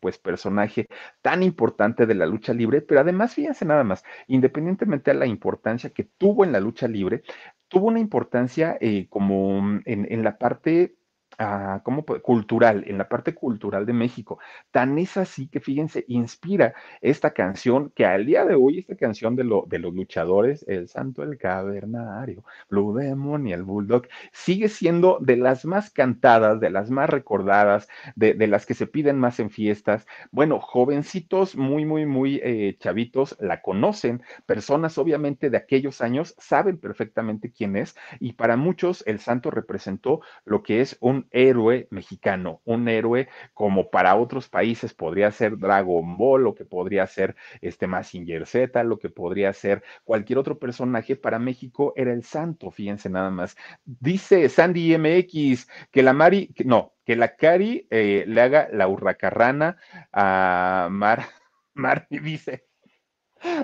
pues, 0.00 0.13
personaje 0.18 0.86
tan 1.22 1.42
importante 1.42 2.06
de 2.06 2.14
la 2.14 2.26
lucha 2.26 2.52
libre, 2.54 2.82
pero 2.82 3.00
además, 3.00 3.34
fíjense 3.34 3.64
nada 3.64 3.84
más, 3.84 4.04
independientemente 4.26 5.12
de 5.12 5.18
la 5.18 5.26
importancia 5.26 5.90
que 5.90 6.04
tuvo 6.04 6.44
en 6.44 6.52
la 6.52 6.60
lucha 6.60 6.88
libre, 6.88 7.22
tuvo 7.68 7.88
una 7.88 8.00
importancia 8.00 8.76
eh, 8.80 9.06
como 9.08 9.80
en, 9.84 10.06
en 10.10 10.22
la 10.22 10.38
parte 10.38 10.96
uh, 11.40 11.80
¿cómo 11.82 12.04
cultural, 12.04 12.84
en 12.86 12.98
la 12.98 13.08
parte 13.08 13.34
cultural 13.34 13.86
de 13.86 13.92
México. 13.92 14.38
Tan 14.70 14.98
es 14.98 15.16
así 15.16 15.48
que, 15.48 15.60
fíjense, 15.60 16.04
inspira 16.08 16.74
esta 17.00 17.32
canción 17.32 17.90
que 17.94 18.06
al 18.06 18.26
día 18.26 18.44
de 18.44 18.54
hoy, 18.54 18.78
esta 18.78 18.96
canción 18.96 19.36
de, 19.36 19.44
lo, 19.44 19.64
de 19.68 19.78
los 19.78 19.94
luchadores, 19.94 20.64
El 20.68 20.88
Santo, 20.88 21.22
el 21.22 21.38
Cavernario, 21.38 22.44
Blue 22.68 22.94
Demon 22.96 23.46
y 23.46 23.52
el 23.52 23.62
Bulldog, 23.62 24.06
sigue 24.32 24.68
siendo 24.68 25.18
de 25.20 25.36
las 25.36 25.64
más 25.64 25.90
cantadas, 25.90 26.60
de 26.60 26.70
las 26.70 26.90
más 26.90 27.10
recordadas, 27.10 27.88
de, 28.16 28.34
de 28.34 28.46
las 28.46 28.66
que 28.66 28.74
se 28.74 28.86
piden 28.86 29.18
más 29.18 29.40
en 29.40 29.50
fiestas. 29.50 30.06
Bueno, 30.30 30.60
jovencitos 30.60 31.56
muy, 31.56 31.84
muy, 31.84 32.06
muy 32.06 32.40
eh, 32.42 32.76
chavitos 32.78 33.36
la 33.40 33.62
conocen, 33.62 34.22
personas 34.46 34.98
obviamente 34.98 35.50
de 35.50 35.56
aquellos 35.56 36.00
años 36.00 36.34
saben 36.38 36.78
perfectamente 36.78 37.52
quién 37.52 37.76
es 37.76 37.96
y 38.20 38.34
para 38.34 38.56
muchos 38.56 39.02
el 39.06 39.18
santo 39.20 39.50
representó 39.50 40.20
lo 40.44 40.62
que 40.62 40.80
es 40.80 40.96
un 41.00 41.23
héroe 41.30 41.88
mexicano, 41.90 42.60
un 42.64 42.88
héroe 42.88 43.28
como 43.52 43.90
para 43.90 44.14
otros 44.16 44.48
países 44.48 44.94
podría 44.94 45.30
ser 45.30 45.58
Dragon 45.58 46.16
Ball, 46.16 46.44
lo 46.44 46.54
que 46.54 46.64
podría 46.64 47.06
ser 47.06 47.36
este 47.60 47.86
Massinger 47.86 48.46
Z, 48.46 48.82
lo 48.84 48.98
que 48.98 49.10
podría 49.10 49.52
ser 49.52 49.82
cualquier 50.04 50.38
otro 50.38 50.58
personaje, 50.58 51.16
para 51.16 51.38
México 51.38 51.92
era 51.96 52.12
el 52.12 52.24
santo, 52.24 52.70
fíjense 52.70 53.08
nada 53.10 53.30
más. 53.30 53.56
Dice 53.84 54.48
Sandy 54.48 54.96
MX 54.96 55.68
que 55.90 56.02
la 56.02 56.12
Mari, 56.12 56.54
no, 56.64 56.94
que 57.04 57.16
la 57.16 57.36
Cari 57.36 57.86
eh, 57.90 58.24
le 58.26 58.40
haga 58.40 58.68
la 58.72 58.88
hurracarrana 58.88 59.76
a 60.12 60.88
Mar, 60.90 61.24
Mar 61.74 62.06
dice, 62.10 62.64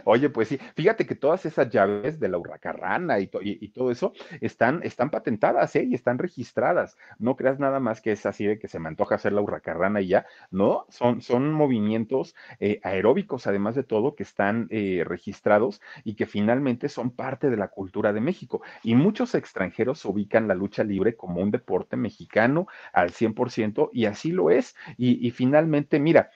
Oye, 0.05 0.31
pues 0.31 0.49
sí, 0.49 0.59
fíjate 0.75 1.07
que 1.07 1.15
todas 1.15 1.47
esas 1.47 1.71
llaves 1.71 2.21
de 2.21 2.29
la 2.29 2.39
hurracarrana 2.39 3.19
y, 3.21 3.27
to 3.29 3.41
y, 3.43 3.59
y, 3.61 3.69
todo 3.69 3.91
eso 3.91 4.13
están, 4.41 4.81
están 4.83 5.11
patentadas 5.11 5.75
¿eh? 5.77 5.85
y 5.85 5.95
están 5.95 6.19
registradas. 6.19 6.97
No 7.19 7.37
creas 7.37 7.59
nada 7.59 7.81
más 7.81 8.01
que 8.01 8.13
es 8.13 8.27
así 8.27 8.47
de 8.47 8.59
que 8.59 8.69
se 8.69 8.79
me 8.79 8.89
antoja 8.89 9.15
hacer 9.15 9.33
la 9.33 9.41
hurracarrana 9.41 10.01
y 10.01 10.09
ya, 10.09 10.27
no, 10.51 10.87
son, 10.89 11.21
son 11.23 11.53
movimientos 11.53 12.35
eh, 12.59 12.81
aeróbicos, 12.83 13.47
además 13.47 13.75
de 13.75 13.83
todo, 13.83 14.15
que 14.15 14.23
están 14.23 14.69
eh, 14.71 15.03
registrados 15.07 15.81
y 16.05 16.15
que 16.15 16.27
finalmente 16.27 16.89
son 16.89 17.11
parte 17.11 17.51
de 17.51 17.57
la 17.57 17.69
cultura 17.69 18.13
de 18.13 18.21
México. 18.21 18.63
Y 18.83 18.95
muchos 18.95 19.35
extranjeros 19.35 20.05
ubican 20.05 20.49
la 20.49 20.55
lucha 20.55 20.85
libre 20.85 21.17
como 21.17 21.41
un 21.41 21.51
deporte 21.51 21.97
mexicano 21.97 22.67
al 22.93 23.11
100% 23.11 23.91
y 23.93 24.07
así 24.07 24.33
lo 24.33 24.51
es. 24.51 24.77
Y 24.97 25.31
finalmente, 25.31 25.99
mira, 25.99 26.31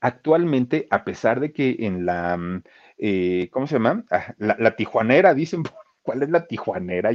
Actualmente, 0.00 0.86
a 0.90 1.04
pesar 1.04 1.40
de 1.40 1.52
que 1.52 1.76
en 1.80 2.06
la, 2.06 2.36
mm, 2.36 2.62
eh, 2.98 3.48
¿cómo 3.52 3.66
se 3.66 3.74
llama? 3.74 4.04
Ah, 4.10 4.34
la, 4.38 4.76
tijuanera, 4.76 5.34
dicen, 5.34 5.62
¿cuál 6.02 6.22
es 6.22 6.30
la 6.30 6.46
tijuanera? 6.46 7.10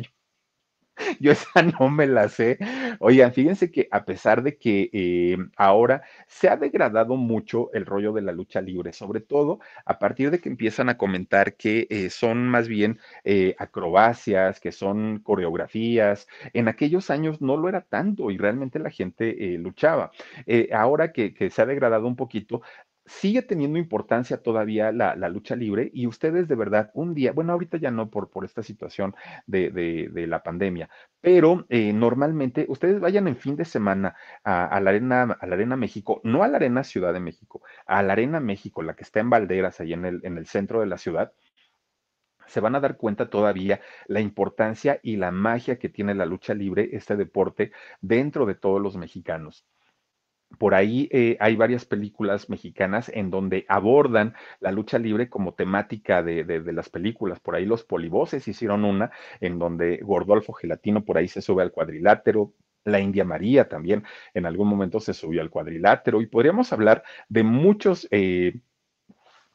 yo 1.19 1.31
esa 1.31 1.61
no 1.63 1.89
me 1.89 2.05
la 2.07 2.29
sé. 2.29 2.57
Oigan, 2.99 3.33
fíjense 3.33 3.71
que 3.71 3.87
a 3.91 4.05
pesar 4.05 4.43
de 4.43 4.57
que 4.57 4.89
eh, 4.93 5.37
ahora 5.57 6.03
se 6.27 6.49
ha 6.49 6.57
degradado 6.57 7.15
mucho 7.15 7.71
el 7.73 7.85
rollo 7.85 8.13
de 8.13 8.21
la 8.21 8.31
lucha 8.31 8.61
libre, 8.61 8.93
sobre 8.93 9.21
todo 9.21 9.59
a 9.85 9.97
partir 9.99 10.29
de 10.31 10.39
que 10.39 10.49
empiezan 10.49 10.89
a 10.89 10.97
comentar 10.97 11.55
que 11.55 11.87
eh, 11.89 12.09
son 12.09 12.47
más 12.47 12.67
bien 12.67 12.99
eh, 13.23 13.55
acrobacias, 13.57 14.59
que 14.59 14.71
son 14.71 15.19
coreografías, 15.19 16.27
en 16.53 16.67
aquellos 16.67 17.09
años 17.09 17.41
no 17.41 17.57
lo 17.57 17.69
era 17.69 17.81
tanto 17.81 18.29
y 18.31 18.37
realmente 18.37 18.79
la 18.79 18.89
gente 18.91 19.33
luchaba. 19.57 20.11
ahora 20.73 21.11
que, 21.11 21.33
que 21.33 21.49
se 21.49 21.61
ha 21.61 21.65
degradado 21.65 22.07
un 22.07 22.15
poquito, 22.15 22.61
sigue 23.05 23.41
teniendo 23.41 23.77
importancia 23.77 24.41
todavía 24.41 24.91
la, 24.91 25.15
lucha 25.29 25.55
libre 25.55 25.89
y 25.93 26.07
ustedes 26.07 26.47
de 26.47 26.55
verdad 26.55 26.91
un 26.93 27.13
día, 27.13 27.31
bueno, 27.33 27.53
ahorita 27.53 27.77
ya 27.77 27.91
no 27.91 28.09
por, 28.09 28.29
por 28.29 28.45
esta 28.45 28.63
situación 28.63 29.15
de, 29.45 29.69
de, 29.71 30.09
de 30.11 30.27
la 30.27 30.43
pandemia, 30.43 30.89
pero 31.19 31.65
eh, 31.69 31.91
normalmente 31.93 32.65
ustedes 32.69 32.99
vayan 32.99 33.27
en 33.27 33.35
fin 33.35 33.55
de 33.55 33.65
semana 33.65 34.15
a, 34.43 34.65
a, 34.65 34.79
la 34.79 34.91
arena, 34.91 35.23
a 35.23 35.47
la 35.47 35.55
Arena 35.55 35.75
México, 35.75 36.21
no 36.23 36.43
a 36.43 36.47
la 36.47 36.57
Arena 36.57 36.83
Ciudad 36.83 37.13
de 37.13 37.19
México, 37.19 37.61
a 37.85 38.03
la 38.03 38.13
Arena 38.13 38.39
México, 38.39 38.83
la 38.83 38.95
que 38.95 39.03
está 39.03 39.19
en 39.19 39.29
Valderas, 39.29 39.79
ahí 39.79 39.93
en 39.93 40.05
el, 40.05 40.21
en 40.23 40.37
el 40.37 40.47
centro 40.47 40.79
de 40.79 40.87
la 40.87 40.97
ciudad, 40.97 41.33
se 42.47 42.59
van 42.59 42.75
a 42.75 42.79
dar 42.79 42.97
cuenta 42.97 43.29
todavía 43.29 43.81
la 44.07 44.19
importancia 44.21 44.99
y 45.01 45.17
la 45.17 45.31
magia 45.31 45.79
que 45.79 45.89
tiene 45.89 46.13
la 46.13 46.25
lucha 46.25 46.53
libre, 46.53 46.89
este 46.93 47.15
deporte, 47.15 47.71
dentro 48.01 48.45
de 48.45 48.55
todos 48.55 48.81
los 48.81 48.97
mexicanos. 48.97 49.65
Por 50.57 50.75
ahí 50.75 51.09
eh, 51.11 51.37
hay 51.39 51.55
varias 51.55 51.85
películas 51.85 52.49
mexicanas 52.49 53.09
en 53.13 53.29
donde 53.29 53.65
abordan 53.67 54.33
la 54.59 54.71
lucha 54.71 54.99
libre 54.99 55.29
como 55.29 55.53
temática 55.53 56.23
de, 56.23 56.43
de, 56.43 56.73
las 56.73 56.89
películas. 56.89 57.39
Por 57.39 57.55
ahí 57.55 57.65
los 57.65 57.83
polivoces 57.83 58.47
hicieron 58.47 58.85
una 58.85 59.11
en 59.39 59.59
donde 59.59 59.97
Gordolfo 59.97 60.53
Gelatino 60.53 61.03
por 61.03 61.17
ahí 61.17 61.27
se 61.27 61.41
sube 61.41 61.63
al 61.63 61.71
cuadrilátero. 61.71 62.53
La 62.85 62.99
India 62.99 63.23
María 63.23 63.69
también 63.69 64.03
en 64.33 64.45
algún 64.45 64.67
momento 64.67 64.99
se 64.99 65.13
subió 65.13 65.41
al 65.41 65.49
cuadrilátero 65.49 66.21
y 66.21 66.27
podríamos 66.27 66.73
hablar 66.73 67.03
de 67.29 67.43
muchos 67.43 68.07
eh, 68.11 68.59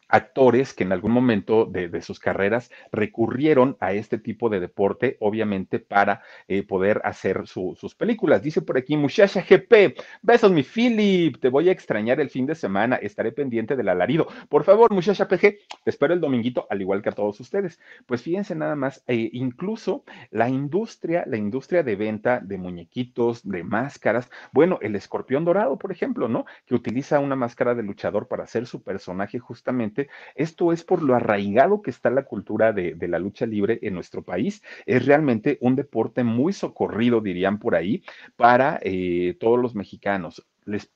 actores 0.09 0.75
que 0.75 0.85
en 0.85 0.93
algún 0.93 1.13
momento 1.13 1.67
de, 1.67 1.89
sus 2.03 2.19
carreras 2.19 2.71
recurrieron 2.93 3.77
a 3.81 3.93
este 3.93 4.19
tipo 4.19 4.49
de 4.49 4.61
deporte, 4.61 5.17
obviamente 5.21 5.79
para 5.79 6.23
eh, 6.47 6.63
poder 6.63 7.01
hacer 7.05 7.47
su, 7.47 7.77
sus 7.79 7.95
películas. 7.95 8.43
Dice 8.43 8.63
por 8.63 8.79
aquí, 8.79 8.97
muchacha 8.97 9.43
GP, 9.43 9.99
besos 10.23 10.53
mi 10.53 10.63
Philip, 10.63 11.39
te 11.41 11.49
voy 11.49 11.69
a 11.69 11.73
extrañar 11.73 12.21
el 12.21 12.31
fin 12.31 12.47
de 12.47 12.55
semana, 12.55 12.97
estaré 12.97 13.33
pendiente 13.33 13.77
del 13.77 13.89
alarido. 13.89 14.29
Por 14.49 14.65
favor, 14.65 14.93
muchacha 14.93 15.29
PG, 15.29 15.41
te 15.41 15.91
espero 15.91 16.15
el 16.15 16.21
dominguito, 16.21 16.67
al 16.71 16.81
igual 16.81 17.03
que 17.03 17.11
a 17.11 17.13
todos 17.13 17.41
ustedes. 17.41 17.81
Pues 18.07 18.23
fíjense 18.23 18.55
nada 18.55 18.77
más, 18.77 19.03
eh, 19.07 19.31
incluso 19.33 20.05
la 20.31 20.49
industria, 20.49 21.25
la 21.27 21.37
industria 21.37 21.83
de 21.83 21.97
venta 21.97 22.41
de 22.41 22.59
muñequitos, 22.59 23.47
de 23.49 23.65
máscaras, 23.65 24.31
bueno, 24.53 24.79
el 24.83 24.97
escorpión 24.97 25.45
dorado, 25.45 25.79
por 25.79 25.93
ejemplo, 25.93 26.29
¿no? 26.29 26.47
Que 26.67 26.75
utiliza 26.75 27.19
una 27.19 27.37
máscara 27.37 27.75
de 27.75 27.83
luchador 27.83 28.29
para 28.29 28.45
hacer 28.45 28.67
su 28.67 28.83
personaje 28.83 29.39
justamente 29.39 29.98
esto 30.35 30.73
es 30.73 30.85
por 30.85 31.03
lo 31.03 31.15
arraigado 31.15 31.83
que 31.83 31.91
está 31.91 32.11
la 32.11 32.25
cultura 32.25 32.73
de, 32.73 32.97
la 33.09 33.19
lucha 33.19 33.47
libre 33.47 33.79
en 33.83 33.95
nuestro 33.95 34.23
país. 34.23 34.63
Es 34.87 35.07
realmente 35.07 35.59
un 35.61 35.77
deporte 35.77 36.25
muy 36.25 36.53
socorrido, 36.53 37.21
dirían 37.21 37.59
por 37.59 37.75
ahí, 37.75 38.03
para 38.37 38.79
eh, 38.83 39.37
todos 39.41 39.59
los 39.59 39.75
mexicanos 39.75 40.45
les, 40.69 40.93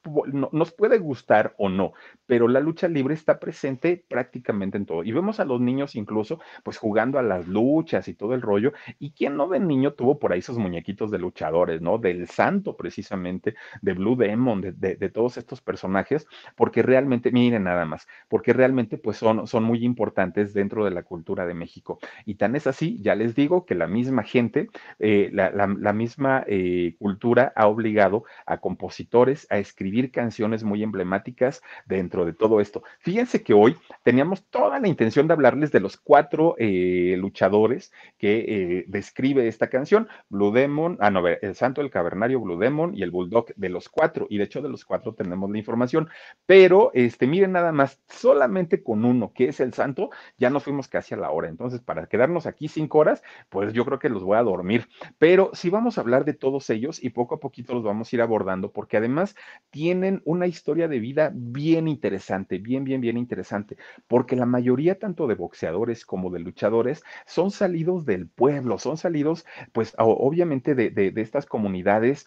nos 0.52 0.72
puede 0.72 0.98
gustar 0.98 1.54
o 1.58 1.68
no, 1.68 1.92
pero 2.26 2.48
la 2.48 2.60
lucha 2.60 2.88
libre 2.88 3.14
está 3.14 3.38
presente 3.40 4.04
prácticamente 4.08 4.76
en 4.76 4.86
todo. 4.86 5.02
Y 5.04 5.12
vemos 5.12 5.40
a 5.40 5.44
los 5.44 5.60
niños 5.60 5.96
incluso 5.96 6.40
pues 6.62 6.78
jugando 6.78 7.18
a 7.18 7.22
las 7.22 7.48
luchas 7.48 8.08
y 8.08 8.14
todo 8.14 8.34
el 8.34 8.42
rollo. 8.42 8.72
Y 8.98 9.12
quien 9.12 9.36
no 9.36 9.48
de 9.48 9.60
niño 9.60 9.94
tuvo 9.94 10.18
por 10.18 10.32
ahí 10.32 10.40
esos 10.40 10.58
muñequitos 10.58 11.10
de 11.10 11.18
luchadores, 11.18 11.80
¿no? 11.80 11.98
Del 11.98 12.28
santo 12.28 12.76
precisamente, 12.76 13.54
de 13.80 13.92
Blue 13.94 14.16
Demon, 14.16 14.60
de, 14.60 14.72
de, 14.72 15.08
todos 15.08 15.36
estos 15.36 15.60
personajes, 15.60 16.26
porque 16.56 16.82
realmente, 16.82 17.30
miren 17.30 17.64
nada 17.64 17.84
más, 17.84 18.06
porque 18.28 18.52
realmente 18.52 18.98
pues 18.98 19.16
son, 19.16 19.46
son 19.46 19.64
muy 19.64 19.84
importantes 19.84 20.54
dentro 20.54 20.84
de 20.84 20.90
la 20.90 21.02
cultura 21.02 21.46
de 21.46 21.54
México. 21.54 21.98
Y 22.24 22.36
tan 22.36 22.56
es 22.56 22.66
así, 22.66 22.98
ya 23.00 23.14
les 23.14 23.34
digo 23.34 23.66
que 23.66 23.74
la 23.74 23.86
misma 23.86 24.22
gente, 24.22 24.68
eh, 24.98 25.30
la, 25.32 25.50
la, 25.50 25.92
misma 25.92 26.44
eh, 26.46 26.96
cultura 26.98 27.52
ha 27.56 27.66
obligado 27.66 28.24
a 28.46 28.58
compositores 28.58 29.46
a 29.50 29.58
escribir 29.62 30.10
canciones 30.10 30.64
muy 30.64 30.82
emblemáticas 30.82 31.62
dentro 31.86 32.24
de 32.24 32.32
todo 32.32 32.60
esto. 32.60 32.82
Fíjense 33.00 33.42
que 33.42 33.54
hoy 33.54 33.76
teníamos 34.02 34.44
toda 34.50 34.78
la 34.78 34.88
intención 34.88 35.26
de 35.26 35.32
hablarles 35.32 35.72
de 35.72 35.80
los 35.80 35.96
cuatro 35.96 36.54
eh, 36.58 37.16
luchadores 37.18 37.92
que 38.18 38.44
eh, 38.46 38.84
describe 38.88 39.48
esta 39.48 39.68
canción, 39.68 40.08
Blue 40.28 40.52
Demon, 40.52 40.98
ah, 41.00 41.10
no, 41.10 41.26
el 41.26 41.54
Santo, 41.54 41.80
el 41.80 41.90
Cavernario, 41.90 42.40
Blue 42.40 42.58
Demon 42.58 42.94
y 42.94 43.02
el 43.02 43.10
Bulldog 43.10 43.54
de 43.56 43.68
los 43.68 43.88
cuatro, 43.88 44.26
y 44.28 44.38
de 44.38 44.44
hecho 44.44 44.62
de 44.62 44.68
los 44.68 44.84
cuatro 44.84 45.14
tenemos 45.14 45.50
la 45.50 45.58
información, 45.58 46.08
pero 46.46 46.90
este, 46.94 47.26
miren 47.26 47.52
nada 47.52 47.72
más, 47.72 48.00
solamente 48.08 48.82
con 48.82 49.04
uno, 49.04 49.32
que 49.32 49.48
es 49.48 49.60
el 49.60 49.72
Santo, 49.72 50.10
ya 50.38 50.50
nos 50.50 50.64
fuimos 50.64 50.88
casi 50.88 51.14
a 51.14 51.18
la 51.18 51.30
hora, 51.30 51.48
entonces 51.48 51.80
para 51.80 52.06
quedarnos 52.06 52.46
aquí 52.46 52.68
cinco 52.68 52.98
horas, 52.98 53.22
pues 53.48 53.72
yo 53.72 53.84
creo 53.84 53.98
que 53.98 54.08
los 54.08 54.22
voy 54.22 54.36
a 54.36 54.42
dormir, 54.42 54.88
pero 55.18 55.50
sí 55.54 55.70
vamos 55.70 55.98
a 55.98 56.00
hablar 56.00 56.24
de 56.24 56.34
todos 56.34 56.68
ellos 56.70 57.02
y 57.02 57.10
poco 57.10 57.36
a 57.36 57.40
poquito 57.40 57.74
los 57.74 57.82
vamos 57.82 58.12
a 58.12 58.16
ir 58.16 58.22
abordando, 58.22 58.72
porque 58.72 58.96
además 58.96 59.36
tienen 59.70 60.20
una 60.24 60.46
historia 60.46 60.86
de 60.88 60.98
vida 61.00 61.30
bien 61.34 61.88
interesante, 61.88 62.58
bien, 62.58 62.84
bien, 62.84 63.00
bien 63.00 63.16
interesante, 63.16 63.76
porque 64.06 64.36
la 64.36 64.46
mayoría 64.46 64.98
tanto 64.98 65.26
de 65.26 65.34
boxeadores 65.34 66.04
como 66.04 66.30
de 66.30 66.40
luchadores 66.40 67.02
son 67.26 67.50
salidos 67.50 68.04
del 68.04 68.28
pueblo, 68.28 68.78
son 68.78 68.96
salidos 68.98 69.46
pues 69.72 69.94
obviamente 69.98 70.74
de, 70.74 70.90
de, 70.90 71.10
de 71.10 71.20
estas 71.22 71.46
comunidades 71.46 72.26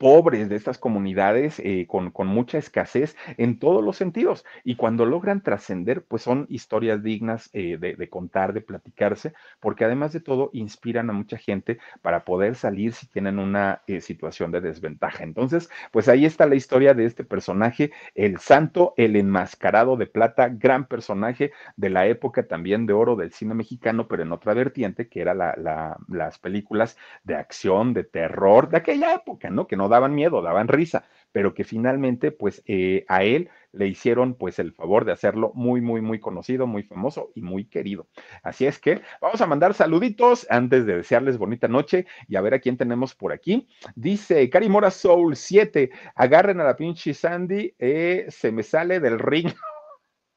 pobres, 0.00 0.48
de 0.48 0.56
estas 0.56 0.78
comunidades 0.78 1.60
eh, 1.62 1.86
con, 1.86 2.10
mucha 2.26 2.56
escasez 2.56 3.16
en 3.36 3.58
todos 3.58 3.84
los 3.84 3.98
sentidos. 3.98 4.46
Y 4.64 4.76
cuando 4.76 5.04
logran 5.04 5.42
trascender, 5.42 6.02
pues 6.04 6.22
son 6.22 6.46
historias 6.48 7.02
dignas 7.02 7.50
eh, 7.52 7.76
de, 7.78 8.08
contar, 8.08 8.54
de 8.54 8.62
platicarse, 8.62 9.34
porque 9.60 9.84
además 9.84 10.14
de 10.14 10.20
todo 10.20 10.48
inspiran 10.54 11.10
a 11.10 11.12
mucha 11.12 11.36
gente 11.36 11.78
para 12.00 12.24
poder 12.24 12.54
salir 12.54 12.94
si 12.94 13.08
tienen 13.08 13.38
una 13.38 13.82
eh, 13.86 14.00
situación 14.00 14.50
de 14.50 14.62
desventaja. 14.62 15.22
Entonces, 15.22 15.68
pues 15.92 16.08
ahí 16.08 16.24
está 16.24 16.46
la 16.46 16.54
historia 16.54 16.94
de 16.94 17.04
este 17.04 17.22
personaje, 17.22 17.92
el 18.14 18.38
santo, 18.38 18.94
el 18.96 19.16
enmascarado 19.16 19.98
de 19.98 20.06
plata, 20.06 20.48
gran 20.48 20.86
personaje 20.86 21.52
de 21.76 21.90
la 21.90 22.06
época 22.06 22.46
también 22.46 22.86
de 22.86 22.94
oro 22.94 23.16
del 23.16 23.32
cine 23.32 23.52
mexicano, 23.52 24.08
pero 24.08 24.22
en 24.22 24.32
otra 24.32 24.54
vertiente, 24.54 25.08
que 25.08 25.20
era 25.20 25.34
la, 25.34 25.98
las 26.08 26.38
películas 26.38 26.96
de 27.22 27.34
acción, 27.34 27.92
de 27.92 28.04
terror 28.04 28.70
de 28.70 28.78
aquella 28.78 29.12
época, 29.12 29.50
¿no? 29.50 29.66
Que 29.66 29.76
no 29.76 29.89
daban 29.90 30.14
miedo, 30.14 30.40
daban 30.40 30.68
risa, 30.68 31.04
pero 31.32 31.54
que 31.54 31.64
finalmente 31.64 32.32
pues 32.32 32.62
eh, 32.66 33.04
a 33.08 33.22
él 33.24 33.50
le 33.72 33.86
hicieron 33.86 34.34
pues 34.34 34.58
el 34.58 34.72
favor 34.72 35.04
de 35.04 35.12
hacerlo 35.12 35.52
muy, 35.54 35.80
muy, 35.80 36.00
muy 36.00 36.18
conocido, 36.18 36.66
muy 36.66 36.82
famoso 36.82 37.30
y 37.34 37.42
muy 37.42 37.66
querido. 37.66 38.08
Así 38.42 38.66
es 38.66 38.78
que 38.78 39.02
vamos 39.20 39.40
a 39.40 39.46
mandar 39.46 39.74
saluditos 39.74 40.46
antes 40.50 40.86
de 40.86 40.96
desearles 40.96 41.38
bonita 41.38 41.68
noche 41.68 42.06
y 42.28 42.36
a 42.36 42.40
ver 42.40 42.54
a 42.54 42.60
quién 42.60 42.76
tenemos 42.76 43.14
por 43.14 43.32
aquí. 43.32 43.68
Dice 43.94 44.48
Cari 44.50 44.68
Mora 44.68 44.90
Soul 44.90 45.36
7, 45.36 45.90
agarren 46.14 46.60
a 46.60 46.64
la 46.64 46.76
pinche 46.76 47.14
Sandy, 47.14 47.74
eh, 47.78 48.26
se 48.28 48.50
me 48.50 48.62
sale 48.62 49.00
del 49.00 49.18
ring. 49.18 49.52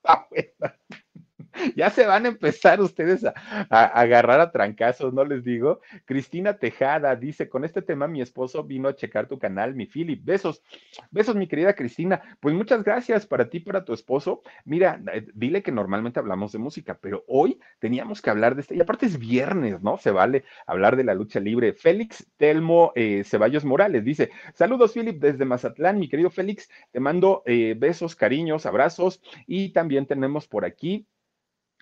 Ya 1.76 1.90
se 1.90 2.06
van 2.06 2.26
a 2.26 2.30
empezar 2.30 2.82
ustedes 2.82 3.24
a, 3.26 3.34
agarrar 3.70 4.40
a 4.40 4.52
trancazos, 4.52 5.14
¿no 5.14 5.26
les 5.26 5.44
digo? 5.44 5.82
Cristina 6.06 6.58
Tejada 6.58 7.16
dice, 7.16 7.50
con 7.50 7.64
este 7.64 7.82
tema 7.82 8.08
mi 8.08 8.22
esposo 8.22 8.64
vino 8.64 8.90
a 8.90 8.96
checar 8.96 9.28
tu 9.28 9.40
canal, 9.40 9.76
mi 9.76 9.86
Philip. 9.86 10.24
Besos, 10.24 10.64
besos, 11.12 11.36
mi 11.36 11.48
querida 11.48 11.74
Cristina. 11.74 12.22
Pues 12.40 12.56
muchas 12.56 12.84
gracias 12.84 13.26
para 13.26 13.50
ti, 13.50 13.60
para 13.60 13.86
tu 13.86 13.94
esposo. 13.94 14.42
Mira, 14.66 15.02
eh, 15.14 15.26
dile 15.34 15.64
que 15.64 15.72
normalmente 15.72 16.20
hablamos 16.20 16.52
de 16.52 16.60
música, 16.60 16.98
pero 17.00 17.24
hoy 17.28 17.60
teníamos 17.80 18.22
que 18.22 18.30
hablar 18.30 18.56
de 18.56 18.62
este, 18.62 18.76
y 18.76 18.82
aparte 18.82 19.06
es 19.06 19.18
viernes, 19.18 19.82
¿no? 19.82 19.98
Se 19.98 20.12
vale 20.12 20.44
hablar 20.66 20.96
de 20.96 21.04
la 21.04 21.14
lucha 21.14 21.40
libre. 21.40 21.74
Félix 21.74 22.26
Telmo 22.38 22.92
eh, 22.96 23.24
Ceballos 23.26 23.66
Morales 23.66 24.04
dice, 24.04 24.32
saludos, 24.54 24.94
Philip, 24.94 25.20
desde 25.20 25.46
Mazatlán, 25.46 26.00
mi 26.00 26.08
querido 26.10 26.30
Félix, 26.30 26.70
te 26.92 27.00
mando 27.00 27.44
eh, 27.46 27.76
besos, 27.78 28.16
cariños, 28.16 28.66
abrazos, 28.66 29.22
y 29.48 29.70
también 29.70 30.06
tenemos 30.06 30.48
por 30.48 30.66
aquí 30.66 31.08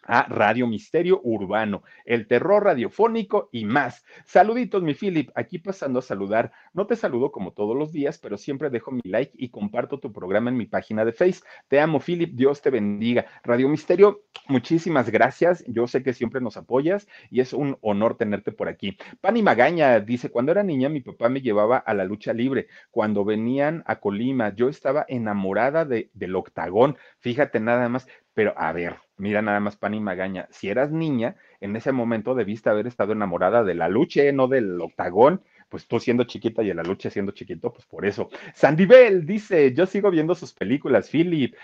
a 0.04 0.24
Radio 0.24 0.68
Misterio 0.68 1.22
Urbano, 1.24 1.84
el 2.06 2.28
terror 2.28 2.64
radiofónico 2.64 3.50
y 3.52 3.66
más. 3.66 4.04
Saluditos, 4.26 4.84
mi 4.84 4.94
Philip, 4.94 5.30
aquí 5.36 5.60
pasando 5.60 6.00
a 6.00 6.02
saludar. 6.02 6.52
No 6.74 6.88
te 6.88 6.96
saludo 6.96 7.32
como 7.32 7.54
todos 7.54 7.76
los 7.78 7.92
días, 7.92 8.18
pero 8.18 8.38
siempre 8.38 8.70
dejo 8.70 8.92
mi 8.92 9.02
like 9.04 9.34
y 9.34 9.50
comparto 9.50 10.00
tu 10.00 10.12
programa 10.12 10.50
en 10.50 10.58
mi 10.58 10.66
página 10.66 11.06
de 11.06 11.14
Face. 11.14 11.42
Te 11.68 11.80
amo, 11.80 12.00
Philip, 12.00 12.34
Dios 12.34 12.62
te 12.62 12.70
bendiga. 12.70 13.26
Radio 13.44 13.70
Misterio, 13.70 14.24
muchísimas 14.48 15.10
gracias. 15.10 15.64
Yo 15.68 15.88
sé 15.88 16.04
que 16.04 16.14
siempre 16.14 16.42
nos 16.42 16.58
apoyas 16.58 17.08
y 17.30 17.42
es 17.42 17.54
un 17.54 17.78
honor 17.82 18.18
tenerte 18.18 18.52
por 18.52 18.70
aquí. 18.70 18.98
Pani 19.22 19.42
Magaña 19.42 20.00
dice, 20.00 20.30
cuando 20.30 20.52
era 20.52 20.64
niña 20.64 20.90
mi 20.90 21.02
papá 21.02 21.30
me 21.30 21.42
llevaba 21.42 21.78
a 21.78 21.94
la 21.94 22.06
lucha 22.06 22.34
libre. 22.34 22.68
Cuando 22.90 23.26
venían 23.26 23.84
a 23.86 24.00
Colima, 24.00 24.54
yo 24.56 24.70
estaba 24.70 25.06
enamorada 25.08 25.86
de, 25.86 26.10
del 26.14 26.36
octagón. 26.36 26.98
Fíjate 27.20 27.60
nada 27.60 27.88
más, 27.90 28.08
pero 28.34 28.54
a 28.58 28.72
ver, 28.72 28.98
mira 29.18 29.42
nada 29.42 29.60
más 29.60 29.76
Pani 29.78 30.00
Magaña, 30.00 30.48
si 30.52 30.70
eras 30.70 30.92
niña, 30.92 31.36
en 31.60 31.76
ese 31.76 31.92
momento 31.92 32.36
debiste 32.36 32.70
haber 32.70 32.88
estado 32.88 33.14
enamorada 33.14 33.64
de 33.64 33.76
la 33.76 33.90
lucha, 33.90 34.22
no 34.32 34.48
del 34.48 34.80
octagón, 34.82 35.42
pues 35.70 35.88
tú 35.88 36.00
siendo 36.00 36.26
chiquita 36.26 36.64
y 36.64 36.74
la 36.74 36.84
lucha 36.84 37.10
siendo 37.10 37.32
chiquito, 37.32 37.72
pues 37.72 37.86
por 37.86 38.06
eso. 38.06 38.30
Sandy 38.54 38.86
Bell 38.86 39.26
dice, 39.26 39.74
yo 39.74 39.86
sigo 39.86 40.12
viendo 40.12 40.36
sus 40.36 40.54
películas, 40.54 41.10
Philip, 41.10 41.56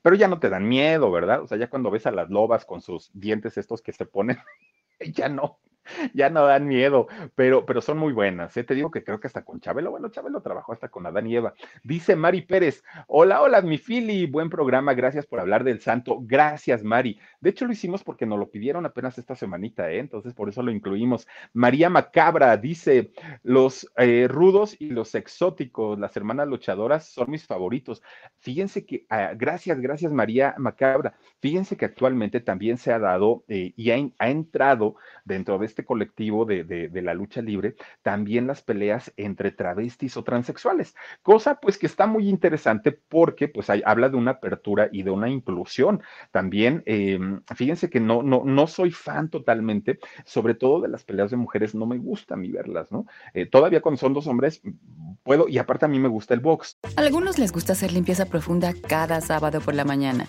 pero 0.00 0.16
ya 0.16 0.26
no 0.26 0.38
te 0.38 0.48
dan 0.48 0.66
miedo, 0.66 1.10
¿verdad? 1.10 1.42
O 1.42 1.46
sea, 1.46 1.58
ya 1.58 1.68
cuando 1.68 1.90
ves 1.90 2.06
a 2.06 2.12
las 2.12 2.30
lobas 2.30 2.64
con 2.64 2.80
sus 2.80 3.10
dientes 3.12 3.58
estos 3.58 3.82
que 3.82 3.92
se 3.92 4.06
ponen, 4.06 4.38
ya 5.14 5.28
no. 5.28 5.58
Ya 6.14 6.30
no 6.30 6.44
dan 6.44 6.66
miedo, 6.66 7.08
pero, 7.34 7.66
pero 7.66 7.80
son 7.80 7.98
muy 7.98 8.12
buenas. 8.12 8.56
¿eh? 8.56 8.64
Te 8.64 8.74
digo 8.74 8.90
que 8.90 9.04
creo 9.04 9.20
que 9.20 9.26
hasta 9.26 9.44
con 9.44 9.60
Chabelo, 9.60 9.90
bueno, 9.90 10.08
Chabelo 10.10 10.40
trabajó 10.40 10.72
hasta 10.72 10.88
con 10.88 11.06
Adán 11.06 11.26
y 11.26 11.36
Eva. 11.36 11.54
Dice 11.82 12.16
Mari 12.16 12.42
Pérez, 12.42 12.82
hola, 13.06 13.42
hola, 13.42 13.60
mi 13.62 13.78
Fili, 13.78 14.26
buen 14.26 14.50
programa, 14.50 14.94
gracias 14.94 15.26
por 15.26 15.40
hablar 15.40 15.64
del 15.64 15.80
santo. 15.80 16.18
Gracias, 16.20 16.82
Mari. 16.84 17.18
De 17.40 17.50
hecho, 17.50 17.66
lo 17.66 17.72
hicimos 17.72 18.02
porque 18.04 18.26
nos 18.26 18.38
lo 18.38 18.50
pidieron 18.50 18.86
apenas 18.86 19.18
esta 19.18 19.34
semanita, 19.34 19.90
¿eh? 19.90 19.98
entonces 19.98 20.34
por 20.34 20.48
eso 20.48 20.62
lo 20.62 20.70
incluimos. 20.70 21.26
María 21.52 21.90
Macabra 21.90 22.56
dice, 22.56 23.12
los 23.42 23.90
eh, 23.96 24.26
rudos 24.28 24.76
y 24.78 24.90
los 24.90 25.14
exóticos, 25.14 25.98
las 25.98 26.16
hermanas 26.16 26.48
luchadoras 26.48 27.06
son 27.06 27.30
mis 27.30 27.46
favoritos. 27.46 28.02
Fíjense 28.38 28.86
que, 28.86 29.06
ah, 29.08 29.32
gracias, 29.34 29.80
gracias 29.80 30.12
María 30.12 30.54
Macabra. 30.58 31.14
Fíjense 31.40 31.76
que 31.76 31.84
actualmente 31.84 32.40
también 32.40 32.78
se 32.78 32.92
ha 32.92 32.98
dado 32.98 33.44
eh, 33.48 33.72
y 33.76 33.90
ha, 33.90 33.96
ha 34.18 34.30
entrado 34.30 34.96
dentro 35.24 35.58
de 35.58 35.71
este 35.72 35.84
colectivo 35.84 36.44
de, 36.44 36.90
la 37.02 37.14
lucha 37.14 37.42
libre 37.42 37.74
también 38.02 38.46
las 38.46 38.62
peleas 38.62 39.12
entre 39.16 39.50
travestis 39.50 40.16
o 40.16 40.22
transexuales, 40.22 40.94
cosa 41.22 41.58
pues 41.60 41.78
que 41.78 41.86
está 41.86 42.06
muy 42.06 42.28
interesante 42.28 42.92
porque 42.92 43.48
pues 43.48 43.68
habla 43.84 44.08
de 44.08 44.16
una 44.16 44.32
apertura 44.32 44.88
y 44.92 45.02
de 45.02 45.10
una 45.10 45.28
inclusión. 45.28 46.02
También, 46.30 46.82
em, 46.86 47.42
fíjense 47.56 47.90
que 47.90 48.00
no, 48.00 48.22
no, 48.22 48.42
no 48.44 48.66
soy 48.66 48.90
fan 48.90 49.30
totalmente, 49.30 49.98
sobre 50.24 50.54
todo 50.54 50.80
de 50.80 50.88
las 50.88 51.04
peleas 51.04 51.30
de 51.30 51.36
mujeres, 51.36 51.74
no 51.74 51.86
me 51.86 51.98
gusta 51.98 52.34
a 52.34 52.36
mí 52.36 52.50
verlas, 52.50 52.92
¿no? 52.92 53.06
Eh, 53.34 53.46
todavía 53.46 53.80
cuando 53.80 53.98
son 53.98 54.12
dos 54.12 54.26
hombres, 54.26 54.62
puedo, 55.22 55.48
y 55.48 55.58
aparte 55.58 55.86
a 55.86 55.88
mí 55.88 55.98
me 55.98 56.08
gusta 56.08 56.34
el 56.34 56.40
box. 56.40 56.78
A 56.96 57.00
algunos 57.00 57.38
les 57.38 57.52
gusta 57.52 57.72
hacer 57.72 57.92
limpieza 57.92 58.26
profunda 58.26 58.74
cada 58.86 59.20
sábado 59.20 59.60
por 59.60 59.74
la 59.74 59.84
mañana. 59.84 60.28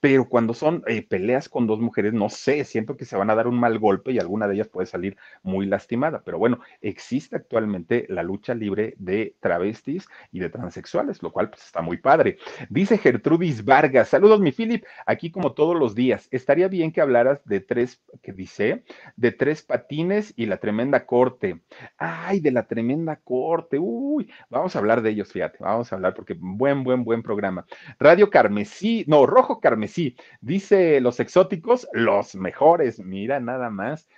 Pero 0.00 0.28
cuando 0.28 0.54
son 0.54 0.82
eh, 0.86 1.02
peleas 1.02 1.48
con 1.48 1.66
dos 1.66 1.80
mujeres, 1.80 2.12
no 2.12 2.28
sé, 2.28 2.64
siento 2.64 2.96
que 2.96 3.04
se 3.04 3.16
van 3.16 3.30
a 3.30 3.34
dar 3.34 3.48
un 3.48 3.58
mal 3.58 3.78
golpe 3.78 4.12
y 4.12 4.18
alguna 4.18 4.46
de 4.46 4.54
ellas 4.54 4.68
puede 4.68 4.86
salir 4.86 5.16
muy 5.42 5.66
lastimada. 5.66 6.22
Pero 6.24 6.38
bueno, 6.38 6.60
existe 6.80 7.36
actualmente 7.36 8.06
la 8.08 8.22
lucha 8.22 8.54
libre 8.54 8.94
de 8.98 9.36
travestis 9.40 10.06
y 10.32 10.40
de 10.40 10.50
transexuales, 10.50 11.22
lo 11.22 11.32
cual 11.32 11.50
pues 11.50 11.64
está 11.64 11.80
muy 11.80 11.96
padre. 11.96 12.38
Dice 12.68 12.98
Gertrudis 12.98 13.64
Vargas, 13.64 14.08
saludos 14.08 14.40
mi 14.40 14.52
Philip, 14.52 14.84
aquí 15.06 15.30
como 15.30 15.52
todos 15.52 15.76
los 15.76 15.94
días. 15.94 16.28
Estaría 16.30 16.68
bien 16.68 16.92
que 16.92 17.00
hablaras 17.00 17.40
de 17.44 17.60
tres, 17.60 18.02
que 18.22 18.32
dice, 18.32 18.84
de 19.16 19.32
tres 19.32 19.62
patines 19.62 20.34
y 20.36 20.46
la 20.46 20.58
tremenda 20.58 21.06
corte. 21.06 21.62
Ay, 21.96 22.40
de 22.40 22.50
la 22.50 22.66
tremenda 22.66 23.16
corte. 23.16 23.78
Uy, 23.78 24.30
vamos 24.50 24.76
a 24.76 24.78
hablar 24.78 25.02
de 25.02 25.10
ellos, 25.10 25.32
fíjate, 25.32 25.58
vamos 25.60 25.90
a 25.90 25.96
hablar 25.96 26.14
porque 26.14 26.36
buen, 26.38 26.84
buen, 26.84 27.02
buen 27.02 27.22
programa. 27.22 27.66
Radio 27.98 28.28
Carmesí, 28.30 29.04
no, 29.08 29.26
Rojo 29.26 29.60
Carmesí 29.60 29.85
sí, 29.88 30.16
dice 30.40 31.00
los 31.00 31.20
exóticos, 31.20 31.88
los 31.92 32.34
mejores, 32.34 32.98
mira 32.98 33.40
nada 33.40 33.70
más. 33.70 34.08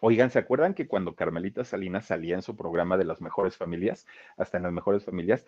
Oigan, 0.00 0.30
¿se 0.30 0.40
acuerdan 0.40 0.74
que 0.74 0.88
cuando 0.88 1.14
Carmelita 1.14 1.64
Salinas 1.64 2.06
salía 2.06 2.34
en 2.34 2.42
su 2.42 2.56
programa 2.56 2.96
de 2.96 3.04
las 3.04 3.20
mejores 3.20 3.56
familias, 3.56 4.06
hasta 4.36 4.56
en 4.56 4.64
las 4.64 4.72
mejores 4.72 5.04
familias, 5.04 5.46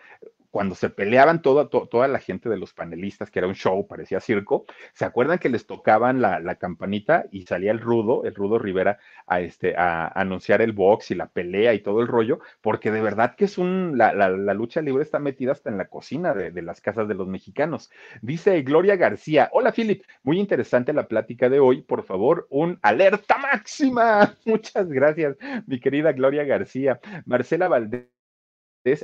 cuando 0.54 0.76
se 0.76 0.88
peleaban 0.88 1.42
toda, 1.42 1.68
toda 1.68 2.06
la 2.06 2.20
gente 2.20 2.48
de 2.48 2.56
los 2.56 2.72
panelistas, 2.72 3.28
que 3.28 3.40
era 3.40 3.48
un 3.48 3.56
show, 3.56 3.88
parecía 3.88 4.20
circo, 4.20 4.66
¿se 4.92 5.04
acuerdan 5.04 5.40
que 5.40 5.48
les 5.48 5.66
tocaban 5.66 6.22
la, 6.22 6.54
campanita 6.60 7.24
y 7.32 7.44
salía 7.44 7.72
el 7.72 7.80
rudo, 7.80 8.22
el 8.22 8.36
rudo 8.36 8.60
Rivera, 8.60 9.00
a, 9.26 9.40
este, 9.40 9.74
a, 9.76 10.06
anunciar 10.06 10.62
el 10.62 10.70
box 10.70 11.10
y 11.10 11.16
la 11.16 11.26
pelea 11.26 11.74
y 11.74 11.80
todo 11.80 12.00
el 12.00 12.06
rollo? 12.06 12.38
Porque 12.60 12.92
de 12.92 13.02
verdad 13.02 13.34
que 13.34 13.46
es 13.46 13.58
un, 13.58 13.98
la, 13.98 14.28
lucha 14.54 14.80
libre 14.80 15.02
está 15.02 15.18
metida 15.18 15.50
hasta 15.50 15.70
en 15.70 15.76
la 15.76 15.88
cocina 15.88 16.34
de, 16.34 16.62
las 16.62 16.80
casas 16.80 17.08
de 17.08 17.14
los 17.14 17.26
mexicanos. 17.26 17.90
Dice 18.22 18.62
Gloria 18.62 18.94
García, 18.94 19.48
hola 19.50 19.72
Philip, 19.72 20.04
muy 20.22 20.38
interesante 20.38 20.92
la 20.92 21.08
plática 21.08 21.48
de 21.48 21.58
hoy, 21.58 21.82
por 21.82 22.04
favor, 22.04 22.46
un 22.48 22.78
alerta 22.82 23.38
máxima. 23.38 24.36
Muchas 24.44 24.88
gracias, 24.88 25.36
mi 25.66 25.80
querida 25.80 26.12
Gloria 26.12 26.44
García. 26.44 27.00
Marcela 27.26 27.66
Valdés 27.66 28.13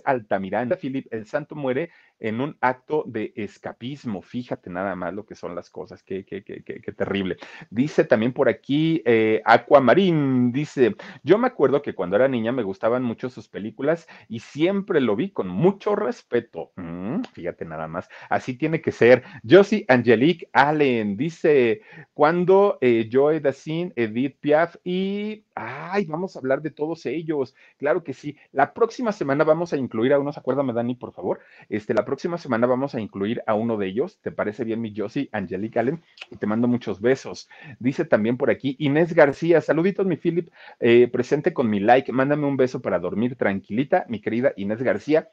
Altamiranda, 0.05 0.76
Philip, 0.76 1.07
el 1.11 1.26
santo 1.26 1.55
muere 1.55 1.91
en 2.20 2.40
un 2.40 2.56
acto 2.60 3.04
de 3.06 3.32
escapismo. 3.36 4.22
Fíjate 4.22 4.70
nada 4.70 4.94
más 4.94 5.14
lo 5.14 5.26
que 5.26 5.34
son 5.34 5.54
las 5.54 5.70
cosas, 5.70 6.02
qué, 6.02 6.24
qué, 6.24 6.44
qué, 6.44 6.62
qué 6.62 6.92
terrible. 6.92 7.36
Dice 7.70 8.04
también 8.04 8.32
por 8.32 8.48
aquí 8.48 9.02
eh, 9.04 9.42
Aquamarín, 9.44 10.52
dice, 10.52 10.96
yo 11.22 11.38
me 11.38 11.46
acuerdo 11.46 11.82
que 11.82 11.94
cuando 11.94 12.16
era 12.16 12.28
niña 12.28 12.52
me 12.52 12.62
gustaban 12.62 13.02
mucho 13.02 13.30
sus 13.30 13.48
películas 13.48 14.06
y 14.28 14.40
siempre 14.40 15.00
lo 15.00 15.16
vi 15.16 15.30
con 15.30 15.48
mucho 15.48 15.96
respeto. 15.96 16.72
Mm, 16.76 17.22
fíjate 17.32 17.64
nada 17.64 17.88
más, 17.88 18.08
así 18.28 18.56
tiene 18.56 18.80
que 18.80 18.92
ser. 18.92 19.22
Josie 19.48 19.84
Angelique 19.88 20.48
Allen 20.52 21.16
dice, 21.16 21.82
cuando 22.14 22.78
eh, 22.80 23.08
Dassin, 23.42 23.92
Edith 23.96 24.38
Piaf 24.40 24.76
y, 24.84 25.44
ay, 25.54 26.04
vamos 26.06 26.36
a 26.36 26.38
hablar 26.38 26.62
de 26.62 26.70
todos 26.70 27.06
ellos. 27.06 27.54
Claro 27.78 28.04
que 28.04 28.12
sí. 28.12 28.36
La 28.52 28.72
próxima 28.72 29.12
semana 29.12 29.44
vamos 29.44 29.72
a 29.72 29.76
incluir 29.76 30.12
a 30.12 30.18
unos, 30.18 30.38
acuérdame 30.38 30.72
Dani, 30.72 30.94
por 30.94 31.12
favor, 31.12 31.40
este, 31.68 31.94
la 31.94 32.04
próxima 32.11 32.38
semana 32.38 32.66
vamos 32.66 32.96
a 32.96 33.00
incluir 33.00 33.40
a 33.46 33.54
uno 33.54 33.76
de 33.76 33.86
ellos. 33.86 34.18
¿Te 34.20 34.32
parece 34.32 34.64
bien, 34.64 34.80
mi 34.80 34.92
Josie, 34.92 35.28
Angelique 35.30 35.78
Allen? 35.78 36.02
Y 36.28 36.38
te 36.38 36.46
mando 36.48 36.66
muchos 36.66 37.00
besos. 37.00 37.48
Dice 37.78 38.04
también 38.04 38.36
por 38.36 38.50
aquí 38.50 38.74
Inés 38.80 39.14
García, 39.14 39.61
saluditos, 39.61 40.06
mi 40.08 40.16
Philip, 40.16 40.48
eh, 40.80 41.06
presente 41.06 41.54
con 41.54 41.70
mi 41.70 41.78
like. 41.78 42.11
Mándame 42.11 42.48
un 42.48 42.56
beso 42.56 42.82
para 42.82 42.98
dormir 42.98 43.36
tranquilita, 43.36 44.06
mi 44.08 44.20
querida 44.20 44.52
Inés 44.56 44.82
García. 44.82 45.28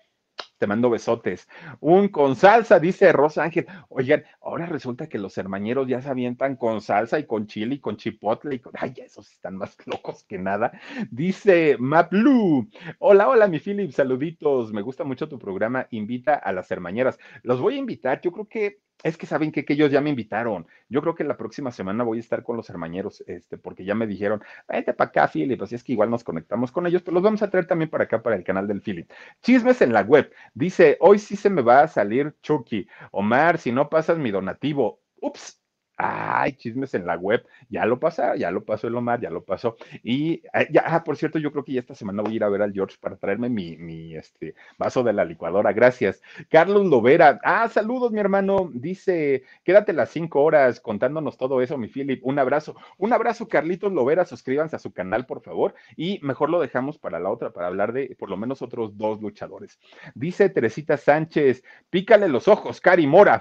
Te 0.58 0.66
mando 0.68 0.90
besotes. 0.90 1.48
Un 1.80 2.08
con 2.08 2.36
salsa, 2.36 2.80
dice 2.80 3.12
Rosa 3.12 3.44
Ángel. 3.44 3.68
Oigan, 3.90 4.24
ahora 4.42 4.66
resulta 4.66 5.08
que 5.08 5.20
los 5.20 5.38
hermañeros 5.38 5.88
ya 5.88 6.02
se 6.02 6.10
avientan 6.10 6.56
con 6.56 6.82
salsa 6.82 7.20
y 7.20 7.26
con 7.28 7.46
chile 7.46 7.76
y 7.76 7.80
con 7.80 7.98
chipotle 7.98 8.56
y 8.56 8.60
con. 8.60 8.74
Ay, 8.76 8.94
esos 8.98 9.32
están 9.32 9.56
más 9.58 9.78
locos 9.86 10.24
que 10.24 10.40
nada. 10.40 10.72
Dice 11.12 11.78
Maplu. 11.80 12.68
Hola, 13.00 13.30
hola, 13.30 13.48
mi 13.48 13.60
Philip, 13.60 13.92
saluditos. 13.92 14.74
Me 14.74 14.82
gusta 14.82 15.04
mucho 15.04 15.30
tu 15.30 15.38
programa. 15.38 15.88
Invita 15.92 16.34
a 16.34 16.52
las 16.52 16.72
hermañeras. 16.72 17.20
Los 17.44 17.62
voy 17.62 17.76
a 17.76 17.80
invitar. 17.80 18.22
Yo 18.22 18.32
creo 18.32 18.48
que 18.48 18.80
es 19.04 19.18
que 19.18 19.26
saben 19.26 19.52
que, 19.52 19.66
ellos 19.68 19.92
ya 19.92 20.02
me 20.02 20.10
invitaron. 20.10 20.68
Yo 20.90 21.02
creo 21.02 21.16
que 21.16 21.24
la 21.24 21.38
próxima 21.38 21.72
semana 21.72 22.04
voy 22.04 22.18
a 22.18 22.22
estar 22.22 22.44
con 22.44 22.58
los 22.58 22.70
hermañeros, 22.70 23.24
este, 23.28 23.58
porque 23.58 23.86
ya 23.86 23.96
me 23.96 24.08
dijeron, 24.08 24.42
vete 24.68 24.94
para 24.94 25.10
acá, 25.10 25.28
Philip. 25.28 25.62
Así 25.62 25.76
es 25.76 25.84
que 25.84 25.94
igual 25.94 26.10
nos 26.10 26.24
conectamos 26.24 26.72
con 26.72 26.88
ellos, 26.88 27.04
pero 27.04 27.16
los 27.16 27.24
vamos 27.24 27.42
a 27.44 27.50
traer 27.50 27.68
también 27.68 27.90
para 27.90 28.06
acá, 28.06 28.24
para 28.24 28.36
el 28.36 28.44
canal 28.44 28.68
del 28.68 28.82
Philip. 28.82 29.10
Chismes 29.42 29.82
en 29.82 29.94
la 29.94 30.02
web. 30.02 30.32
Dice, 30.54 30.98
hoy 31.00 31.20
sí 31.20 31.36
se 31.36 31.50
me 31.50 31.62
va 31.62 31.82
a 31.82 31.88
salir 31.88 32.36
Chucky. 32.42 32.88
Omar, 33.12 33.58
si 33.58 33.72
no 33.72 33.90
pasas 33.90 34.18
mi 34.18 34.32
donativo. 34.32 35.02
Ups, 35.22 35.62
Ay, 36.00 36.54
chismes 36.54 36.94
en 36.94 37.08
la 37.08 37.16
web, 37.16 37.44
ya 37.70 37.84
lo 37.88 38.00
pasa, 38.00 38.36
ya 38.36 38.52
lo 38.52 38.64
pasó 38.64 38.88
el 38.88 38.96
Omar, 38.96 39.20
ya 39.20 39.32
lo 39.32 39.44
pasó. 39.44 39.78
Y 40.04 40.44
eh, 40.54 40.68
ya, 40.72 40.84
ah, 40.86 41.04
por 41.04 41.18
cierto, 41.18 41.40
yo 41.40 41.52
creo 41.52 41.64
que 41.64 41.74
ya 41.74 41.80
esta 41.80 41.96
semana 41.96 42.22
voy 42.22 42.34
a 42.34 42.36
ir 42.36 42.44
a 42.44 42.50
ver 42.50 42.62
al 42.62 42.72
George 42.72 42.98
para 43.02 43.16
traerme 43.16 43.50
mi, 43.50 43.78
mi 43.78 44.16
este, 44.16 44.54
vaso 44.78 45.02
de 45.02 45.14
la 45.14 45.26
licuadora. 45.26 45.74
Gracias. 45.74 46.22
Carlos 46.50 46.86
Lovera, 46.86 47.40
ah, 47.44 47.68
saludos, 47.68 48.12
mi 48.12 48.20
hermano. 48.20 48.70
Dice, 48.74 49.44
quédate 49.64 49.92
las 49.92 50.12
cinco 50.12 50.44
horas 50.44 50.80
contándonos 50.80 51.36
todo 51.36 51.62
eso, 51.62 51.80
mi 51.80 51.88
Philip. 51.88 52.24
Un 52.24 52.38
abrazo, 52.38 52.76
un 53.00 53.12
abrazo, 53.12 53.48
Carlitos 53.48 53.92
Lovera. 53.92 54.24
Suscríbanse 54.24 54.76
a 54.76 54.80
su 54.80 54.94
canal, 54.94 55.26
por 55.26 55.42
favor. 55.42 55.74
Y 55.96 56.20
mejor 56.22 56.52
lo 56.52 56.60
dejamos 56.60 57.00
para 57.00 57.20
la 57.20 57.32
otra, 57.32 57.52
para 57.52 57.68
hablar 57.68 57.92
de 57.92 58.16
por 58.20 58.30
lo 58.30 58.38
menos 58.38 58.62
otros 58.62 58.96
dos 58.98 59.20
luchadores. 59.20 59.80
Dice 60.14 60.50
Teresita 60.50 60.96
Sánchez, 60.96 61.64
pícale 61.90 62.28
los 62.28 62.48
ojos, 62.48 62.80
Cari 62.82 63.08
Mora. 63.08 63.40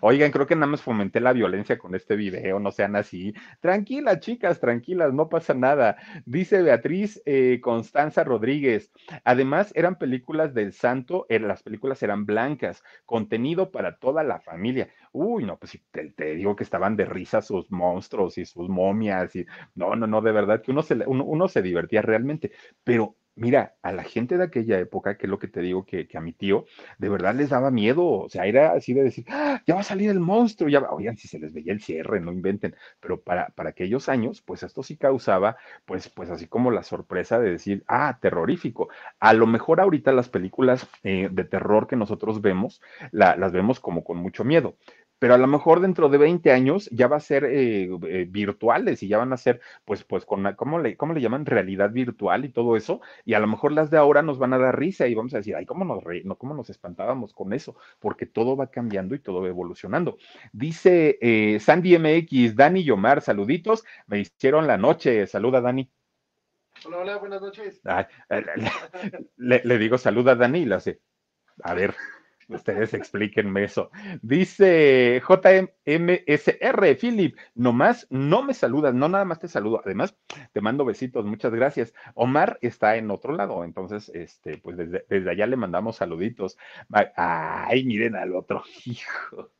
Oigan, 0.00 0.30
creo 0.30 0.46
que 0.46 0.54
nada 0.54 0.66
más 0.66 0.82
fomenté 0.82 1.20
la 1.20 1.32
violencia 1.32 1.78
con 1.78 1.94
este 1.94 2.16
video, 2.16 2.60
no 2.60 2.70
sean 2.70 2.96
así. 2.96 3.34
Tranquilas, 3.60 4.20
chicas, 4.20 4.60
tranquilas, 4.60 5.12
no 5.12 5.28
pasa 5.28 5.54
nada. 5.54 5.96
Dice 6.24 6.62
Beatriz 6.62 7.22
eh, 7.26 7.60
Constanza 7.62 8.24
Rodríguez. 8.24 8.92
Además, 9.24 9.72
eran 9.74 9.98
películas 9.98 10.54
del 10.54 10.72
santo, 10.72 11.26
eh, 11.28 11.38
las 11.38 11.62
películas 11.62 12.02
eran 12.02 12.26
blancas, 12.26 12.82
contenido 13.06 13.70
para 13.70 13.98
toda 13.98 14.22
la 14.24 14.40
familia. 14.40 14.88
Uy, 15.12 15.44
no, 15.44 15.58
pues 15.58 15.80
te, 15.90 16.10
te, 16.10 16.34
digo 16.34 16.56
que 16.56 16.64
estaban 16.64 16.96
de 16.96 17.04
risa 17.04 17.42
sus 17.42 17.70
monstruos 17.70 18.38
y 18.38 18.44
sus 18.44 18.68
momias 18.68 19.34
y 19.36 19.46
no, 19.74 19.96
no, 19.96 20.06
no, 20.06 20.20
de 20.20 20.32
verdad 20.32 20.62
que 20.62 20.70
uno 20.70 20.82
se, 20.82 20.94
uno, 21.06 21.24
uno 21.24 21.48
se 21.48 21.62
divertía 21.62 22.02
realmente, 22.02 22.52
pero 22.84 23.17
Mira, 23.40 23.76
a 23.82 23.92
la 23.92 24.02
gente 24.02 24.36
de 24.36 24.42
aquella 24.42 24.80
época, 24.80 25.16
que 25.16 25.26
es 25.26 25.30
lo 25.30 25.38
que 25.38 25.46
te 25.46 25.60
digo, 25.60 25.86
que, 25.86 26.08
a 26.12 26.20
mi 26.20 26.32
tío, 26.32 26.66
de 26.98 27.08
verdad 27.08 27.36
les 27.36 27.50
daba 27.50 27.70
miedo, 27.70 28.04
o 28.04 28.28
sea, 28.28 28.46
era 28.46 28.72
así 28.72 28.94
de 28.94 29.04
decir, 29.04 29.24
¡Ah, 29.28 29.62
ya 29.64 29.74
va 29.74 29.80
a 29.80 29.84
salir 29.84 30.10
el 30.10 30.18
monstruo, 30.18 30.68
ya 30.68 30.80
va, 30.80 30.90
oigan, 30.90 31.16
si 31.16 31.28
se 31.28 31.38
les 31.38 31.52
veía 31.52 31.72
el 31.72 31.80
cierre, 31.80 32.20
no 32.20 32.32
inventen, 32.32 32.74
pero 32.98 33.20
para, 33.22 33.50
para 33.50 33.70
aquellos 33.70 34.08
años, 34.08 34.42
pues 34.42 34.64
esto 34.64 34.82
sí 34.82 34.96
causaba, 34.96 35.56
pues, 35.84 36.08
pues 36.08 36.30
así 36.30 36.48
como 36.48 36.72
la 36.72 36.82
sorpresa 36.82 37.38
de 37.38 37.52
decir, 37.52 37.84
ah, 37.86 38.18
terrorífico. 38.20 38.88
A 39.20 39.32
lo 39.34 39.46
mejor 39.46 39.80
ahorita 39.80 40.10
las 40.10 40.28
películas 40.28 40.88
eh, 41.04 41.28
de 41.30 41.44
terror 41.44 41.86
que 41.86 41.94
nosotros 41.96 42.42
vemos, 42.42 42.80
las 43.12 43.52
vemos 43.52 43.78
como 43.78 44.02
con 44.02 44.16
mucho 44.18 44.42
miedo, 44.44 44.76
pero 45.18 45.34
a 45.34 45.38
lo 45.38 45.46
mejor 45.46 45.80
dentro 45.80 46.08
de 46.08 46.18
20 46.18 46.52
años 46.52 46.88
ya 46.90 47.08
va 47.08 47.16
a 47.16 47.20
ser 47.20 47.44
eh, 47.44 47.88
eh, 48.08 48.26
virtuales 48.28 49.02
y 49.02 49.08
ya 49.08 49.18
van 49.18 49.32
a 49.32 49.36
ser, 49.36 49.60
pues, 49.84 50.04
pues, 50.04 50.24
con, 50.24 50.52
¿cómo 50.54 50.78
le, 50.78 50.96
¿cómo 50.96 51.14
le 51.14 51.20
llaman? 51.20 51.46
Realidad 51.46 51.90
virtual 51.90 52.44
y 52.44 52.50
todo 52.50 52.76
eso, 52.76 53.00
y 53.24 53.34
a 53.34 53.40
lo 53.40 53.46
mejor 53.46 53.72
las 53.72 53.90
de 53.90 53.98
ahora 53.98 54.22
nos 54.22 54.38
van 54.38 54.52
a 54.52 54.58
dar 54.58 54.78
risa 54.78 55.06
y 55.06 55.14
vamos 55.14 55.34
a 55.34 55.38
decir, 55.38 55.56
ay, 55.56 55.66
¿cómo 55.66 55.84
nos, 55.84 56.02
re 56.04 56.22
no, 56.24 56.36
cómo 56.36 56.54
nos 56.54 56.70
espantábamos 56.70 57.32
con 57.32 57.52
eso? 57.52 57.76
Porque 57.98 58.26
todo 58.26 58.56
va 58.56 58.68
cambiando 58.68 59.14
y 59.14 59.18
todo 59.18 59.42
va 59.42 59.48
evolucionando. 59.48 60.18
Dice 60.52 61.18
eh, 61.20 61.58
Sandy 61.60 61.98
MX, 61.98 62.56
Dani 62.56 62.80
y 62.80 62.90
Omar, 62.90 63.20
saluditos, 63.20 63.84
me 64.06 64.20
hicieron 64.20 64.66
la 64.66 64.76
noche, 64.76 65.26
saluda 65.26 65.60
Dani. 65.60 65.90
Hola, 66.86 66.98
hola, 66.98 67.16
buenas 67.16 67.42
noches. 67.42 67.80
le, 69.36 69.62
le, 69.64 69.78
digo, 69.78 69.98
saluda 69.98 70.36
Dani 70.36 70.60
y 70.60 70.64
le 70.64 70.74
hace, 70.76 71.00
a 71.62 71.74
ver. 71.74 71.94
Ustedes 72.48 72.94
explíquenme 72.94 73.64
eso. 73.64 73.90
Dice 74.22 75.20
JMSR, 75.20 76.96
Philip, 76.98 77.36
nomás 77.54 78.06
no 78.10 78.42
me 78.42 78.54
saludas, 78.54 78.94
no 78.94 79.08
nada 79.08 79.26
más 79.26 79.38
te 79.38 79.48
saludo. 79.48 79.82
Además, 79.84 80.16
te 80.52 80.60
mando 80.62 80.84
besitos, 80.86 81.26
muchas 81.26 81.52
gracias. 81.54 81.92
Omar 82.14 82.58
está 82.62 82.96
en 82.96 83.10
otro 83.10 83.34
lado, 83.34 83.64
entonces, 83.64 84.08
este, 84.14 84.56
pues 84.58 84.78
desde, 84.78 85.04
desde 85.10 85.30
allá 85.30 85.46
le 85.46 85.56
mandamos 85.56 85.96
saluditos. 85.96 86.56
Ay, 87.16 87.84
miren 87.84 88.16
al 88.16 88.34
otro, 88.34 88.62
hijo. 88.86 89.50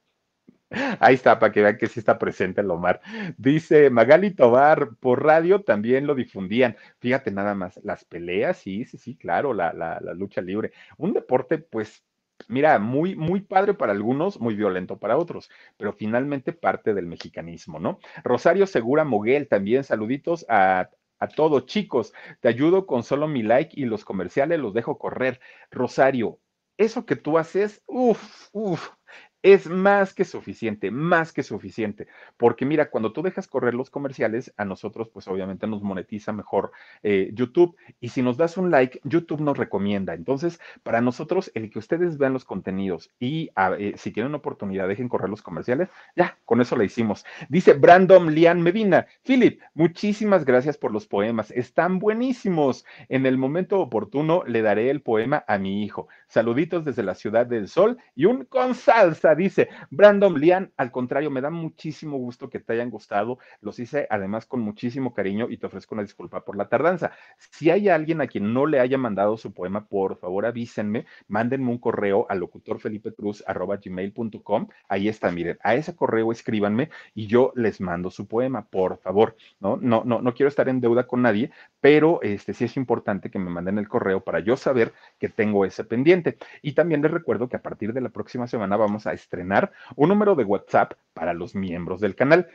Ahí 1.01 1.15
está, 1.15 1.39
para 1.39 1.53
que 1.53 1.63
vean 1.63 1.79
que 1.79 1.87
sí 1.87 1.99
está 2.01 2.19
presente 2.19 2.61
el 2.61 2.71
Omar. 2.71 3.01
Dice 3.39 3.89
Magali 3.91 4.33
Tobar, 4.35 4.97
por 5.01 5.25
radio 5.25 5.63
también 5.63 6.07
lo 6.07 6.15
difundían. 6.15 6.77
Fíjate 6.99 7.31
nada 7.31 7.55
más, 7.55 7.81
las 7.85 8.05
peleas, 8.05 8.59
sí, 8.59 8.85
sí, 8.85 8.99
sí, 8.99 9.17
claro, 9.17 9.55
la, 9.55 9.73
la, 9.73 9.99
la 10.01 10.13
lucha 10.15 10.43
libre. 10.43 10.73
Un 10.99 11.15
deporte, 11.15 11.59
pues, 11.59 12.05
mira, 12.49 12.79
muy, 12.79 13.15
muy 13.17 13.41
padre 13.41 13.75
para 13.75 13.93
algunos, 13.93 14.41
muy 14.41 14.55
violento 14.55 14.99
para 14.99 15.17
otros, 15.19 15.51
pero 15.77 15.93
finalmente 15.93 16.53
parte 16.53 16.95
del 16.95 17.07
mexicanismo, 17.07 17.79
¿no? 17.81 17.99
Rosario 18.25 18.67
Segura 18.67 19.05
Moguel, 19.05 19.49
también 19.49 19.85
saluditos 19.85 20.47
a, 20.49 20.91
a 21.19 21.29
todos, 21.29 21.67
chicos. 21.67 22.13
Te 22.41 22.49
ayudo 22.49 22.87
con 22.87 23.03
solo 23.03 23.29
mi 23.29 23.43
like 23.43 23.79
y 23.81 23.85
los 23.87 24.05
comerciales 24.05 24.61
los 24.61 24.75
dejo 24.75 24.99
correr. 24.99 25.41
Rosario, 25.71 26.39
eso 26.77 27.05
que 27.07 27.17
tú 27.17 27.39
haces, 27.39 27.83
uff, 27.87 28.49
uff, 28.53 28.91
es 29.53 29.69
más 29.69 30.15
que 30.15 30.25
suficiente, 30.25 30.91
más 30.91 31.33
que 31.33 31.43
suficiente. 31.43 32.07
Porque 32.37 32.65
mira, 32.65 32.91
cuando 32.91 33.13
tú 33.13 33.23
dejas 33.23 33.49
correr 33.49 33.75
los 33.75 33.91
comerciales, 33.91 34.53
a 34.57 34.65
nosotros 34.65 35.09
pues 35.09 35.27
obviamente 35.29 35.67
nos 35.67 35.83
monetiza 35.83 36.33
mejor 36.33 36.73
eh, 37.03 37.31
YouTube. 37.33 37.77
Y 38.01 38.11
si 38.11 38.23
nos 38.23 38.37
das 38.37 38.57
un 38.57 38.71
like, 38.71 39.01
YouTube 39.05 39.41
nos 39.41 39.57
recomienda. 39.57 40.15
Entonces, 40.15 40.61
para 40.83 41.01
nosotros, 41.01 41.51
el 41.55 41.71
que 41.71 41.79
ustedes 41.79 42.19
vean 42.19 42.33
los 42.33 42.45
contenidos 42.45 43.11
y 43.19 43.51
eh, 43.79 43.95
si 43.97 44.11
tienen 44.11 44.35
oportunidad, 44.35 44.89
dejen 44.89 45.09
correr 45.09 45.31
los 45.31 45.43
comerciales, 45.43 45.89
ya, 46.17 46.39
con 46.45 46.61
eso 46.61 46.77
lo 46.77 46.85
hicimos. 46.85 47.25
Dice 47.49 47.75
Brandon 47.75 48.35
Lian 48.35 48.63
Medina, 48.63 49.07
Philip, 49.25 49.61
muchísimas 49.75 50.45
gracias 50.45 50.77
por 50.77 50.93
los 50.93 51.07
poemas, 51.07 51.51
están 51.53 51.99
buenísimos. 51.99 52.85
En 53.09 53.27
el 53.27 53.39
momento 53.39 53.81
oportuno 53.81 54.43
le 54.47 54.63
daré 54.63 54.91
el 54.91 55.01
poema 55.01 55.45
a 55.47 55.59
mi 55.59 55.83
hijo. 55.85 56.09
Saluditos 56.27 56.85
desde 56.85 57.03
la 57.03 57.15
ciudad 57.15 57.47
del 57.47 57.69
sol 57.69 57.99
y 58.15 58.27
un 58.27 58.45
con 58.45 58.75
salsa, 58.75 59.35
dice 59.39 59.69
Brandon 59.91 60.39
Lian. 60.39 60.71
Al 60.77 60.91
contrario, 60.91 61.31
me 61.31 61.41
da 61.41 61.49
muchísimo 61.51 62.19
gusto 62.19 62.51
que 62.51 62.61
te 62.61 62.75
hayan 62.75 62.91
gustado. 62.91 63.39
Los 63.63 63.79
hice 63.79 64.07
además 64.11 64.45
con 64.47 64.61
muchísimo 64.61 65.15
cariño 65.15 65.47
y 65.49 65.57
te 65.57 65.67
ofrezco 65.67 65.95
una 65.95 66.03
disculpa 66.03 66.45
por 66.45 66.57
la 66.57 66.69
tardanza. 66.69 67.13
Si 67.39 67.71
hay 67.71 67.89
alguien 67.89 68.21
a 68.21 68.27
quien 68.27 68.53
no 68.53 68.67
le 68.67 68.81
haya 68.81 68.99
mandado 68.99 69.37
su 69.37 69.53
poema, 69.53 69.87
por 69.87 70.17
favor 70.17 70.47
avísenme, 70.47 71.07
mándenme 71.29 71.71
un 71.71 71.79
correo 71.79 72.27
a 72.29 72.35
locutorfelipecruz.gmail.com. 72.35 74.69
Ahí 74.89 75.09
está, 75.09 75.31
miren, 75.31 75.59
a 75.63 75.75
ese 75.75 75.97
correo 75.97 76.33
escríbanme 76.33 76.91
y 77.15 77.27
yo 77.27 77.53
les 77.55 77.81
mando 77.81 78.11
su 78.11 78.27
poema, 78.27 78.67
por 78.67 78.99
favor. 78.99 79.37
No, 79.61 79.79
no, 79.81 80.03
no, 80.05 80.21
no 80.21 80.35
quiero 80.35 80.49
estar 80.49 80.69
en 80.69 80.81
deuda 80.81 81.07
con 81.07 81.23
nadie, 81.23 81.51
pero 81.81 82.21
este 82.23 82.55
sí 82.55 82.65
es 82.65 82.77
importante 82.77 83.31
que 83.31 83.39
me 83.39 83.51
manden 83.51 83.79
el 83.79 83.89
correo 83.89 84.23
para 84.23 84.41
yo 84.41 84.57
saber 84.57 84.93
que 85.19 85.29
tengo 85.29 85.65
ese 85.65 85.85
pendiente. 85.85 86.39
Y 86.63 86.73
también 86.73 87.03
les 87.03 87.11
recuerdo 87.11 87.49
que 87.49 87.57
a 87.57 87.63
partir 87.63 87.93
de 87.93 88.01
la 88.01 88.09
próxima 88.11 88.47
semana 88.47 88.77
vamos 88.77 89.07
a 89.07 89.13
estrenar 89.19 89.73
un 89.97 90.09
número 90.09 90.35
de 90.35 90.45
WhatsApp 90.45 90.95
para 91.13 91.35
los 91.35 91.55
miembros 91.55 92.01
del 92.01 92.15
canal. 92.15 92.49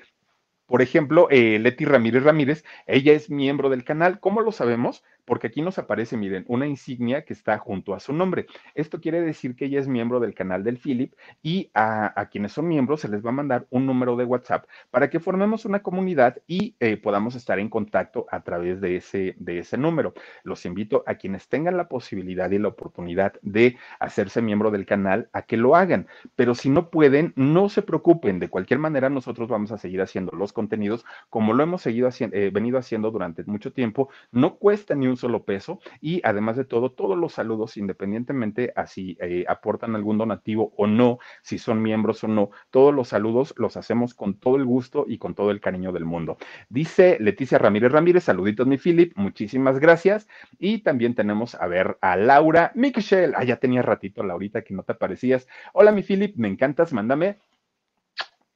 Por 0.66 0.82
ejemplo, 0.82 1.28
eh, 1.30 1.60
Leti 1.60 1.86
Ramírez 1.86 2.24
Ramírez, 2.24 2.64
ella 2.88 3.14
es 3.14 3.30
miembro 3.30 3.70
del 3.70 3.84
canal. 3.84 4.20
¿Cómo 4.20 4.42
lo 4.42 4.52
sabemos? 4.52 5.04
Porque 5.26 5.48
aquí 5.48 5.62
nos 5.62 5.78
aparece, 5.78 6.18
miren, 6.18 6.46
una 6.48 6.68
insignia 6.68 7.24
que 7.26 7.34
está 7.34 7.58
junto 7.58 7.94
a 7.94 8.00
su 8.00 8.14
nombre. 8.14 8.48
Esto 8.76 9.00
quiere 9.02 9.22
decir 9.22 9.56
que 9.56 9.66
ella 9.66 9.80
es 9.80 9.88
miembro 9.88 10.20
del 10.20 10.34
canal 10.34 10.64
del 10.64 10.78
Philip 10.78 11.14
y 11.42 11.70
a, 11.74 12.28
quienes 12.32 12.54
son 12.54 12.68
miembros 12.68 13.02
se 13.02 13.10
les 13.10 13.24
va 13.24 13.30
a 13.30 13.34
mandar 13.34 13.68
un 13.70 13.86
número 13.86 14.16
de 14.16 14.26
WhatsApp 14.26 14.66
para 14.92 15.10
que 15.10 15.20
formemos 15.20 15.66
una 15.66 15.82
comunidad 15.82 16.38
y 16.48 16.76
eh, 16.80 16.98
podamos 16.98 17.36
estar 17.36 17.60
en 17.60 17.70
contacto 17.70 18.26
a 18.32 18.42
través 18.42 18.82
de 18.82 18.96
ese, 18.98 19.36
de 19.38 19.60
ese 19.60 19.78
número. 19.78 20.14
Los 20.44 20.66
invito 20.66 21.04
a 21.06 21.16
quienes 21.16 21.48
tengan 21.48 21.78
la 21.78 21.88
posibilidad 21.88 22.50
y 22.52 22.60
la 22.60 22.70
oportunidad 22.70 23.34
de 23.42 23.78
hacerse 24.00 24.42
miembro 24.42 24.72
del 24.72 24.86
canal 24.86 25.30
a 25.34 25.44
que 25.44 25.58
lo 25.58 25.76
hagan, 25.76 26.08
pero 26.36 26.56
si 26.56 26.70
no 26.70 26.90
pueden, 26.90 27.34
no 27.36 27.70
se 27.70 27.82
preocupen. 27.82 28.40
De 28.40 28.50
cualquier 28.50 28.80
manera, 28.80 29.10
nosotros 29.10 29.50
vamos 29.50 29.72
a 29.72 29.78
seguir 29.78 30.02
haciendo 30.02 30.32
los 30.32 30.54
contenidos 30.54 31.06
como 31.30 31.54
lo 31.54 31.64
hemos 31.64 31.82
seguido 31.82 32.08
haciendo, 32.08 32.36
eh, 32.36 32.50
venido 32.50 32.78
haciendo 32.78 33.12
durante 33.12 33.44
mucho 33.44 33.72
tiempo. 33.72 34.10
No 34.32 34.56
cuesta 34.56 34.96
ni 34.96 35.08
un 35.08 35.13
solo 35.18 35.44
peso 35.44 35.80
y 36.02 36.22
además 36.24 36.58
de 36.58 36.66
todo, 36.66 36.92
todos 36.92 37.18
los 37.18 37.34
saludos, 37.34 37.78
independientemente 37.78 38.74
a 38.76 38.88
si 38.88 39.18
eh, 39.22 39.46
aportan 39.48 39.96
algún 39.96 40.18
donativo 40.18 40.74
o 40.78 40.88
no, 40.88 41.20
si 41.42 41.58
son 41.58 41.82
miembros 41.82 42.24
o 42.24 42.28
no, 42.28 42.50
todos 42.70 42.94
los 42.94 43.10
saludos 43.10 43.54
los 43.58 43.78
hacemos 43.78 44.14
con 44.14 44.40
todo 44.40 44.56
el 44.56 44.66
gusto 44.66 45.06
y 45.08 45.18
con 45.18 45.36
todo 45.36 45.52
el 45.52 45.62
cariño 45.62 45.92
del 45.92 46.06
mundo. 46.06 46.38
Dice 46.70 47.18
Leticia 47.20 47.58
Ramírez 47.58 47.92
Ramírez, 47.92 48.24
saluditos 48.24 48.68
mi 48.68 48.78
Philip, 48.78 49.14
muchísimas 49.16 49.80
gracias. 49.80 50.28
Y 50.60 50.80
también 50.80 51.16
tenemos 51.16 51.56
a 51.56 51.68
ver 51.68 51.98
a 52.02 52.16
Laura 52.16 52.72
Michelle, 52.76 53.34
ah, 53.36 53.44
ya 53.44 53.58
tenía 53.58 53.82
ratito 53.82 54.24
Laurita 54.24 54.64
que 54.64 54.74
no 54.74 54.84
te 54.84 54.94
aparecías. 54.94 55.48
Hola 55.74 55.92
mi 55.92 56.04
Philip, 56.04 56.36
me 56.38 56.48
encantas, 56.48 56.94
mándame 56.94 57.38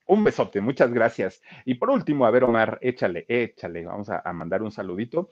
un 0.07 0.23
besote, 0.23 0.61
muchas 0.61 0.91
gracias. 0.93 1.41
Y 1.65 1.75
por 1.75 1.89
último, 1.89 2.25
a 2.25 2.31
ver, 2.31 2.45
Omar, 2.45 2.79
échale, 2.81 3.25
échale, 3.27 3.85
vamos 3.85 4.09
a, 4.09 4.21
a 4.23 4.33
mandar 4.33 4.63
un 4.63 4.71
saludito 4.71 5.29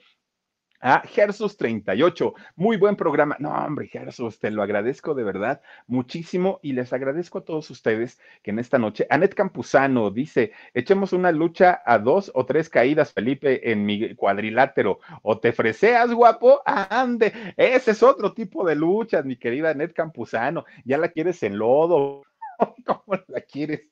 a 0.80 1.00
Gersus 1.00 1.56
38. 1.56 2.34
Muy 2.56 2.76
buen 2.76 2.96
programa. 2.96 3.36
No, 3.38 3.50
hombre, 3.50 3.88
Gersus, 3.88 4.38
te 4.38 4.50
lo 4.50 4.62
agradezco 4.62 5.14
de 5.14 5.24
verdad 5.24 5.60
muchísimo 5.86 6.60
y 6.62 6.72
les 6.72 6.92
agradezco 6.92 7.38
a 7.38 7.44
todos 7.44 7.70
ustedes 7.70 8.18
que 8.42 8.50
en 8.50 8.58
esta 8.58 8.78
noche, 8.78 9.06
Anet 9.10 9.34
Campuzano 9.34 10.10
dice, 10.10 10.52
echemos 10.74 11.12
una 11.12 11.32
lucha 11.32 11.82
a 11.84 11.98
dos 11.98 12.30
o 12.34 12.46
tres 12.46 12.68
caídas, 12.68 13.12
Felipe, 13.12 13.70
en 13.70 13.84
mi 13.84 14.14
cuadrilátero. 14.14 15.00
O 15.22 15.38
te 15.38 15.52
freseas, 15.52 16.12
guapo, 16.12 16.62
ande. 16.64 17.32
Ese 17.56 17.92
es 17.92 18.02
otro 18.02 18.32
tipo 18.32 18.66
de 18.66 18.74
luchas, 18.74 19.24
mi 19.24 19.36
querida 19.36 19.70
Anet 19.70 19.92
Campuzano. 19.92 20.64
Ya 20.84 20.98
la 20.98 21.08
quieres 21.08 21.42
en 21.42 21.58
lodo. 21.58 22.22
¿Cómo 22.86 23.18
la 23.28 23.40
quieres? 23.40 23.82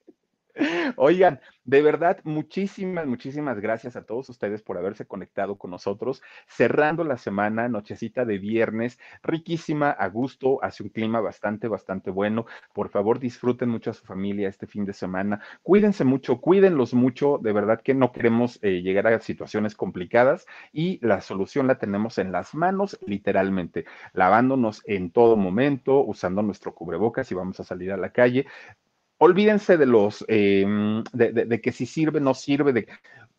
Oigan, 0.97 1.41
de 1.65 1.83
verdad, 1.83 2.21
muchísimas, 2.25 3.07
muchísimas 3.07 3.59
gracias 3.61 3.97
a 3.97 4.05
todos 4.05 4.29
ustedes 4.29 4.63
por 4.63 4.79
haberse 4.79 5.07
conectado 5.07 5.57
con 5.57 5.71
nosotros, 5.71 6.23
cerrando 6.47 7.03
la 7.03 7.17
semana, 7.17 7.69
nochecita 7.69 8.25
de 8.25 8.39
viernes, 8.39 8.99
riquísima, 9.23 9.91
a 9.91 10.09
gusto, 10.09 10.63
hace 10.63 10.85
un 10.85 10.91
clima 10.91 11.21
bastante, 11.21 11.67
bastante 11.67 12.11
bueno. 12.11 12.47
Por 12.73 12.91
favor, 12.91 13.19
disfruten 13.19 13.69
mucho 13.69 13.91
a 13.91 13.95
su 13.95 14.05
familia 14.05 14.49
este 14.49 14.67
fin 14.67 14.85
de 14.85 14.93
semana. 14.93 15.41
Cuídense 15.63 16.05
mucho, 16.05 16.41
cuídenlos 16.41 16.95
mucho, 16.95 17.39
de 17.43 17.53
verdad 17.53 17.81
que 17.83 17.95
no 17.95 18.13
queremos 18.13 18.59
eh, 18.63 18.83
llegar 18.83 19.09
a 19.09 19.19
situaciones 19.21 19.75
complicadas 19.75 20.47
y 20.73 21.05
la 21.05 21.21
solución 21.21 21.67
la 21.67 21.79
tenemos 21.79 22.19
en 22.19 22.31
las 22.31 22.55
manos, 22.55 22.99
literalmente, 23.07 23.87
lavándonos 24.13 24.83
en 24.87 25.11
todo 25.11 25.37
momento, 25.37 26.05
usando 26.05 26.43
nuestro 26.43 26.75
cubrebocas 26.75 27.31
y 27.33 27.35
vamos 27.35 27.59
a 27.59 27.65
salir 27.65 27.91
a 27.91 27.97
la 27.97 28.11
calle 28.11 28.47
olvídense 29.19 29.77
de 29.77 29.87
los, 29.87 30.25
em, 30.29 31.03
de, 31.13 31.61
que 31.61 31.73
si 31.73 31.87
sirve, 31.87 32.21
no 32.21 32.35
sirve, 32.35 32.73
de, 32.73 32.89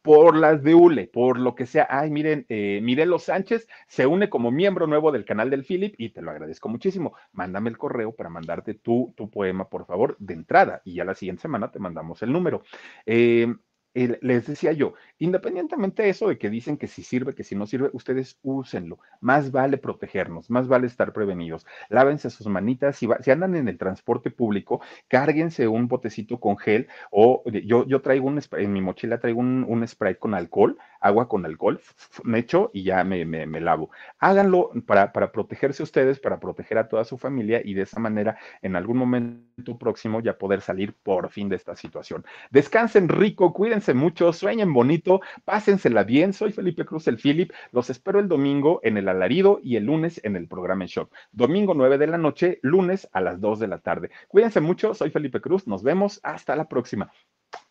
por 0.02 0.38
las 0.38 0.62
de 0.62 0.76
ULE, 0.76 1.08
por 1.08 1.40
lo 1.40 1.56
que 1.56 1.66
sea. 1.66 1.88
Ay, 1.90 2.12
miren, 2.12 2.46
eh, 2.50 2.80
Mirelo 2.84 3.18
Sánchez 3.18 3.68
se 3.88 4.06
une 4.06 4.30
como 4.30 4.52
miembro 4.52 4.86
nuevo 4.86 5.12
del 5.12 5.26
canal 5.26 5.50
del 5.50 5.64
Philip 5.64 5.96
y 5.98 6.10
te 6.10 6.22
lo 6.22 6.30
agradezco 6.30 6.70
muchísimo. 6.70 7.16
Mándame 7.32 7.72
el 7.72 7.78
correo 7.78 8.12
para 8.12 8.30
mandarte 8.30 8.76
tu, 8.76 9.14
tu 9.18 9.32
poema, 9.32 9.68
por 9.68 9.88
favor, 9.88 10.16
de 10.20 10.36
entrada 10.36 10.82
y 10.86 10.94
ya 10.94 11.06
la 11.06 11.16
siguiente 11.16 11.42
semana 11.42 11.72
te 11.72 11.80
mandamos 11.80 12.22
el 12.22 12.32
número. 12.32 12.62
Eh, 13.08 13.48
les 13.96 14.46
decía 14.46 14.74
yo, 14.74 14.94
independientemente 15.20 16.04
de 16.04 16.10
eso 16.10 16.28
de 16.28 16.38
que 16.38 16.50
dicen 16.50 16.78
que 16.78 16.88
si 16.88 17.02
sirve, 17.02 17.34
que 17.34 17.46
si 17.46 17.56
no 17.56 17.66
sirve, 17.66 17.90
ustedes 17.94 18.38
úsenlo. 18.44 19.00
Más 19.22 19.52
vale 19.52 19.78
protegernos, 19.78 20.50
más 20.50 20.68
vale 20.68 20.88
estar 20.88 21.14
prevenidos. 21.14 21.66
Lávense 21.90 22.30
sus 22.30 22.48
manitas. 22.48 22.98
Si, 22.98 23.08
si 23.22 23.32
andan 23.32 23.56
en 23.56 23.70
el 23.70 23.78
transporte 23.78 24.32
público, 24.32 24.82
cárguense 25.08 25.68
un 25.68 25.88
botecito 25.88 26.40
con 26.40 26.58
gel 26.58 26.88
o 27.10 27.44
yo, 27.50 27.86
yo 27.88 28.02
traigo 28.02 28.28
un 28.28 28.42
en 28.52 28.74
mi 28.74 28.82
mochila 28.82 29.20
traigo 29.20 29.40
un, 29.40 29.88
spray 29.88 30.16
con 30.16 30.34
alcohol, 30.34 30.78
agua 31.00 31.28
con 31.28 31.46
alcohol, 31.46 31.80
me 32.24 32.40
echo 32.40 32.72
y 32.74 32.84
ya 32.84 33.04
me, 33.04 33.26
me, 33.26 33.46
me 33.46 33.62
lavo. 33.62 33.92
Háganlo 34.20 34.72
para, 34.86 35.14
para 35.14 35.32
protegerse 35.32 35.84
ustedes, 35.84 36.20
para 36.20 36.40
proteger 36.40 36.78
a 36.78 36.88
toda 36.90 37.06
su 37.06 37.18
familia 37.18 37.62
y 37.64 37.74
de 37.76 37.84
esa 37.84 38.00
manera 38.00 38.38
en 38.62 38.76
algún 38.76 38.98
momento 38.98 39.78
próximo 39.78 40.20
ya 40.20 40.38
poder 40.38 40.62
salir 40.62 40.94
por 40.94 41.30
fin 41.30 41.48
de 41.50 41.56
esta 41.56 41.76
situación. 41.76 42.26
Descansen 42.52 43.08
rico, 43.08 43.54
cuídense 43.54 43.85
mucho, 43.94 44.34
sueñen 44.34 44.74
bonito, 44.74 45.22
pásensela 45.44 46.04
bien. 46.04 46.34
Soy 46.34 46.52
Felipe 46.52 46.86
Cruz, 46.86 47.08
el 47.08 47.18
Philip. 47.18 47.52
Los 47.72 47.90
espero 47.90 48.20
el 48.20 48.28
domingo 48.28 48.80
en 48.84 48.98
el 48.98 49.08
Alarido 49.08 49.60
y 49.64 49.76
el 49.76 49.86
lunes 49.86 50.20
en 50.24 50.36
el 50.36 50.48
programa 50.48 50.84
en 50.84 50.90
Shock. 50.90 51.14
Domingo 51.32 51.74
9 51.74 51.98
de 51.98 52.08
la 52.08 52.18
noche, 52.18 52.60
lunes 52.62 53.08
a 53.12 53.22
las 53.22 53.40
2 53.40 53.60
de 53.60 53.68
la 53.68 53.80
tarde. 53.80 54.10
Cuídense 54.28 54.62
mucho, 54.62 54.94
soy 54.94 55.10
Felipe 55.12 55.42
Cruz. 55.42 55.68
Nos 55.68 55.84
vemos. 55.84 56.20
Hasta 56.24 56.56
la 56.56 56.68
próxima. 56.68 57.12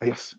Adiós. 0.00 0.38